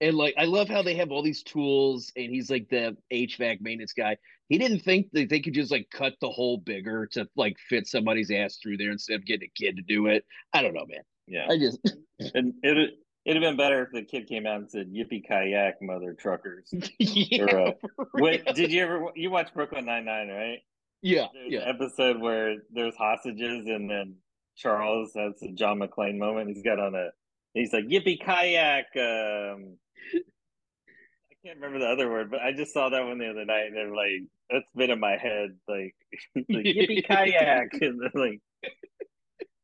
And 0.00 0.16
like 0.16 0.34
I 0.38 0.44
love 0.44 0.68
how 0.68 0.82
they 0.82 0.94
have 0.94 1.10
all 1.10 1.22
these 1.22 1.42
tools 1.42 2.10
and 2.16 2.30
he's 2.30 2.50
like 2.50 2.68
the 2.70 2.96
HVAC 3.12 3.60
maintenance 3.60 3.92
guy. 3.92 4.16
He 4.48 4.58
didn't 4.58 4.80
think 4.80 5.08
that 5.12 5.28
they 5.28 5.40
could 5.40 5.54
just 5.54 5.70
like 5.70 5.88
cut 5.92 6.14
the 6.20 6.30
hole 6.30 6.58
bigger 6.58 7.06
to 7.12 7.28
like 7.36 7.56
fit 7.68 7.86
somebody's 7.86 8.30
ass 8.30 8.58
through 8.62 8.78
there 8.78 8.90
instead 8.90 9.16
of 9.16 9.26
getting 9.26 9.48
a 9.48 9.60
kid 9.62 9.76
to 9.76 9.82
do 9.82 10.06
it. 10.06 10.24
I 10.52 10.62
don't 10.62 10.74
know, 10.74 10.86
man. 10.88 11.02
yeah. 11.26 11.46
I 11.50 11.58
just 11.58 11.78
And 12.34 12.54
it 12.62 12.94
it'd 13.26 13.42
have 13.42 13.50
been 13.50 13.56
better 13.56 13.82
if 13.84 13.90
the 13.92 14.02
kid 14.02 14.26
came 14.26 14.46
out 14.46 14.60
and 14.60 14.70
said 14.70 14.90
"Yippee 14.92 15.26
kayak, 15.28 15.80
mother 15.82 16.14
truckers." 16.14 16.72
yeah, 16.98 17.42
Or, 17.44 17.60
uh, 17.68 17.72
real. 18.14 18.38
did 18.54 18.72
you 18.72 18.82
ever 18.82 19.06
you 19.14 19.30
watch 19.30 19.52
Brooklyn 19.54 19.84
Nine 19.86 20.06
Nine, 20.06 20.28
right? 20.28 20.58
yeah, 21.02 21.26
There's 21.32 21.52
yeah. 21.52 21.60
episode 21.60 22.20
where 22.20 22.56
there's 22.72 22.94
hostages 22.96 23.66
and 23.66 23.88
then 23.90 24.16
Charles 24.56 25.12
has 25.14 25.34
a 25.42 25.52
John 25.52 25.78
McClane 25.78 26.18
moment. 26.18 26.48
He's 26.48 26.62
got 26.62 26.78
on 26.78 26.94
a 26.94 27.10
he's 27.54 27.72
like 27.72 27.84
yippee 27.84 28.22
kayak. 28.22 28.86
Um, 28.96 29.76
I 30.14 31.34
can't 31.46 31.56
remember 31.56 31.78
the 31.78 31.90
other 31.90 32.10
word, 32.10 32.30
but 32.30 32.40
I 32.40 32.52
just 32.52 32.72
saw 32.72 32.88
that 32.88 33.04
one 33.04 33.18
the 33.18 33.30
other 33.30 33.44
night 33.44 33.66
and 33.66 33.76
they're 33.76 33.94
like 33.94 34.22
that's 34.50 34.66
been 34.74 34.90
in 34.90 35.00
my 35.00 35.16
head 35.16 35.56
like, 35.68 35.94
like 36.48 36.64
yippee 36.64 37.06
kayak 37.06 37.72
and 37.80 38.00
like 38.14 38.40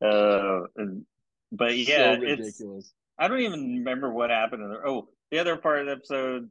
uh 0.01 0.67
and, 0.77 1.05
but 1.51 1.77
yeah 1.77 2.15
so 2.15 2.23
it's 2.23 2.39
ridiculous. 2.39 2.93
I 3.19 3.27
don't 3.27 3.39
even 3.39 3.77
remember 3.79 4.11
what 4.11 4.29
happened 4.29 4.63
in 4.63 4.69
the 4.69 4.79
oh 4.85 5.09
the 5.31 5.39
other 5.39 5.57
part 5.57 5.81
of 5.81 5.85
the 5.87 5.91
episode 5.93 6.49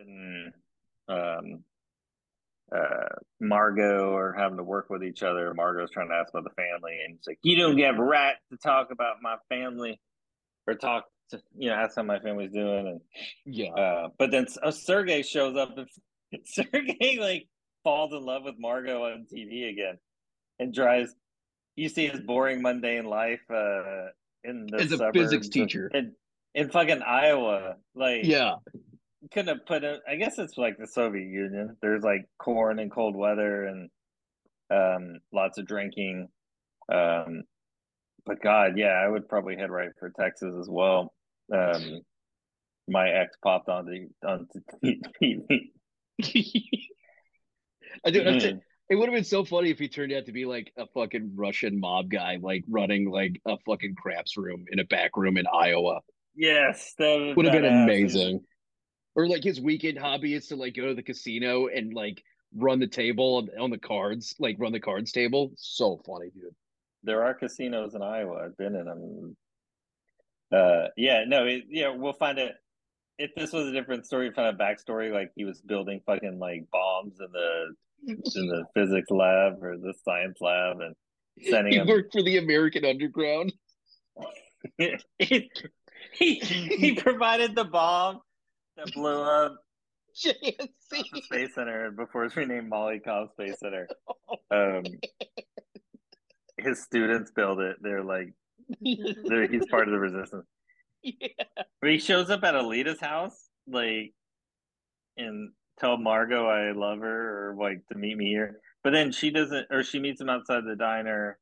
and 0.00 0.52
um 1.08 1.64
uh 2.74 3.14
Margot 3.40 4.14
are 4.14 4.32
having 4.32 4.56
to 4.56 4.64
work 4.64 4.90
with 4.90 5.04
each 5.04 5.22
other. 5.22 5.52
Margot's 5.54 5.92
trying 5.92 6.08
to 6.08 6.14
ask 6.14 6.30
about 6.30 6.44
the 6.44 6.50
family 6.50 6.98
and 7.04 7.16
it's 7.16 7.26
like, 7.26 7.38
You 7.42 7.56
don't 7.56 7.78
have 7.78 7.98
a 7.98 8.02
right 8.02 8.36
to 8.50 8.56
talk 8.56 8.90
about 8.90 9.16
my 9.22 9.36
family 9.48 10.00
or 10.66 10.74
talk 10.74 11.04
to 11.30 11.40
you 11.56 11.68
know, 11.70 11.74
ask 11.76 11.96
how 11.96 12.02
my 12.02 12.18
family's 12.18 12.52
doing 12.52 12.86
and 12.88 13.00
Yeah. 13.46 13.70
uh 13.72 14.08
but 14.18 14.30
then 14.30 14.46
uh, 14.62 14.70
Sergey 14.70 15.22
shows 15.22 15.56
up 15.56 15.76
and 15.78 15.88
Sergey 16.44 17.18
like 17.20 17.48
falls 17.82 18.12
in 18.12 18.24
love 18.24 18.44
with 18.44 18.54
Margot 18.58 19.04
on 19.04 19.26
TV 19.32 19.68
again 19.70 19.98
and 20.58 20.72
drives 20.72 21.14
you 21.76 21.88
see 21.88 22.06
his 22.08 22.20
boring 22.20 22.62
mundane 22.62 23.04
life 23.04 23.40
uh 23.50 24.08
in 24.44 24.66
the 24.70 24.78
As 24.80 24.92
a 24.92 25.12
physics 25.12 25.48
teacher. 25.48 25.90
in, 25.94 26.12
in 26.54 26.70
fucking 26.70 27.02
Iowa 27.02 27.76
like 27.94 28.24
Yeah. 28.24 28.56
couldn't 29.32 29.56
have 29.58 29.66
put 29.66 29.84
it 29.84 30.00
I 30.08 30.16
guess 30.16 30.38
it's 30.38 30.58
like 30.58 30.76
the 30.78 30.86
Soviet 30.86 31.26
Union 31.26 31.76
there's 31.80 32.02
like 32.02 32.28
corn 32.38 32.78
and 32.78 32.90
cold 32.90 33.16
weather 33.16 33.64
and 33.64 33.90
um 34.70 35.20
lots 35.32 35.58
of 35.58 35.66
drinking 35.66 36.28
um 36.92 37.42
but 38.26 38.40
god 38.42 38.72
yeah 38.76 38.92
I 39.04 39.08
would 39.08 39.28
probably 39.28 39.56
head 39.56 39.70
right 39.70 39.90
for 39.98 40.12
Texas 40.18 40.52
as 40.60 40.68
well 40.68 41.12
um 41.52 42.00
my 42.88 43.08
ex 43.08 43.36
popped 43.42 43.68
onto 43.68 44.08
onto 44.26 44.60
TV 45.22 45.70
I 48.04 48.10
do. 48.10 48.22
Mhm. 48.22 48.60
It 48.90 48.96
would 48.96 49.08
have 49.08 49.14
been 49.14 49.24
so 49.24 49.44
funny 49.44 49.70
if 49.70 49.78
he 49.78 49.88
turned 49.88 50.12
out 50.12 50.26
to 50.26 50.32
be 50.32 50.44
like 50.44 50.72
a 50.76 50.86
fucking 50.88 51.32
Russian 51.36 51.80
mob 51.80 52.10
guy, 52.10 52.36
like 52.40 52.64
running 52.68 53.10
like 53.10 53.40
a 53.46 53.56
fucking 53.66 53.94
craps 53.94 54.36
room 54.36 54.66
in 54.70 54.78
a 54.78 54.84
back 54.84 55.16
room 55.16 55.36
in 55.38 55.46
Iowa. 55.46 56.00
yes 56.34 56.92
that 56.98 57.34
Would 57.36 57.46
have 57.46 57.54
been 57.54 57.64
amazing. 57.64 58.44
Or 59.14 59.28
like 59.28 59.44
his 59.44 59.60
weekend 59.60 59.96
hobby 59.96 60.34
is 60.34 60.48
to 60.48 60.56
like 60.56 60.74
go 60.74 60.88
to 60.88 60.94
the 60.94 61.02
casino 61.02 61.68
and 61.68 61.94
like 61.94 62.22
run 62.56 62.78
the 62.78 62.86
table 62.86 63.36
on, 63.36 63.48
on 63.58 63.70
the 63.70 63.78
cards, 63.78 64.34
like 64.38 64.56
run 64.58 64.72
the 64.72 64.80
cards 64.80 65.12
table. 65.12 65.52
So 65.56 66.02
funny, 66.04 66.30
dude. 66.34 66.54
There 67.04 67.22
are 67.24 67.34
casinos 67.34 67.94
in 67.94 68.02
Iowa. 68.02 68.44
I've 68.46 68.56
been 68.56 68.74
in 68.74 68.86
them. 68.86 69.36
Uh, 70.52 70.88
yeah, 70.96 71.24
no, 71.26 71.46
it, 71.46 71.64
yeah, 71.68 71.88
we'll 71.94 72.12
find 72.14 72.38
it. 72.38 72.54
If 73.18 73.30
this 73.36 73.52
was 73.52 73.66
a 73.68 73.72
different 73.72 74.06
story, 74.06 74.32
find 74.32 74.48
a 74.54 74.58
backstory, 74.58 75.12
like 75.12 75.30
he 75.36 75.44
was 75.44 75.60
building 75.60 76.00
fucking 76.06 76.38
like 76.38 76.64
bombs 76.72 77.14
in 77.20 77.28
the 77.32 77.74
in 78.08 78.46
the 78.48 78.64
physics 78.74 79.10
lab 79.10 79.62
or 79.62 79.76
the 79.76 79.94
science 80.04 80.38
lab, 80.40 80.80
and 80.80 80.94
sending 81.48 81.72
He 81.74 81.78
him. 81.78 81.86
worked 81.86 82.12
for 82.12 82.22
the 82.22 82.38
American 82.38 82.84
Underground. 82.84 83.52
he, 84.78 84.96
he 86.12 86.34
he 86.40 86.94
provided 86.96 87.54
the 87.54 87.64
bomb 87.64 88.20
that 88.76 88.92
blew 88.92 89.22
up 89.22 89.56
the 90.24 90.34
JSC. 90.92 91.22
Space 91.24 91.54
Center 91.54 91.90
before 91.90 92.24
it's 92.24 92.36
renamed 92.36 92.68
Molly 92.68 93.00
Cobb 93.00 93.30
Space 93.32 93.58
Center. 93.60 93.88
Um, 94.50 94.84
his 96.64 96.82
students 96.82 97.30
build 97.30 97.60
it. 97.60 97.76
They're 97.80 98.02
like, 98.04 98.32
they're, 98.80 99.46
he's 99.46 99.66
part 99.66 99.88
of 99.88 99.92
the 99.92 99.98
resistance. 99.98 100.46
yeah. 101.02 101.28
But 101.80 101.90
he 101.90 101.98
shows 101.98 102.30
up 102.30 102.42
at 102.44 102.54
Aleida's 102.54 103.00
house, 103.00 103.48
like, 103.68 104.12
and 105.16 105.50
tell 105.78 105.96
Margot 105.98 106.46
I 106.46 106.72
love 106.72 106.98
her 107.00 107.50
or 107.50 107.56
like 107.56 107.86
to 107.92 107.98
meet 107.98 108.16
me 108.16 108.26
here. 108.28 108.60
But 108.82 108.90
then 108.90 109.12
she 109.12 109.30
doesn't, 109.30 109.66
or 109.70 109.82
she 109.82 109.98
meets 109.98 110.20
him 110.20 110.28
outside 110.28 110.62
the 110.66 110.76
diner. 110.76 111.38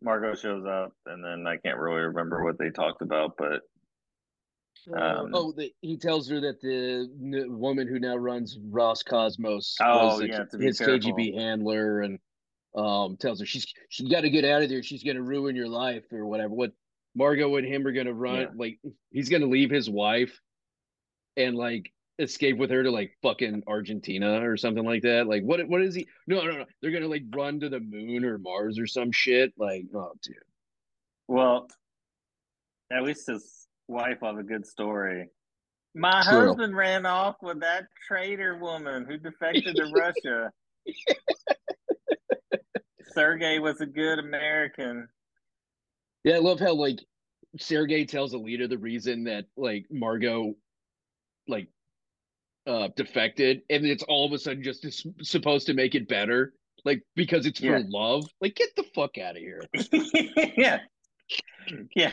Margot 0.00 0.34
shows 0.36 0.64
up, 0.64 0.92
and 1.06 1.24
then 1.24 1.44
I 1.46 1.56
can't 1.56 1.78
really 1.78 2.02
remember 2.02 2.44
what 2.44 2.56
they 2.58 2.70
talked 2.70 3.02
about, 3.02 3.32
but 3.36 3.62
Um, 4.96 5.32
oh, 5.34 5.50
the, 5.52 5.72
he 5.80 5.96
tells 5.96 6.28
her 6.30 6.40
that 6.40 6.60
the 6.60 7.08
n- 7.20 7.58
woman 7.58 7.88
who 7.88 7.98
now 7.98 8.16
runs 8.16 8.56
Roscosmos 8.70 9.74
Oh, 9.82 10.06
was 10.06 10.20
a- 10.20 10.26
yeah, 10.28 10.44
to 10.44 10.58
his 10.58 10.78
careful. 10.78 10.98
KGB 11.12 11.34
handler, 11.34 12.02
and 12.02 12.20
um, 12.76 13.16
tells 13.16 13.40
her 13.40 13.46
she's 13.46 13.66
she 13.88 14.08
got 14.08 14.20
to 14.22 14.30
get 14.30 14.44
out 14.44 14.62
of 14.62 14.68
there. 14.68 14.82
She's 14.82 15.02
gonna 15.02 15.22
ruin 15.22 15.56
your 15.56 15.68
life 15.68 16.04
or 16.12 16.26
whatever. 16.26 16.54
What 16.54 16.72
Margot 17.14 17.56
and 17.56 17.66
him 17.66 17.86
are 17.86 17.92
gonna 17.92 18.12
run 18.12 18.40
Yeah. 18.40 18.46
like 18.56 18.78
he's 19.10 19.28
gonna 19.28 19.46
leave 19.46 19.70
his 19.70 19.88
wife 19.90 20.38
and 21.36 21.56
like 21.56 21.92
escape 22.20 22.56
with 22.58 22.70
her 22.70 22.82
to 22.82 22.90
like 22.90 23.12
fucking 23.22 23.62
Argentina 23.66 24.46
or 24.48 24.56
something 24.56 24.84
like 24.84 25.02
that. 25.02 25.26
Like 25.26 25.42
what 25.42 25.66
what 25.68 25.82
is 25.82 25.94
he? 25.94 26.06
No, 26.26 26.42
no, 26.42 26.50
no. 26.52 26.64
They're 26.82 26.90
gonna 26.90 27.08
like 27.08 27.24
run 27.34 27.60
to 27.60 27.68
the 27.68 27.80
moon 27.80 28.24
or 28.24 28.38
Mars 28.38 28.78
or 28.78 28.86
some 28.86 29.10
shit. 29.12 29.52
Like 29.56 29.84
oh 29.94 30.12
dude. 30.22 30.36
Well, 31.26 31.68
at 32.92 33.02
least 33.02 33.26
his 33.26 33.66
wife 33.86 34.18
will 34.20 34.28
have 34.28 34.38
a 34.38 34.42
good 34.42 34.66
story. 34.66 35.28
My 35.94 36.22
True. 36.22 36.46
husband 36.48 36.76
ran 36.76 37.06
off 37.06 37.36
with 37.42 37.60
that 37.60 37.86
traitor 38.06 38.56
woman 38.58 39.04
who 39.08 39.16
defected 39.18 39.74
to 39.76 39.90
Russia. 39.94 40.52
Sergey 43.12 43.58
was 43.58 43.80
a 43.80 43.86
good 43.86 44.18
American. 44.18 45.08
Yeah, 46.24 46.36
I 46.36 46.38
love 46.38 46.60
how 46.60 46.74
like 46.74 47.00
Sergey 47.58 48.04
tells 48.04 48.34
Aleida 48.34 48.68
the 48.68 48.78
reason 48.78 49.24
that 49.24 49.46
like 49.56 49.86
Margot 49.90 50.54
like 51.46 51.68
uh 52.66 52.88
defected 52.96 53.62
and 53.70 53.86
it's 53.86 54.02
all 54.02 54.26
of 54.26 54.32
a 54.32 54.38
sudden 54.38 54.62
just 54.62 55.06
supposed 55.22 55.66
to 55.66 55.72
make 55.72 55.94
it 55.94 56.06
better 56.08 56.52
like 56.84 57.02
because 57.16 57.46
it's 57.46 57.60
Yeah. 57.60 57.78
for 57.78 57.84
love 57.88 58.24
like 58.42 58.54
get 58.56 58.68
the 58.76 58.84
fuck 58.94 59.16
out 59.16 59.36
of 59.36 59.42
here 59.42 59.62
yeah, 60.56 60.80
yeah. 61.96 62.12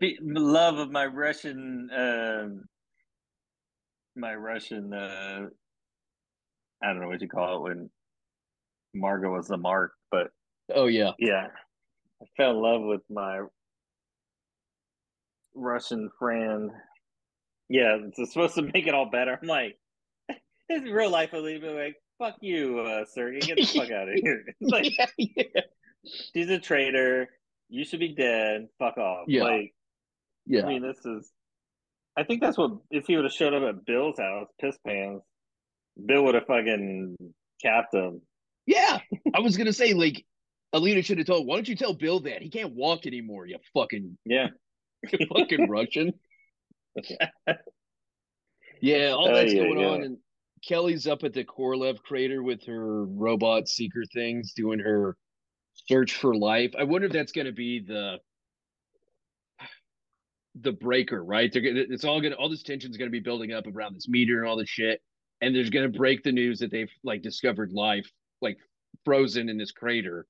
The 0.00 0.16
love 0.20 0.78
of 0.78 0.90
my 0.90 1.06
Russian, 1.06 1.88
um 1.96 2.64
my 4.16 4.34
Russian. 4.34 4.92
Uh, 4.92 5.48
I 6.82 6.86
don't 6.88 7.00
know 7.00 7.08
what 7.08 7.20
you 7.20 7.28
call 7.28 7.56
it 7.58 7.62
when 7.68 7.90
Margot 8.98 9.32
was 9.32 9.48
the 9.48 9.56
mark, 9.56 9.92
but 10.10 10.28
oh 10.74 10.86
yeah 10.86 11.12
yeah, 11.18 11.48
I 12.22 12.24
fell 12.36 12.52
in 12.52 12.62
love 12.62 12.82
with 12.82 13.02
my 13.10 13.42
Russian 15.54 16.10
friend. 16.18 16.70
Yeah, 17.68 17.98
it's 18.00 18.32
supposed 18.32 18.54
to 18.56 18.62
make 18.62 18.86
it 18.86 18.94
all 18.94 19.10
better. 19.10 19.38
I'm 19.40 19.48
like, 19.48 19.76
this 20.28 20.82
is 20.82 20.90
real 20.90 21.10
life. 21.10 21.30
I'll 21.32 21.42
be 21.42 21.58
like, 21.58 21.96
fuck 22.18 22.36
you, 22.40 22.78
uh, 22.80 23.04
Sergey, 23.12 23.40
get 23.40 23.56
the 23.56 23.64
fuck 23.64 23.90
out 23.90 24.08
of 24.08 24.14
here. 24.22 24.44
It's 24.60 24.70
like 24.70 24.96
yeah, 25.18 25.42
yeah 25.54 25.62
she's 26.34 26.50
a 26.50 26.58
traitor. 26.58 27.28
You 27.68 27.84
should 27.84 28.00
be 28.00 28.14
dead. 28.14 28.68
Fuck 28.78 28.98
off. 28.98 29.24
Yeah. 29.28 29.44
Like, 29.44 29.74
yeah 30.46 30.64
I 30.64 30.68
mean, 30.68 30.82
this 30.82 31.04
is. 31.04 31.30
I 32.16 32.24
think 32.24 32.40
that's 32.40 32.56
what 32.56 32.70
if 32.90 33.06
he 33.06 33.16
would 33.16 33.24
have 33.26 33.32
showed 33.32 33.52
up 33.52 33.62
at 33.62 33.84
Bill's 33.84 34.18
house, 34.18 34.48
piss 34.60 34.78
pants, 34.86 35.24
Bill 36.04 36.24
would 36.24 36.34
have 36.34 36.46
fucking 36.46 37.16
capped 37.60 37.94
him. 37.94 38.22
Yeah 38.66 38.98
I 39.34 39.40
was 39.40 39.56
gonna 39.56 39.72
say 39.72 39.94
like 39.94 40.24
Alina 40.72 41.02
should 41.02 41.18
have 41.18 41.26
told 41.26 41.46
why 41.46 41.54
don't 41.56 41.68
you 41.68 41.76
tell 41.76 41.94
Bill 41.94 42.20
that 42.20 42.42
he 42.42 42.50
can't 42.50 42.74
walk 42.74 43.06
anymore 43.06 43.46
you 43.46 43.58
fucking 43.74 44.18
Yeah. 44.24 44.48
you 45.12 45.26
fucking 45.34 45.68
Russian 45.70 46.12
yeah 48.80 49.10
all 49.10 49.28
Oh, 49.30 49.34
that's 49.34 49.52
yeah, 49.52 49.62
going 49.64 49.78
yeah. 49.80 49.88
on 49.88 50.02
and 50.02 50.18
Kelly's 50.66 51.06
up 51.06 51.22
at 51.22 51.32
the 51.32 51.44
Korolev 51.44 52.02
crater 52.02 52.42
with 52.42 52.64
her 52.66 53.04
robot 53.04 53.68
seeker 53.68 54.02
things 54.12 54.52
doing 54.54 54.78
her 54.80 55.16
search 55.74 56.14
for 56.14 56.34
life. 56.34 56.72
I 56.76 56.84
wonder 56.84 57.06
if 57.06 57.12
that's 57.12 57.32
going 57.32 57.46
to 57.46 57.52
be 57.52 57.80
the 57.86 58.16
the 60.62 60.72
breaker, 60.72 61.22
right? 61.22 61.52
They're 61.52 61.62
gonna, 61.62 61.84
it's 61.88 62.04
all 62.04 62.20
gonna 62.20 62.34
all 62.34 62.48
this 62.48 62.62
tension's 62.62 62.96
going 62.96 63.08
to 63.08 63.12
be 63.12 63.20
building 63.20 63.52
up 63.52 63.66
around 63.66 63.94
this 63.94 64.08
meter 64.08 64.40
and 64.40 64.48
all 64.48 64.56
this 64.56 64.68
shit, 64.70 65.00
and 65.40 65.54
there's 65.54 65.70
going 65.70 65.90
to 65.92 65.98
break 65.98 66.22
the 66.24 66.32
news 66.32 66.58
that 66.60 66.70
they've 66.72 66.90
like 67.04 67.22
discovered 67.22 67.72
life 67.72 68.10
like 68.42 68.58
frozen 69.04 69.48
in 69.48 69.58
this 69.58 69.72
crater, 69.72 70.26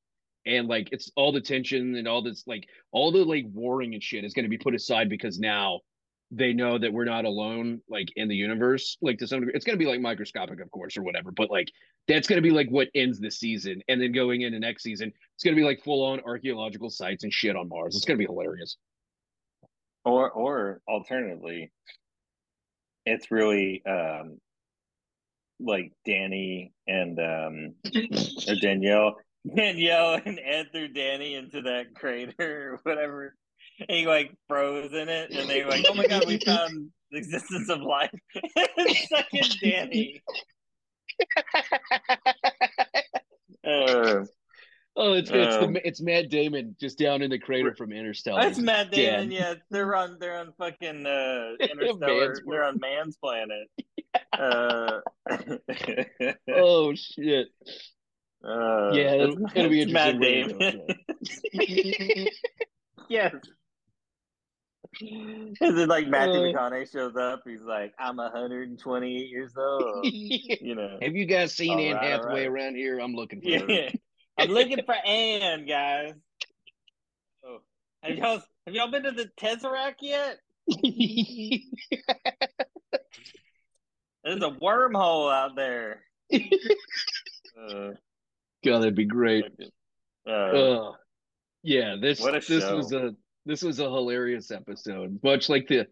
and 0.46 0.68
like 0.68 0.88
it's 0.92 1.10
all 1.16 1.32
the 1.32 1.40
tension 1.40 1.96
and 1.96 2.08
all 2.08 2.22
this 2.22 2.44
like 2.46 2.66
all 2.92 3.12
the 3.12 3.24
like 3.24 3.44
warring 3.52 3.94
and 3.94 4.02
shit 4.02 4.24
is 4.24 4.32
going 4.32 4.44
to 4.44 4.48
be 4.48 4.58
put 4.58 4.74
aside 4.74 5.08
because 5.08 5.38
now 5.38 5.80
they 6.30 6.52
know 6.52 6.76
that 6.78 6.92
we're 6.92 7.04
not 7.04 7.24
alone 7.24 7.80
like 7.88 8.08
in 8.16 8.28
the 8.28 8.34
universe 8.34 8.96
like 9.00 9.18
to 9.18 9.26
some 9.26 9.40
degree. 9.40 9.54
It's 9.54 9.64
going 9.64 9.78
to 9.78 9.84
be 9.84 9.88
like 9.88 10.00
microscopic 10.00 10.60
of 10.60 10.70
course 10.70 10.96
or 10.96 11.02
whatever 11.02 11.30
but 11.30 11.50
like 11.50 11.68
that's 12.08 12.26
going 12.26 12.36
to 12.36 12.42
be 12.42 12.50
like 12.50 12.68
what 12.68 12.88
ends 12.94 13.20
the 13.20 13.30
season. 13.30 13.82
And 13.88 14.00
then 14.00 14.12
going 14.12 14.42
into 14.42 14.58
next 14.58 14.82
season 14.82 15.12
it's 15.34 15.44
going 15.44 15.54
to 15.54 15.60
be 15.60 15.64
like 15.64 15.82
full 15.82 16.04
on 16.04 16.20
archaeological 16.20 16.90
sites 16.90 17.24
and 17.24 17.32
shit 17.32 17.56
on 17.56 17.68
mars. 17.68 17.96
It's 17.96 18.04
going 18.04 18.18
to 18.18 18.24
be 18.24 18.32
hilarious. 18.32 18.76
Or 20.04 20.30
or 20.30 20.80
alternatively, 20.88 21.72
it's 23.04 23.30
really 23.32 23.82
um 23.86 24.38
like 25.60 25.92
Danny 26.04 26.72
and 26.86 27.18
um 27.18 27.74
or 28.48 28.54
Danielle 28.60 29.16
Danielle 29.54 30.20
and 30.24 30.40
Ed 30.42 30.68
threw 30.72 30.88
Danny 30.88 31.34
into 31.34 31.62
that 31.62 31.94
crater 31.94 32.72
or 32.72 32.80
whatever. 32.82 33.34
And 33.78 33.90
he 33.90 34.06
like 34.06 34.34
froze 34.48 34.92
in 34.92 35.08
it 35.08 35.30
and 35.30 35.48
they 35.48 35.62
were 35.64 35.70
like, 35.70 35.84
Oh 35.88 35.94
my 35.94 36.06
god, 36.06 36.26
we 36.26 36.38
found 36.44 36.90
the 37.10 37.18
existence 37.18 37.68
of 37.68 37.80
life. 37.80 38.10
Second 39.08 39.58
Danny. 39.62 40.22
Uh, 43.64 44.24
oh 44.96 45.12
it's 45.12 45.30
it's 45.30 45.56
Um, 45.56 45.74
the 45.74 45.86
it's 45.86 46.00
matt 46.00 46.30
damon 46.30 46.74
just 46.80 46.98
down 46.98 47.22
in 47.22 47.30
the 47.30 47.38
crater 47.38 47.74
from 47.74 47.92
interstellar 47.92 48.40
that's 48.42 48.58
Matt 48.58 48.90
Damon, 48.90 49.28
dead. 49.28 49.32
yeah. 49.32 49.54
They're 49.70 49.94
on 49.94 50.16
they're 50.18 50.38
on 50.38 50.52
fucking 50.58 51.06
uh 51.06 51.50
Interstellar. 51.60 52.28
Man's 52.28 52.40
they're 52.48 52.64
on 52.64 52.78
Man's 52.80 53.16
planet. 53.16 53.68
Uh, 54.32 55.00
oh 56.54 56.94
shit 56.94 57.48
Uh, 58.44 58.90
yeah 58.94 59.12
it's- 59.14 59.36
it's 59.40 59.52
going 59.52 59.64
to 59.64 59.70
be 59.70 59.82
it's 59.82 59.92
Matt 59.92 60.20
Damon. 60.20 60.86
yes. 63.08 63.34
Is 65.00 65.58
it 65.60 65.88
like 65.88 66.06
Matthew 66.08 66.34
Uh. 66.40 66.52
McConaughey 66.52 66.90
shows 66.90 67.16
up? 67.16 67.42
He's 67.44 67.60
like, 67.62 67.92
"I'm 67.98 68.16
128 68.16 69.28
years 69.28 69.52
old." 69.58 70.04
yeah. 70.04 70.56
You 70.60 70.74
know. 70.74 70.98
have 71.02 71.14
you 71.16 71.26
guys 71.26 71.54
seen 71.54 71.72
All 71.72 71.80
anne 71.80 71.94
right, 71.96 72.04
hathaway 72.04 72.46
right. 72.46 72.48
around 72.48 72.76
here 72.76 72.98
i'm 73.00 73.14
looking 73.14 73.40
for 73.42 73.50
her 73.50 73.66
Yeah, 73.70 73.90
I'm 74.38 74.48
looking 74.50 74.82
for 74.84 74.94
Anne, 74.94 75.66
guys. 75.66 76.12
Oh, 77.44 77.58
have 78.02 78.16
y'all 78.16 78.42
have 78.66 78.74
y'all 78.74 78.90
been 78.90 79.04
to 79.04 79.12
the 79.12 79.30
Tesseract 79.40 79.96
yet? 80.00 80.38
There's 84.24 84.42
a 84.42 84.50
wormhole 84.60 85.32
out 85.32 85.56
there. 85.56 86.02
Uh, 87.58 87.92
God, 88.62 88.80
that'd 88.80 88.94
be 88.94 89.06
great. 89.06 89.46
uh, 90.28 90.30
Uh, 90.30 90.92
yeah, 91.62 91.96
this 91.98 92.22
this 92.46 92.62
show. 92.62 92.76
was 92.76 92.92
a 92.92 93.14
this 93.46 93.62
was 93.62 93.78
a 93.80 93.84
hilarious 93.84 94.50
episode. 94.50 95.18
Much 95.24 95.48
like 95.48 95.66
the 95.66 95.86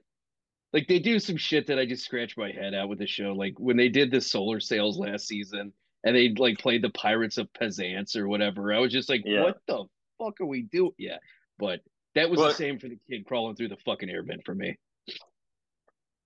like 0.75 0.87
they 0.87 0.99
do 0.99 1.19
some 1.19 1.39
shit 1.39 1.67
that 1.69 1.79
I 1.79 1.87
just 1.87 2.05
scratch 2.05 2.37
my 2.37 2.53
head 2.53 2.75
out 2.75 2.91
with 2.91 2.99
the 2.99 3.07
show. 3.07 3.33
Like 3.33 3.59
when 3.59 3.79
they 3.79 3.89
did 3.89 4.11
the 4.11 4.21
solar 4.21 4.61
sails 4.61 4.99
last 4.99 5.27
season 5.27 5.73
and 6.05 6.15
they 6.15 6.29
like 6.37 6.59
played 6.59 6.83
the 6.83 6.91
Pirates 6.91 7.39
of 7.39 7.53
Penzance 7.55 8.15
or 8.17 8.29
whatever. 8.29 8.73
I 8.73 8.79
was 8.79 8.93
just 8.93 9.09
like, 9.09 9.23
Yeah. 9.25 9.43
what 9.45 9.59
the 9.67 9.85
fuck 10.19 10.41
are 10.41 10.47
we 10.47 10.63
doing? 10.63 10.93
Yeah, 10.99 11.17
but 11.59 11.81
that 12.15 12.31
was 12.31 12.39
Well- 12.39 12.49
the 12.49 12.55
same 12.55 12.79
for 12.79 12.89
the 12.89 12.99
kid 13.11 13.27
crawling 13.27 13.57
through 13.57 13.69
the 13.69 13.77
fucking 13.79 14.09
air 14.11 14.23
vent 14.23 14.45
for 14.45 14.55
me. 14.55 14.79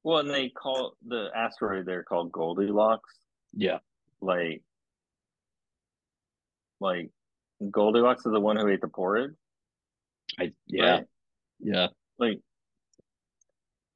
well, 0.05 0.18
and 0.18 0.31
they 0.31 0.49
call 0.49 0.95
the 1.07 1.29
asteroid 1.35 1.85
there 1.87 2.03
called 2.03 2.33
Goldilocks. 2.33 3.14
Yeah, 3.53 3.79
Like, 4.20 4.62
like 6.81 7.11
Goldilocks 7.70 8.24
is 8.24 8.33
the 8.33 8.41
one 8.41 8.57
who 8.57 8.68
ate 8.68 8.81
the 8.81 8.89
porridge. 8.89 9.35
I 10.39 10.53
yeah 10.66 10.91
right? 10.91 11.07
yeah. 11.61 11.87
Like, 12.18 12.39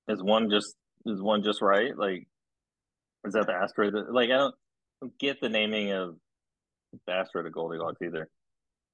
is 0.08 0.22
one 0.22 0.50
just 0.50 0.74
is 1.06 1.20
one 1.22 1.42
just 1.42 1.62
right? 1.62 1.96
Like, 1.96 2.26
is 3.24 3.34
that 3.34 3.46
the 3.46 3.52
asteroid? 3.52 3.94
That, 3.94 4.12
like, 4.12 4.30
I 4.30 4.36
don't 4.36 4.54
get 5.18 5.40
the 5.40 5.48
naming 5.48 5.92
of 5.92 6.16
asteroid 7.08 7.46
of 7.46 7.52
Goldilocks 7.52 8.00
either. 8.02 8.28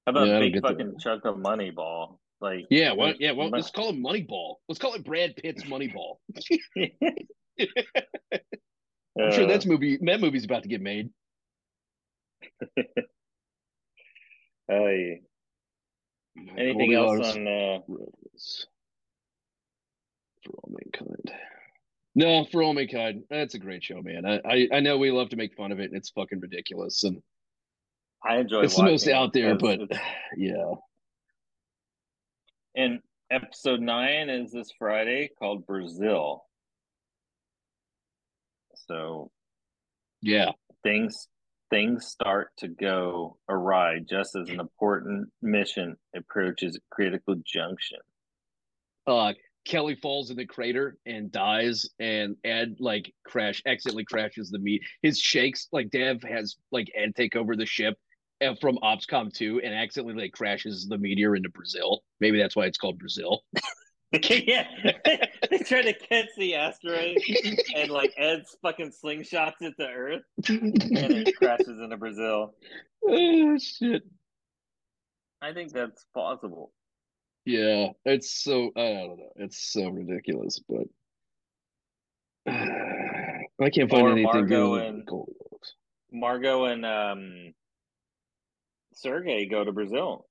How 0.06 0.10
about 0.10 0.28
Yeah, 0.28 0.38
big 0.40 0.54
the- 0.54 0.60
fucking 0.60 0.98
chunk 0.98 1.24
of 1.24 1.38
money 1.38 1.70
ball? 1.70 2.20
Like, 2.40 2.66
Yeah, 2.70 2.92
well, 2.92 3.14
yeah, 3.18 3.32
well, 3.32 3.48
let's 3.50 3.70
call 3.70 3.88
it 3.90 3.96
Moneyball. 3.96 4.56
Let's 4.68 4.78
call 4.78 4.94
it 4.94 5.04
Brad 5.04 5.34
Pitt's 5.36 5.64
Moneyball. 5.64 6.18
I'm 9.20 9.32
sure 9.32 9.44
Uh, 9.44 9.48
that's 9.48 9.66
movie. 9.66 9.98
That 10.00 10.20
movie's 10.20 10.44
about 10.44 10.62
to 10.62 10.68
get 10.68 10.80
made. 10.80 11.10
oh, 12.78 12.82
yeah. 14.68 15.14
Anything 16.56 16.94
else 16.94 17.34
on? 17.34 17.48
Uh, 17.48 17.80
for 20.44 20.52
all 20.54 20.70
mankind. 20.70 21.32
No, 22.18 22.44
for 22.50 22.64
all 22.64 22.74
mankind. 22.74 23.22
That's 23.30 23.54
a 23.54 23.60
great 23.60 23.84
show, 23.84 24.02
man. 24.02 24.26
I, 24.26 24.40
I 24.44 24.68
I 24.72 24.80
know 24.80 24.98
we 24.98 25.12
love 25.12 25.28
to 25.28 25.36
make 25.36 25.54
fun 25.54 25.70
of 25.70 25.78
it, 25.78 25.84
and 25.84 25.94
it's 25.94 26.10
fucking 26.10 26.40
ridiculous, 26.40 27.04
and 27.04 27.22
I 28.24 28.38
enjoy. 28.38 28.62
it's 28.62 28.74
the 28.74 28.82
most 28.82 29.06
it 29.06 29.12
out 29.12 29.32
there. 29.32 29.54
But 29.54 29.82
yeah, 30.36 30.72
and 32.74 32.98
episode 33.30 33.78
nine 33.78 34.30
is 34.30 34.50
this 34.50 34.72
Friday 34.80 35.30
called 35.38 35.64
Brazil. 35.64 36.42
So 38.88 39.30
yeah, 40.20 40.50
things 40.82 41.28
things 41.70 42.06
start 42.06 42.48
to 42.56 42.66
go 42.66 43.36
awry 43.48 44.00
just 44.00 44.34
as 44.34 44.48
an 44.48 44.58
important 44.58 45.28
mission 45.40 45.96
approaches 46.16 46.74
a 46.74 46.80
critical 46.92 47.36
junction. 47.46 48.00
Uh 49.06 49.34
Kelly 49.68 49.96
falls 49.96 50.30
in 50.30 50.36
the 50.36 50.46
crater 50.46 50.96
and 51.04 51.30
dies, 51.30 51.88
and 52.00 52.36
Ed 52.42 52.76
like 52.80 53.12
crash 53.24 53.62
accidentally 53.66 54.04
crashes 54.04 54.50
the 54.50 54.58
meat. 54.58 54.82
His 55.02 55.20
shakes 55.20 55.68
like 55.72 55.90
Dev 55.90 56.22
has 56.22 56.56
like 56.72 56.90
Ed 56.96 57.14
take 57.14 57.36
over 57.36 57.54
the 57.54 57.66
ship 57.66 57.96
uh, 58.42 58.54
from 58.60 58.78
OPSCOM 58.78 59.32
2 59.32 59.60
and 59.62 59.74
accidentally 59.74 60.22
like 60.22 60.32
crashes 60.32 60.86
the 60.88 60.96
meteor 60.96 61.36
into 61.36 61.50
Brazil. 61.50 62.00
Maybe 62.18 62.38
that's 62.38 62.56
why 62.56 62.64
it's 62.64 62.78
called 62.78 62.98
Brazil. 62.98 63.42
yeah, 64.12 64.66
they 65.50 65.58
try 65.58 65.82
to 65.82 65.92
catch 65.92 66.28
the 66.38 66.54
asteroid, 66.54 67.18
and 67.76 67.90
like 67.90 68.14
Ed's 68.16 68.56
fucking 68.62 68.92
slingshots 69.04 69.60
it 69.60 69.74
to 69.78 69.86
Earth, 69.86 70.22
and 70.48 70.82
it 70.82 71.36
crashes 71.36 71.78
into 71.80 71.96
Brazil. 71.96 72.54
Oh 73.10 73.56
shit! 73.58 74.02
I 75.40 75.52
think 75.52 75.72
that's 75.72 76.04
possible. 76.12 76.72
Yeah, 77.48 77.92
it's 78.04 78.44
so 78.44 78.72
I 78.76 78.92
don't 78.92 79.16
know. 79.16 79.32
It's 79.36 79.72
so 79.72 79.88
ridiculous, 79.88 80.60
but 80.68 80.84
I 82.46 83.70
can't 83.70 83.90
find 83.90 84.06
or 84.06 84.10
anything 84.10 84.24
Margo 84.24 84.74
good. 84.74 84.84
And, 84.84 85.08
Margot 86.12 86.64
and 86.66 86.84
um, 86.84 87.54
Sergey 88.92 89.46
go 89.46 89.64
to 89.64 89.72
Brazil. 89.72 90.26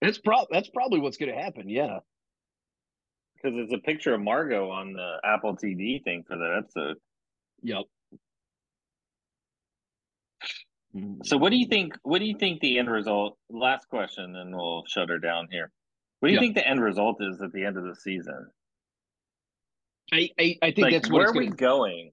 That's 0.00 0.16
pro- 0.16 0.46
that's 0.50 0.70
probably 0.70 1.00
what's 1.00 1.18
going 1.18 1.34
to 1.34 1.38
happen. 1.38 1.68
Yeah, 1.68 1.98
because 3.36 3.58
it's 3.58 3.74
a 3.74 3.78
picture 3.78 4.14
of 4.14 4.22
Margot 4.22 4.70
on 4.70 4.94
the 4.94 5.16
Apple 5.22 5.54
TV 5.54 6.02
thing 6.02 6.24
for 6.26 6.38
that 6.38 6.62
episode. 6.62 6.96
Yep. 7.60 7.84
So 11.24 11.36
what 11.36 11.50
do 11.50 11.56
you 11.56 11.66
think 11.66 11.94
what 12.02 12.18
do 12.18 12.24
you 12.24 12.36
think 12.38 12.60
the 12.60 12.78
end 12.78 12.90
result 12.90 13.36
last 13.50 13.88
question 13.88 14.34
and 14.36 14.54
we'll 14.54 14.84
shut 14.86 15.08
her 15.10 15.18
down 15.18 15.48
here. 15.50 15.70
What 16.20 16.28
do 16.28 16.32
you 16.32 16.40
yep. 16.40 16.42
think 16.42 16.54
the 16.56 16.66
end 16.66 16.82
result 16.82 17.18
is 17.20 17.40
at 17.42 17.52
the 17.52 17.64
end 17.64 17.76
of 17.76 17.84
the 17.84 17.94
season? 17.94 18.48
I 20.12 20.30
I, 20.38 20.56
I 20.62 20.66
think 20.72 20.78
like, 20.78 20.92
that's 20.92 21.10
where 21.10 21.28
are 21.28 21.32
gonna... 21.32 21.46
we 21.46 21.52
going? 21.52 22.10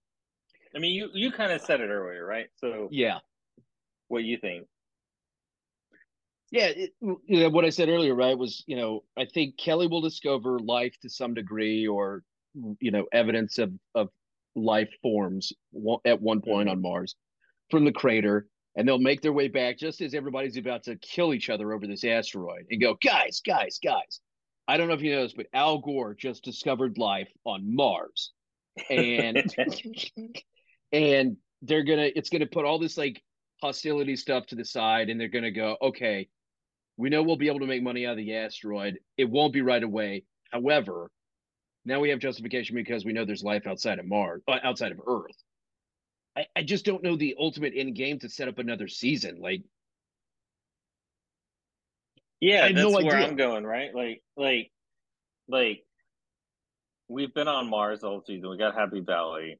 I 0.75 0.79
mean 0.79 0.93
you 0.93 1.09
you 1.13 1.31
kind 1.31 1.51
of 1.51 1.61
said 1.61 1.79
it 1.79 1.89
earlier, 1.89 2.25
right? 2.25 2.47
So 2.57 2.89
Yeah. 2.91 3.19
What 4.07 4.19
do 4.19 4.25
you 4.25 4.37
think? 4.37 4.67
Yeah, 6.51 6.67
it, 6.67 6.93
you 7.01 7.19
know, 7.27 7.49
what 7.49 7.65
I 7.65 7.69
said 7.69 7.89
earlier, 7.89 8.13
right, 8.13 8.37
was 8.37 8.63
you 8.67 8.75
know 8.75 9.03
I 9.17 9.25
think 9.25 9.57
Kelly 9.57 9.87
will 9.87 10.01
discover 10.01 10.59
life 10.59 10.95
to 11.01 11.09
some 11.09 11.33
degree, 11.33 11.87
or 11.87 12.23
you 12.79 12.91
know 12.91 13.05
evidence 13.11 13.57
of 13.57 13.73
of 13.95 14.09
life 14.55 14.89
forms 15.01 15.51
at 16.05 16.21
one 16.21 16.41
point 16.41 16.69
on 16.69 16.77
mm-hmm. 16.77 16.83
Mars 16.83 17.15
from 17.71 17.83
the 17.83 17.91
crater, 17.91 18.47
and 18.75 18.87
they'll 18.87 18.99
make 18.99 19.21
their 19.21 19.33
way 19.33 19.47
back 19.47 19.77
just 19.77 20.01
as 20.01 20.13
everybody's 20.13 20.57
about 20.57 20.83
to 20.83 20.95
kill 20.97 21.33
each 21.33 21.49
other 21.49 21.73
over 21.73 21.87
this 21.87 22.03
asteroid, 22.03 22.65
and 22.69 22.81
go, 22.81 22.95
guys, 23.03 23.41
guys, 23.45 23.79
guys. 23.83 24.19
I 24.67 24.77
don't 24.77 24.87
know 24.87 24.95
if 24.95 25.01
you 25.01 25.15
know 25.15 25.23
this, 25.23 25.33
but 25.33 25.47
Al 25.53 25.77
Gore 25.79 26.15
just 26.15 26.43
discovered 26.43 26.97
life 26.97 27.29
on 27.45 27.75
Mars, 27.75 28.31
and 28.89 29.43
and 30.91 31.37
they're 31.61 31.83
gonna 31.83 32.09
it's 32.15 32.29
gonna 32.29 32.47
put 32.47 32.65
all 32.65 32.79
this 32.79 32.97
like 32.97 33.21
hostility 33.61 34.15
stuff 34.15 34.47
to 34.47 34.55
the 34.55 34.65
side, 34.65 35.09
and 35.09 35.19
they're 35.19 35.27
gonna 35.27 35.51
go, 35.51 35.77
okay, 35.81 36.27
we 36.97 37.09
know 37.09 37.21
we'll 37.21 37.35
be 37.35 37.47
able 37.47 37.59
to 37.59 37.67
make 37.67 37.83
money 37.83 38.05
out 38.05 38.11
of 38.11 38.17
the 38.17 38.35
asteroid. 38.35 38.99
It 39.17 39.29
won't 39.29 39.53
be 39.53 39.61
right 39.61 39.83
away. 39.83 40.23
However, 40.51 41.11
now 41.85 41.99
we 41.99 42.09
have 42.09 42.19
justification 42.19 42.75
because 42.75 43.05
we 43.05 43.13
know 43.13 43.25
there's 43.25 43.43
life 43.43 43.67
outside 43.67 43.99
of 43.99 44.07
Mars, 44.07 44.41
uh, 44.47 44.57
outside 44.63 44.91
of 44.91 44.99
Earth. 45.05 45.35
I, 46.37 46.45
I 46.55 46.63
just 46.63 46.85
don't 46.85 47.03
know 47.03 47.15
the 47.15 47.35
ultimate 47.39 47.73
end 47.75 47.95
game 47.95 48.19
to 48.19 48.29
set 48.29 48.47
up 48.47 48.59
another 48.59 48.87
season. 48.87 49.39
Like, 49.39 49.63
yeah, 52.41 52.63
that's 52.63 52.75
no 52.75 52.91
where. 52.91 53.15
I'm 53.15 53.35
going. 53.35 53.63
Right, 53.63 53.95
like, 53.95 54.21
like, 54.35 54.71
like, 55.47 55.83
we've 57.07 57.33
been 57.33 57.47
on 57.47 57.69
Mars 57.69 58.03
all 58.03 58.21
season. 58.25 58.49
We 58.49 58.57
got 58.57 58.75
Happy 58.75 58.99
Valley. 58.99 59.59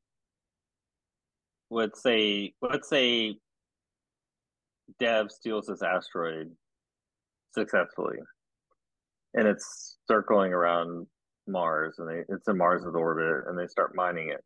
Let's 1.71 2.03
say, 2.03 2.53
let's 2.61 2.89
say, 2.89 3.37
Dev 4.99 5.31
steals 5.31 5.67
this 5.67 5.81
asteroid 5.81 6.51
successfully, 7.53 8.17
and 9.33 9.47
it's 9.47 9.97
circling 10.07 10.53
around 10.53 11.07
Mars, 11.47 11.95
and 11.97 12.07
they, 12.07 12.23
it's 12.27 12.47
in 12.47 12.57
Mars's 12.57 12.93
orbit, 12.93 13.47
and 13.47 13.57
they 13.57 13.67
start 13.67 13.95
mining 13.95 14.29
it. 14.29 14.43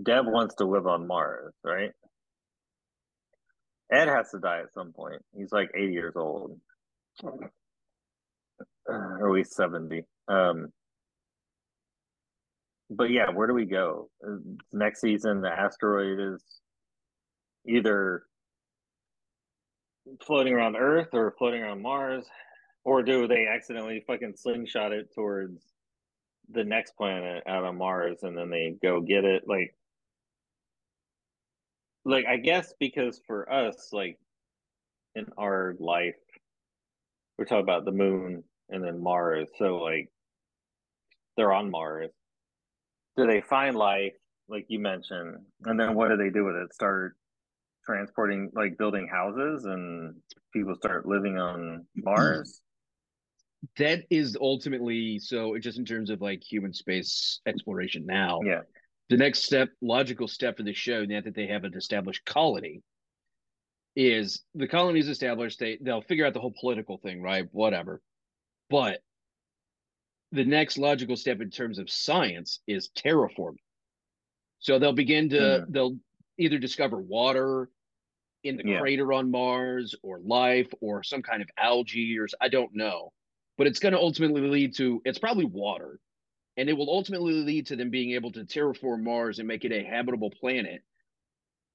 Dev 0.00 0.26
wants 0.26 0.54
to 0.56 0.64
live 0.64 0.86
on 0.86 1.06
Mars, 1.06 1.54
right? 1.64 1.90
Ed 3.90 4.08
has 4.08 4.30
to 4.30 4.38
die 4.38 4.60
at 4.60 4.72
some 4.74 4.92
point. 4.92 5.22
He's 5.36 5.52
like 5.52 5.70
80 5.74 5.92
years 5.92 6.14
old, 6.16 6.58
or 8.86 9.28
at 9.28 9.32
least 9.32 9.54
70. 9.54 10.02
Um, 10.28 10.72
but 12.90 13.10
yeah, 13.10 13.30
where 13.30 13.46
do 13.46 13.54
we 13.54 13.64
go? 13.64 14.10
Next 14.72 15.00
season, 15.00 15.40
the 15.40 15.48
asteroid 15.48 16.34
is 16.34 16.42
either 17.66 18.22
floating 20.24 20.54
around 20.54 20.76
Earth 20.76 21.08
or 21.12 21.34
floating 21.38 21.62
around 21.62 21.82
Mars, 21.82 22.24
or 22.84 23.02
do 23.02 23.26
they 23.26 23.46
accidentally 23.46 24.04
fucking 24.06 24.34
slingshot 24.36 24.92
it 24.92 25.14
towards 25.14 25.62
the 26.50 26.64
next 26.64 26.96
planet 26.96 27.42
out 27.46 27.64
on 27.64 27.76
Mars 27.76 28.22
and 28.22 28.36
then 28.36 28.48
they 28.48 28.74
go 28.82 29.00
get 29.00 29.24
it? 29.24 29.42
Like, 29.46 29.74
like 32.04 32.26
I 32.26 32.36
guess 32.36 32.74
because 32.78 33.20
for 33.26 33.50
us, 33.52 33.90
like 33.92 34.18
in 35.14 35.26
our 35.36 35.74
life, 35.78 36.14
we're 37.36 37.44
talking 37.44 37.62
about 37.62 37.84
the 37.84 37.92
moon 37.92 38.44
and 38.70 38.84
then 38.84 39.02
Mars. 39.02 39.48
So 39.58 39.76
like 39.76 40.10
they're 41.36 41.52
on 41.52 41.70
Mars. 41.70 42.10
Do 43.16 43.26
they 43.26 43.40
find 43.40 43.76
life, 43.76 44.14
like 44.48 44.66
you 44.68 44.78
mentioned, 44.78 45.36
and 45.64 45.78
then 45.78 45.94
what 45.94 46.08
do 46.08 46.16
they 46.16 46.30
do 46.30 46.44
with 46.44 46.56
it? 46.56 46.72
Start 46.72 47.16
transporting 47.84 48.50
like 48.54 48.76
building 48.78 49.08
houses 49.10 49.64
and 49.64 50.14
people 50.52 50.74
start 50.76 51.06
living 51.06 51.38
on 51.38 51.86
Mars? 51.96 52.60
That 53.76 54.04
is 54.10 54.36
ultimately 54.40 55.18
so 55.18 55.58
just 55.58 55.78
in 55.78 55.84
terms 55.84 56.10
of 56.10 56.20
like 56.20 56.42
human 56.42 56.72
space 56.72 57.40
exploration 57.46 58.06
now. 58.06 58.40
Yeah. 58.44 58.60
The 59.08 59.16
next 59.16 59.44
step, 59.44 59.70
logical 59.80 60.28
step 60.28 60.58
for 60.58 60.62
the 60.62 60.74
show, 60.74 61.04
now 61.04 61.20
that 61.22 61.34
they 61.34 61.46
have 61.46 61.64
an 61.64 61.74
established 61.74 62.24
colony, 62.24 62.82
is 63.96 64.42
the 64.54 64.68
colony 64.68 65.00
is 65.00 65.08
established, 65.08 65.58
they 65.58 65.78
they'll 65.80 66.02
figure 66.02 66.26
out 66.26 66.34
the 66.34 66.40
whole 66.40 66.54
political 66.60 66.98
thing, 66.98 67.20
right? 67.22 67.46
Whatever. 67.52 68.00
But 68.70 69.00
the 70.32 70.44
next 70.44 70.78
logical 70.78 71.16
step 71.16 71.40
in 71.40 71.50
terms 71.50 71.78
of 71.78 71.90
science 71.90 72.60
is 72.66 72.90
terraforming. 72.96 73.56
So 74.60 74.78
they'll 74.78 74.92
begin 74.92 75.30
to 75.30 75.36
mm. 75.36 75.66
they'll 75.68 75.96
either 76.38 76.58
discover 76.58 77.00
water 77.00 77.68
in 78.44 78.56
the 78.56 78.64
yeah. 78.64 78.78
crater 78.78 79.12
on 79.12 79.30
Mars 79.30 79.94
or 80.02 80.20
life 80.20 80.68
or 80.80 81.02
some 81.02 81.22
kind 81.22 81.42
of 81.42 81.48
algae 81.58 82.18
or 82.18 82.26
I 82.40 82.48
don't 82.48 82.74
know. 82.74 83.12
But 83.56 83.66
it's 83.66 83.80
going 83.80 83.92
to 83.92 83.98
ultimately 83.98 84.42
lead 84.42 84.76
to 84.76 85.02
it's 85.04 85.18
probably 85.18 85.44
water. 85.46 85.98
And 86.58 86.68
it 86.68 86.74
will 86.74 86.90
ultimately 86.90 87.32
lead 87.32 87.66
to 87.68 87.76
them 87.76 87.88
being 87.88 88.12
able 88.12 88.32
to 88.32 88.44
terraform 88.44 89.02
Mars 89.02 89.38
and 89.38 89.48
make 89.48 89.64
it 89.64 89.72
a 89.72 89.82
habitable 89.82 90.30
planet 90.30 90.82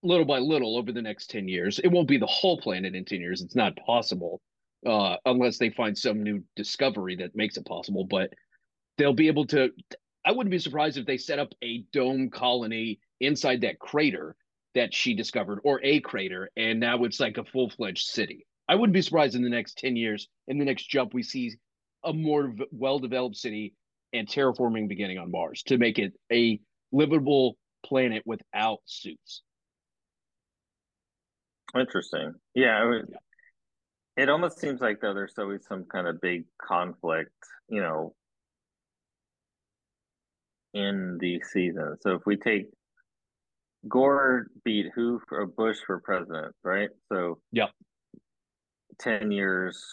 little 0.03 0.25
by 0.25 0.37
little 0.37 0.77
over 0.77 0.91
the 0.91 1.01
next 1.01 1.29
10 1.29 1.47
years. 1.47 1.79
It 1.79 1.87
won't 1.87 2.07
be 2.07 2.17
the 2.17 2.27
whole 2.27 2.59
planet 2.59 2.93
in 2.93 3.05
10 3.05 3.21
years. 3.21 3.41
It's 3.41 3.55
not 3.55 3.75
possible 3.77 4.41
uh, 4.85 5.15
unless 5.25 5.57
they 5.57 5.69
find 5.69 5.97
some 5.97 6.21
new 6.21 6.43
discovery 6.55 7.15
that 7.15 7.35
makes 7.35 7.57
it 7.57 7.65
possible. 7.65 8.03
But 8.03 8.33
they'll 8.97 9.13
be 9.13 9.27
able 9.27 9.47
to. 9.47 9.71
I 10.25 10.31
wouldn't 10.31 10.51
be 10.51 10.59
surprised 10.59 10.97
if 10.97 11.05
they 11.05 11.17
set 11.17 11.39
up 11.39 11.49
a 11.63 11.85
dome 11.91 12.29
colony 12.29 12.99
inside 13.19 13.61
that 13.61 13.79
crater 13.79 14.35
that 14.75 14.93
she 14.93 15.13
discovered 15.13 15.59
or 15.63 15.79
a 15.83 15.99
crater 16.01 16.49
and 16.57 16.79
now 16.79 17.03
it's 17.03 17.19
like 17.19 17.37
a 17.37 17.45
full-fledged 17.45 18.05
city 18.05 18.45
i 18.67 18.75
wouldn't 18.75 18.93
be 18.93 19.01
surprised 19.01 19.35
in 19.35 19.43
the 19.43 19.49
next 19.49 19.77
10 19.77 19.95
years 19.95 20.27
in 20.47 20.57
the 20.57 20.65
next 20.65 20.89
jump 20.89 21.13
we 21.13 21.23
see 21.23 21.51
a 22.03 22.13
more 22.13 22.53
well-developed 22.71 23.37
city 23.37 23.73
and 24.13 24.27
terraforming 24.27 24.87
beginning 24.87 25.17
on 25.17 25.31
mars 25.31 25.63
to 25.63 25.77
make 25.77 25.99
it 25.99 26.13
a 26.31 26.59
livable 26.91 27.57
planet 27.85 28.23
without 28.25 28.79
suits 28.85 29.41
interesting 31.75 32.33
yeah, 32.53 32.91
it, 32.91 33.05
yeah. 33.09 34.23
it 34.23 34.29
almost 34.29 34.59
seems 34.59 34.79
like 34.79 35.01
though 35.01 35.13
there's 35.13 35.33
always 35.37 35.65
some 35.67 35.85
kind 35.85 36.07
of 36.07 36.21
big 36.21 36.45
conflict 36.61 37.31
you 37.67 37.81
know 37.81 38.13
in 40.73 41.17
the 41.19 41.41
season 41.51 41.97
so 42.01 42.11
if 42.11 42.25
we 42.25 42.37
take 42.37 42.67
Gore 43.87 44.47
beat 44.63 44.91
who 44.95 45.19
for 45.27 45.45
Bush 45.45 45.77
for 45.85 45.99
president, 45.99 46.55
right? 46.63 46.89
So 47.11 47.39
yeah, 47.51 47.67
ten 48.99 49.31
years 49.31 49.83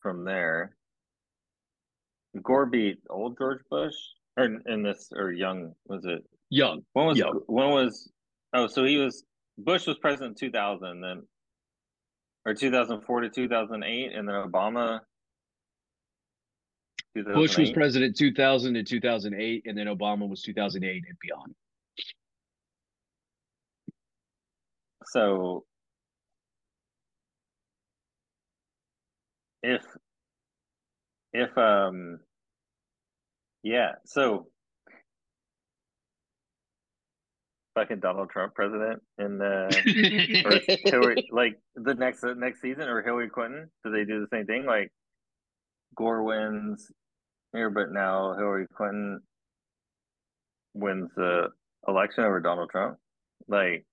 from 0.00 0.24
there. 0.24 0.74
Gore 2.42 2.66
beat 2.66 2.98
old 3.08 3.36
George 3.38 3.60
Bush, 3.70 3.94
or 4.36 4.44
in 4.44 4.82
this, 4.82 5.08
or 5.14 5.32
young 5.32 5.74
was 5.86 6.04
it? 6.04 6.24
Young. 6.48 6.82
When 6.92 7.06
was 7.06 7.18
Young. 7.18 7.40
when 7.46 7.70
was? 7.70 8.10
Oh, 8.52 8.66
so 8.66 8.84
he 8.84 8.96
was 8.96 9.24
Bush 9.58 9.86
was 9.86 9.98
president 9.98 10.38
two 10.38 10.50
thousand, 10.50 11.00
then 11.00 11.22
or 12.46 12.54
two 12.54 12.70
thousand 12.70 13.02
four 13.02 13.20
to 13.20 13.28
two 13.28 13.48
thousand 13.48 13.82
eight, 13.84 14.12
and 14.14 14.28
then 14.28 14.36
Obama. 14.36 15.00
Bush 17.12 17.58
was 17.58 17.72
president 17.72 18.16
2000 18.16 18.74
to 18.74 18.84
2008, 18.84 19.64
and 19.66 19.76
then 19.76 19.86
Obama 19.86 20.28
was 20.28 20.42
2008 20.42 21.04
and 21.08 21.18
beyond. 21.20 21.54
So 25.06 25.64
if 29.64 29.82
if 31.32 31.56
um 31.56 32.20
yeah, 33.62 33.92
so 34.04 34.46
fucking 37.74 38.00
Donald 38.00 38.30
Trump 38.30 38.54
president 38.54 39.02
in 39.18 39.38
the 39.38 40.42
or 40.44 40.90
Hillary 40.90 41.28
like 41.30 41.58
the 41.74 41.94
next 41.94 42.24
next 42.36 42.60
season 42.60 42.88
or 42.88 43.02
Hillary 43.02 43.30
Clinton? 43.30 43.70
Do 43.84 43.90
they 43.90 44.04
do 44.04 44.20
the 44.20 44.26
same 44.32 44.46
thing? 44.46 44.66
Like 44.66 44.90
Gore 45.96 46.22
wins 46.22 46.90
here, 47.52 47.70
but 47.70 47.92
now 47.92 48.34
Hillary 48.34 48.66
Clinton 48.76 49.20
wins 50.74 51.10
the 51.16 51.48
election 51.86 52.24
over 52.24 52.40
Donald 52.40 52.70
Trump. 52.70 52.96
Like, 53.48 53.84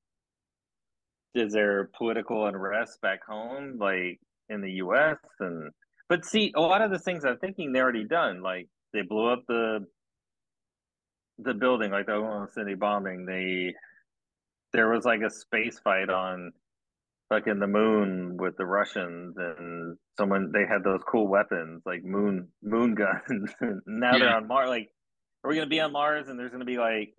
is 1.33 1.53
there 1.53 1.89
political 1.97 2.45
unrest 2.47 3.01
back 3.01 3.19
home, 3.27 3.77
like 3.79 4.19
in 4.49 4.61
the 4.61 4.71
U.S. 4.73 5.17
and? 5.39 5.71
But 6.09 6.25
see, 6.25 6.53
a 6.55 6.61
lot 6.61 6.81
of 6.81 6.91
the 6.91 6.99
things 6.99 7.25
I'm 7.25 7.37
thinking 7.37 7.71
they 7.71 7.79
already 7.79 8.05
done. 8.05 8.41
Like 8.41 8.67
they 8.93 9.01
blew 9.01 9.27
up 9.27 9.43
the 9.47 9.85
the 11.39 11.53
building, 11.53 11.91
like 11.91 12.05
the 12.05 12.13
Oklahoma 12.13 12.47
City 12.53 12.75
bombing. 12.75 13.25
They 13.25 13.73
there 14.73 14.89
was 14.89 15.05
like 15.05 15.21
a 15.21 15.29
space 15.29 15.79
fight 15.79 16.09
on 16.09 16.51
fucking 17.29 17.59
the 17.59 17.67
moon 17.67 18.37
with 18.37 18.55
the 18.57 18.65
Russians 18.65 19.35
and 19.37 19.97
someone 20.17 20.51
they 20.53 20.65
had 20.65 20.83
those 20.83 21.01
cool 21.09 21.27
weapons 21.27 21.81
like 21.85 22.03
moon 22.03 22.47
moon 22.63 22.95
guns. 23.29 23.51
now 23.85 24.17
they're 24.17 24.35
on 24.35 24.47
Mars. 24.47 24.69
Like, 24.69 24.89
are 25.43 25.49
we 25.49 25.55
gonna 25.55 25.67
be 25.67 25.79
on 25.81 25.91
Mars 25.91 26.29
and 26.29 26.39
there's 26.39 26.51
gonna 26.51 26.65
be 26.65 26.77
like 26.77 27.13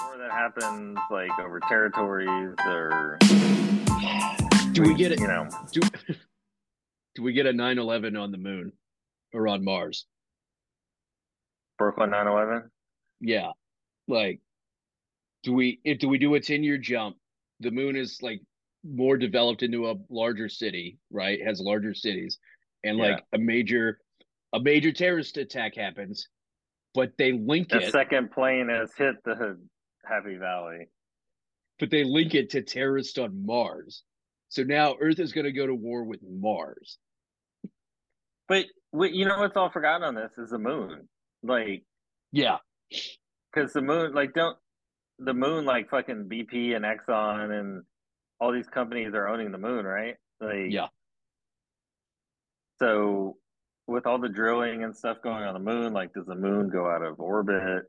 war 0.00 0.18
that 0.18 0.30
happens 0.30 0.98
like 1.10 1.30
over 1.38 1.60
territories 1.68 2.54
or 2.66 3.18
Do 4.72 4.82
we 4.82 4.94
get 4.94 5.12
it? 5.12 5.20
You 5.20 5.26
know, 5.28 5.48
Do, 5.72 5.80
do 7.18 7.24
we 7.24 7.32
get 7.32 7.46
a 7.46 7.52
9/11 7.52 8.16
on 8.16 8.30
the 8.30 8.38
moon 8.38 8.70
or 9.34 9.48
on 9.48 9.64
Mars? 9.64 10.06
Brooklyn 11.76 12.10
9/11. 12.10 12.70
Yeah, 13.20 13.50
like, 14.06 14.40
do 15.42 15.52
we 15.52 15.80
if 15.82 15.98
do 15.98 16.08
we 16.08 16.18
do 16.18 16.36
a 16.36 16.40
10 16.40 16.62
year 16.62 16.78
jump? 16.78 17.16
The 17.58 17.72
moon 17.72 17.96
is 17.96 18.22
like 18.22 18.40
more 18.84 19.16
developed 19.16 19.64
into 19.64 19.90
a 19.90 19.96
larger 20.08 20.48
city, 20.48 20.98
right? 21.10 21.44
Has 21.44 21.60
larger 21.60 21.92
cities, 21.92 22.38
and 22.84 22.98
like 22.98 23.24
a 23.32 23.38
major 23.38 23.98
a 24.52 24.60
major 24.60 24.92
terrorist 24.92 25.38
attack 25.38 25.74
happens, 25.74 26.28
but 26.94 27.18
they 27.18 27.32
link 27.32 27.72
it. 27.74 27.86
The 27.86 27.90
second 27.90 28.30
plane 28.30 28.68
has 28.68 28.94
hit 28.96 29.16
the 29.24 29.58
Happy 30.04 30.36
Valley. 30.36 30.86
but 31.80 31.90
they 31.90 32.04
link 32.04 32.34
it 32.34 32.50
to 32.50 32.62
terrorists 32.62 33.18
on 33.18 33.44
Mars. 33.44 34.04
So 34.50 34.62
now 34.62 34.96
Earth 35.00 35.18
is 35.18 35.32
going 35.32 35.46
to 35.46 35.52
go 35.52 35.66
to 35.66 35.74
war 35.74 36.04
with 36.04 36.20
Mars. 36.22 36.98
But 38.48 38.66
you 38.92 39.26
know 39.26 39.38
what's 39.38 39.56
all 39.56 39.70
forgotten 39.70 40.02
on 40.02 40.14
this 40.14 40.32
is 40.38 40.50
the 40.50 40.58
moon. 40.58 41.08
Like, 41.42 41.84
Yeah, 42.32 42.58
because 43.52 43.72
the 43.72 43.82
moon, 43.82 44.14
like, 44.14 44.34
don't 44.34 44.56
the 45.18 45.34
moon, 45.34 45.64
like, 45.64 45.90
fucking 45.90 46.28
BP 46.28 46.74
and 46.76 46.84
Exxon 46.84 47.58
and 47.58 47.82
all 48.40 48.52
these 48.52 48.68
companies 48.68 49.14
are 49.14 49.28
owning 49.28 49.50
the 49.52 49.58
moon, 49.58 49.84
right? 49.84 50.16
Like, 50.40 50.70
yeah, 50.70 50.86
So, 52.80 53.36
with 53.86 54.06
all 54.06 54.18
the 54.18 54.28
drilling 54.28 54.84
and 54.84 54.96
stuff 54.96 55.18
going 55.22 55.42
on 55.42 55.54
the 55.54 55.60
moon, 55.60 55.92
like, 55.92 56.12
does 56.12 56.26
the 56.26 56.36
moon 56.36 56.68
go 56.70 56.88
out 56.88 57.02
of 57.02 57.18
orbit, 57.20 57.84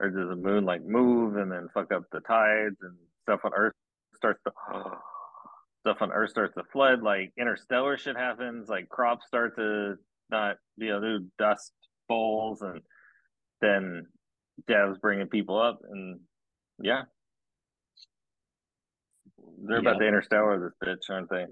or 0.00 0.10
does 0.10 0.28
the 0.28 0.36
moon 0.36 0.64
like 0.64 0.84
move 0.84 1.36
and 1.36 1.50
then 1.50 1.68
fuck 1.74 1.92
up 1.92 2.04
the 2.12 2.20
tides 2.20 2.76
and 2.82 2.96
stuff 3.22 3.40
on 3.44 3.52
Earth 3.54 3.74
starts 4.16 4.40
to 4.44 4.52
stuff 5.88 6.02
on 6.02 6.12
Earth 6.12 6.30
starts 6.30 6.54
to 6.54 6.62
flood? 6.72 7.02
Like 7.02 7.32
interstellar 7.38 7.96
shit 7.98 8.16
happens, 8.16 8.68
like 8.68 8.88
crops 8.88 9.26
start 9.26 9.56
to 9.56 9.94
not 10.30 10.56
you 10.76 10.88
know 10.90 11.00
do 11.00 11.26
dust 11.38 11.72
bowls, 12.08 12.60
and 12.62 12.80
then 13.60 14.06
Dev's 14.66 14.98
bringing 14.98 15.28
people 15.28 15.60
up, 15.60 15.80
and 15.90 16.20
yeah. 16.82 17.02
They're 19.66 19.78
about 19.78 19.94
Yeah. 19.96 20.00
to 20.02 20.08
interstellar 20.08 20.60
this 20.60 20.88
bitch, 20.88 21.12
aren't 21.12 21.30
they? 21.30 21.46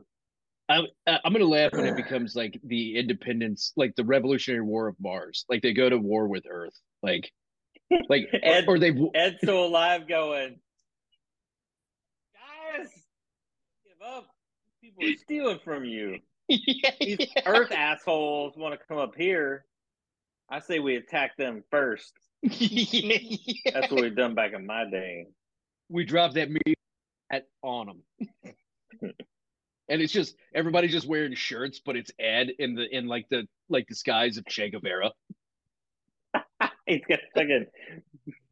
I, 0.69 0.83
I'm 1.25 1.33
to 1.33 1.47
laugh 1.47 1.73
when 1.73 1.87
it 1.87 1.97
becomes 1.97 2.35
like 2.35 2.59
the 2.65 2.99
independence, 2.99 3.73
like 3.77 3.95
the 3.97 4.05
Revolutionary 4.05 4.63
War 4.65 4.89
of 4.89 4.97
Mars. 5.01 5.45
Like 5.49 5.63
they 5.63 5.73
go 5.73 5.89
to 5.89 5.97
war 5.97 6.27
with 6.27 6.45
Earth, 6.51 6.75
like, 7.03 7.31
like, 8.09 8.29
Ed- 8.43 8.65
or 8.67 8.79
they 8.79 8.93
Ed's 9.15 9.37
still 9.43 9.65
alive 9.65 10.09
going, 10.09 10.59
guys, 12.35 12.89
give 13.85 13.96
up. 14.07 14.27
People 14.83 15.05
are 15.05 15.17
stealing 15.17 15.59
from 15.65 15.85
you. 15.85 16.19
yeah, 16.49 16.91
These 17.01 17.19
yeah. 17.21 17.43
Earth 17.47 17.73
assholes 17.73 18.57
want 18.57 18.79
to 18.79 18.87
come 18.87 18.99
up 18.99 19.15
here. 19.17 19.65
I 20.49 20.61
say 20.61 20.79
we 20.79 20.97
attack 20.97 21.37
them 21.37 21.65
first. 21.71 22.13
Yeah, 22.43 23.19
yeah. 23.21 23.71
That's 23.75 23.91
what 23.91 24.03
we've 24.03 24.15
done 24.15 24.35
back 24.35 24.53
in 24.53 24.67
my 24.67 24.89
day. 24.89 25.27
we 25.89 26.05
drop 26.05 26.35
that 26.35 26.51
meat 26.51 26.79
at 27.31 27.49
on 27.63 27.87
them. 27.87 28.29
and 29.03 30.03
it's 30.03 30.13
just 30.13 30.37
everybody 30.55 30.87
just 30.89 31.09
wearing 31.09 31.35
shirts, 31.35 31.81
but 31.85 31.97
it's 31.97 32.13
Ed 32.21 32.51
in 32.59 32.75
the 32.75 32.87
in 32.97 33.09
like 33.09 33.29
the 33.29 33.49
like 33.69 33.89
the 33.89 33.97
skies 33.97 34.37
of 34.37 34.47
Che 34.47 34.71
Guevara. 34.71 35.11
He's 36.87 37.03
got 37.09 37.19
fucking 37.35 37.67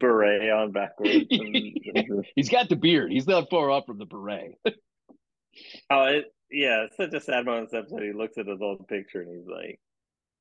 beret 0.01 0.51
on 0.51 0.73
backwards. 0.73 1.27
He's 2.35 2.49
got 2.49 2.69
the 2.69 2.75
beard. 2.75 3.13
He's 3.13 3.29
not 3.29 3.49
far 3.51 3.71
off 3.71 3.87
from 3.87 3.99
the 3.99 4.07
beret. 4.07 4.59
Oh, 5.91 6.05
it, 6.05 6.35
yeah, 6.51 6.85
it's 6.85 6.97
such 6.97 7.13
a 7.15 7.21
sad 7.21 7.47
moment 7.47 7.71
in 7.73 7.81
this 7.81 7.85
episode. 7.85 8.03
He 8.03 8.13
looks 8.13 8.39
at 8.39 8.47
his 8.47 8.61
old 8.61 8.87
picture 8.89 9.23
and 9.23 9.37
he's 9.37 9.49
like, 9.49 9.81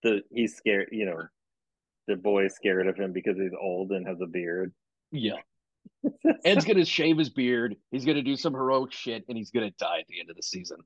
the 0.03 0.21
he's 0.31 0.55
scared. 0.55 0.89
You 0.91 1.05
know, 1.05 1.23
the 2.07 2.15
boy's 2.15 2.55
scared 2.55 2.87
of 2.87 2.97
him 2.97 3.13
because 3.13 3.37
he's 3.37 3.53
old 3.59 3.91
and 3.91 4.07
has 4.07 4.21
a 4.21 4.27
beard. 4.27 4.73
Yeah. 5.11 5.37
Ed's 6.45 6.65
gonna 6.65 6.85
shave 6.85 7.17
his 7.17 7.29
beard. 7.29 7.75
He's 7.91 8.05
gonna 8.05 8.21
do 8.21 8.35
some 8.35 8.53
heroic 8.53 8.91
shit, 8.91 9.25
and 9.27 9.37
he's 9.37 9.51
gonna 9.51 9.71
die 9.79 9.99
at 9.99 10.07
the 10.07 10.19
end 10.19 10.29
of 10.29 10.35
the 10.35 10.43
season. 10.43 10.77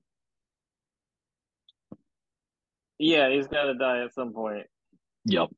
yeah, 2.99 3.29
he's 3.29 3.47
to 3.47 3.75
die 3.77 4.03
at 4.03 4.13
some 4.13 4.33
point. 4.33 4.67
Yep. 5.25 5.49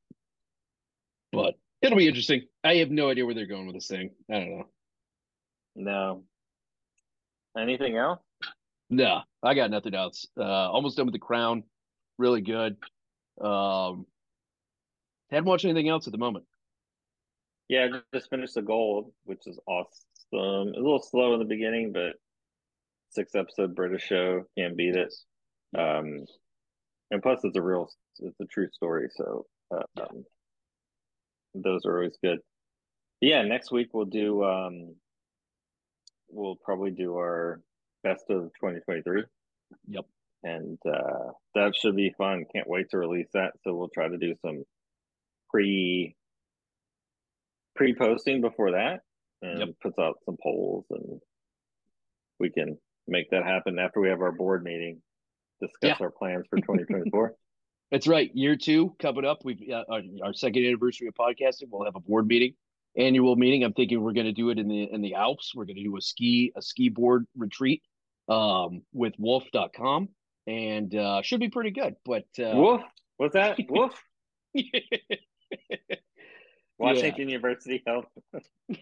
But 1.32 1.54
it'll 1.80 1.98
be 1.98 2.08
interesting. 2.08 2.42
I 2.64 2.76
have 2.76 2.90
no 2.90 3.10
idea 3.10 3.24
where 3.24 3.34
they're 3.34 3.46
going 3.46 3.66
with 3.66 3.76
this 3.76 3.86
thing. 3.86 4.10
I 4.30 4.34
don't 4.34 4.50
know. 4.50 4.66
No. 5.76 6.24
Anything 7.56 7.96
else? 7.96 8.20
No, 8.90 9.20
I 9.42 9.54
got 9.54 9.70
nothing 9.70 9.94
else. 9.94 10.26
Uh, 10.36 10.42
almost 10.42 10.96
done 10.96 11.06
with 11.06 11.12
the 11.12 11.20
Crown. 11.20 11.62
Really 12.18 12.40
good. 12.40 12.76
Um, 13.40 14.04
haven't 15.30 15.48
watched 15.48 15.64
anything 15.64 15.88
else 15.88 16.06
at 16.06 16.12
the 16.12 16.18
moment. 16.18 16.44
Yeah, 17.68 17.86
I 17.92 18.00
just 18.12 18.30
finished 18.30 18.54
the 18.54 18.62
gold, 18.62 19.12
which 19.24 19.46
is 19.46 19.58
awesome. 19.66 19.94
A 20.32 20.76
little 20.76 21.00
slow 21.00 21.34
in 21.34 21.38
the 21.38 21.44
beginning, 21.44 21.92
but 21.92 22.14
six 23.10 23.34
episode 23.36 23.76
British 23.76 24.02
show 24.02 24.42
can't 24.58 24.76
beat 24.76 24.96
it. 24.96 25.14
Um, 25.78 26.24
and 27.12 27.22
plus, 27.22 27.40
it's 27.44 27.56
a 27.56 27.62
real, 27.62 27.88
it's 28.18 28.40
a 28.40 28.44
true 28.46 28.68
story. 28.72 29.08
So, 29.14 29.46
uh, 29.72 29.82
Yeah. 29.96 30.04
um, 30.04 30.24
those 31.54 31.84
are 31.86 31.96
always 31.96 32.18
good. 32.22 32.40
Yeah, 33.20 33.42
next 33.42 33.70
week 33.70 33.88
we'll 33.92 34.04
do. 34.06 34.42
Um, 34.42 34.96
we'll 36.28 36.56
probably 36.56 36.90
do 36.90 37.14
our 37.16 37.62
best 38.02 38.24
of 38.30 38.44
2023. 38.60 39.24
Yep. 39.88 40.04
And 40.42 40.78
uh, 40.86 41.32
that 41.54 41.74
should 41.76 41.96
be 41.96 42.14
fun. 42.16 42.44
Can't 42.54 42.68
wait 42.68 42.90
to 42.90 42.98
release 42.98 43.28
that. 43.34 43.52
So 43.62 43.74
we'll 43.74 43.90
try 43.92 44.08
to 44.08 44.16
do 44.16 44.34
some 44.44 44.64
pre 45.50 46.14
pre 47.76 47.94
posting 47.94 48.40
before 48.40 48.72
that, 48.72 49.00
and 49.42 49.58
Yep. 49.60 49.68
puts 49.82 49.98
out 49.98 50.18
some 50.24 50.36
polls, 50.42 50.84
and 50.90 51.20
we 52.38 52.50
can 52.50 52.78
make 53.06 53.30
that 53.30 53.44
happen 53.44 53.78
after 53.78 54.00
we 54.00 54.08
have 54.08 54.20
our 54.20 54.32
board 54.32 54.62
meeting. 54.64 55.02
Discuss 55.60 55.98
Yeah. 56.00 56.04
our 56.06 56.10
plans 56.10 56.46
for 56.48 56.56
2024. 56.60 57.34
That's 57.90 58.06
right. 58.06 58.30
Year 58.34 58.56
two 58.56 58.94
coming 58.98 59.24
up. 59.24 59.38
We've 59.44 59.60
uh, 59.70 59.84
our, 59.90 60.00
our 60.24 60.32
second 60.32 60.64
anniversary 60.64 61.08
of 61.08 61.14
podcasting. 61.14 61.64
We'll 61.70 61.84
have 61.84 61.96
a 61.96 62.00
board 62.00 62.26
meeting, 62.28 62.54
annual 62.96 63.36
meeting. 63.36 63.64
I'm 63.64 63.72
thinking 63.74 64.00
we're 64.00 64.12
going 64.12 64.26
to 64.26 64.32
do 64.32 64.50
it 64.50 64.58
in 64.58 64.68
the 64.68 64.84
in 64.92 65.02
the 65.02 65.14
Alps. 65.14 65.52
We're 65.54 65.64
going 65.66 65.76
to 65.76 65.82
do 65.84 65.96
a 65.96 66.00
ski 66.00 66.52
a 66.56 66.62
ski 66.62 66.88
board 66.88 67.26
retreat 67.36 67.82
um, 68.30 68.82
with 68.92 69.14
Wolf.com. 69.18 70.08
and 70.46 70.94
uh, 70.94 71.20
should 71.22 71.40
be 71.40 71.50
pretty 71.50 71.72
good. 71.72 71.96
But 72.04 72.26
uh, 72.38 72.52
woof, 72.54 72.82
what's 73.16 73.34
that? 73.34 73.58
Wolf, 73.68 74.00
Washington 76.78 77.28
yeah. 77.28 77.34
University 77.34 77.82
Health. 77.86 78.06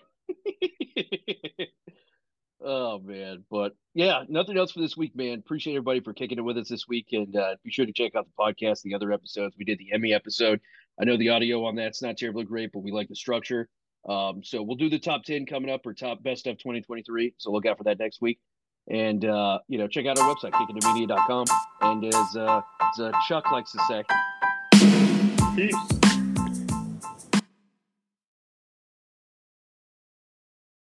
oh 2.62 2.98
man, 3.00 3.44
but 3.50 3.72
yeah, 3.94 4.22
nothing 4.28 4.58
else 4.58 4.72
for 4.72 4.80
this 4.80 4.96
week, 4.96 5.16
man. 5.16 5.38
Appreciate 5.38 5.72
everybody 5.74 6.00
for 6.00 6.12
kicking 6.12 6.38
it 6.38 6.42
with 6.42 6.58
us 6.58 6.68
this 6.68 6.86
week, 6.86 7.08
and 7.12 7.34
uh, 7.34 7.56
be 7.64 7.70
sure 7.70 7.86
to 7.86 7.92
check 7.92 8.14
out 8.14 8.26
the 8.26 8.32
podcast, 8.38 8.82
the 8.82 8.94
other 8.94 9.12
episodes. 9.12 9.56
We 9.58 9.64
did 9.64 9.78
the 9.78 9.92
Emmy 9.92 10.12
episode. 10.12 10.60
I 11.00 11.04
know 11.04 11.16
the 11.16 11.30
audio 11.30 11.64
on 11.64 11.76
that's 11.76 12.02
not 12.02 12.18
terribly 12.18 12.44
great, 12.44 12.72
but 12.72 12.80
we 12.80 12.92
like 12.92 13.08
the 13.08 13.16
structure. 13.16 13.68
Um, 14.08 14.42
so 14.44 14.62
we'll 14.62 14.76
do 14.76 14.90
the 14.90 14.98
top 14.98 15.24
ten 15.24 15.46
coming 15.46 15.70
up 15.70 15.86
or 15.86 15.94
top 15.94 16.22
best 16.22 16.46
of 16.46 16.58
2023. 16.58 17.34
So 17.38 17.50
look 17.50 17.66
out 17.66 17.78
for 17.78 17.84
that 17.84 17.98
next 17.98 18.20
week. 18.20 18.38
And 18.90 19.24
uh, 19.24 19.58
you 19.68 19.78
know, 19.78 19.86
check 19.86 20.06
out 20.06 20.18
our 20.18 20.34
website, 20.34 20.52
kickingitmedia.com. 20.52 21.46
And 21.82 22.04
as 22.04 22.36
uh, 22.36 22.62
as 22.80 23.00
uh, 23.00 23.12
Chuck 23.28 23.50
likes 23.52 23.72
to 23.72 23.78
say, 23.88 24.04
peace. 25.54 25.97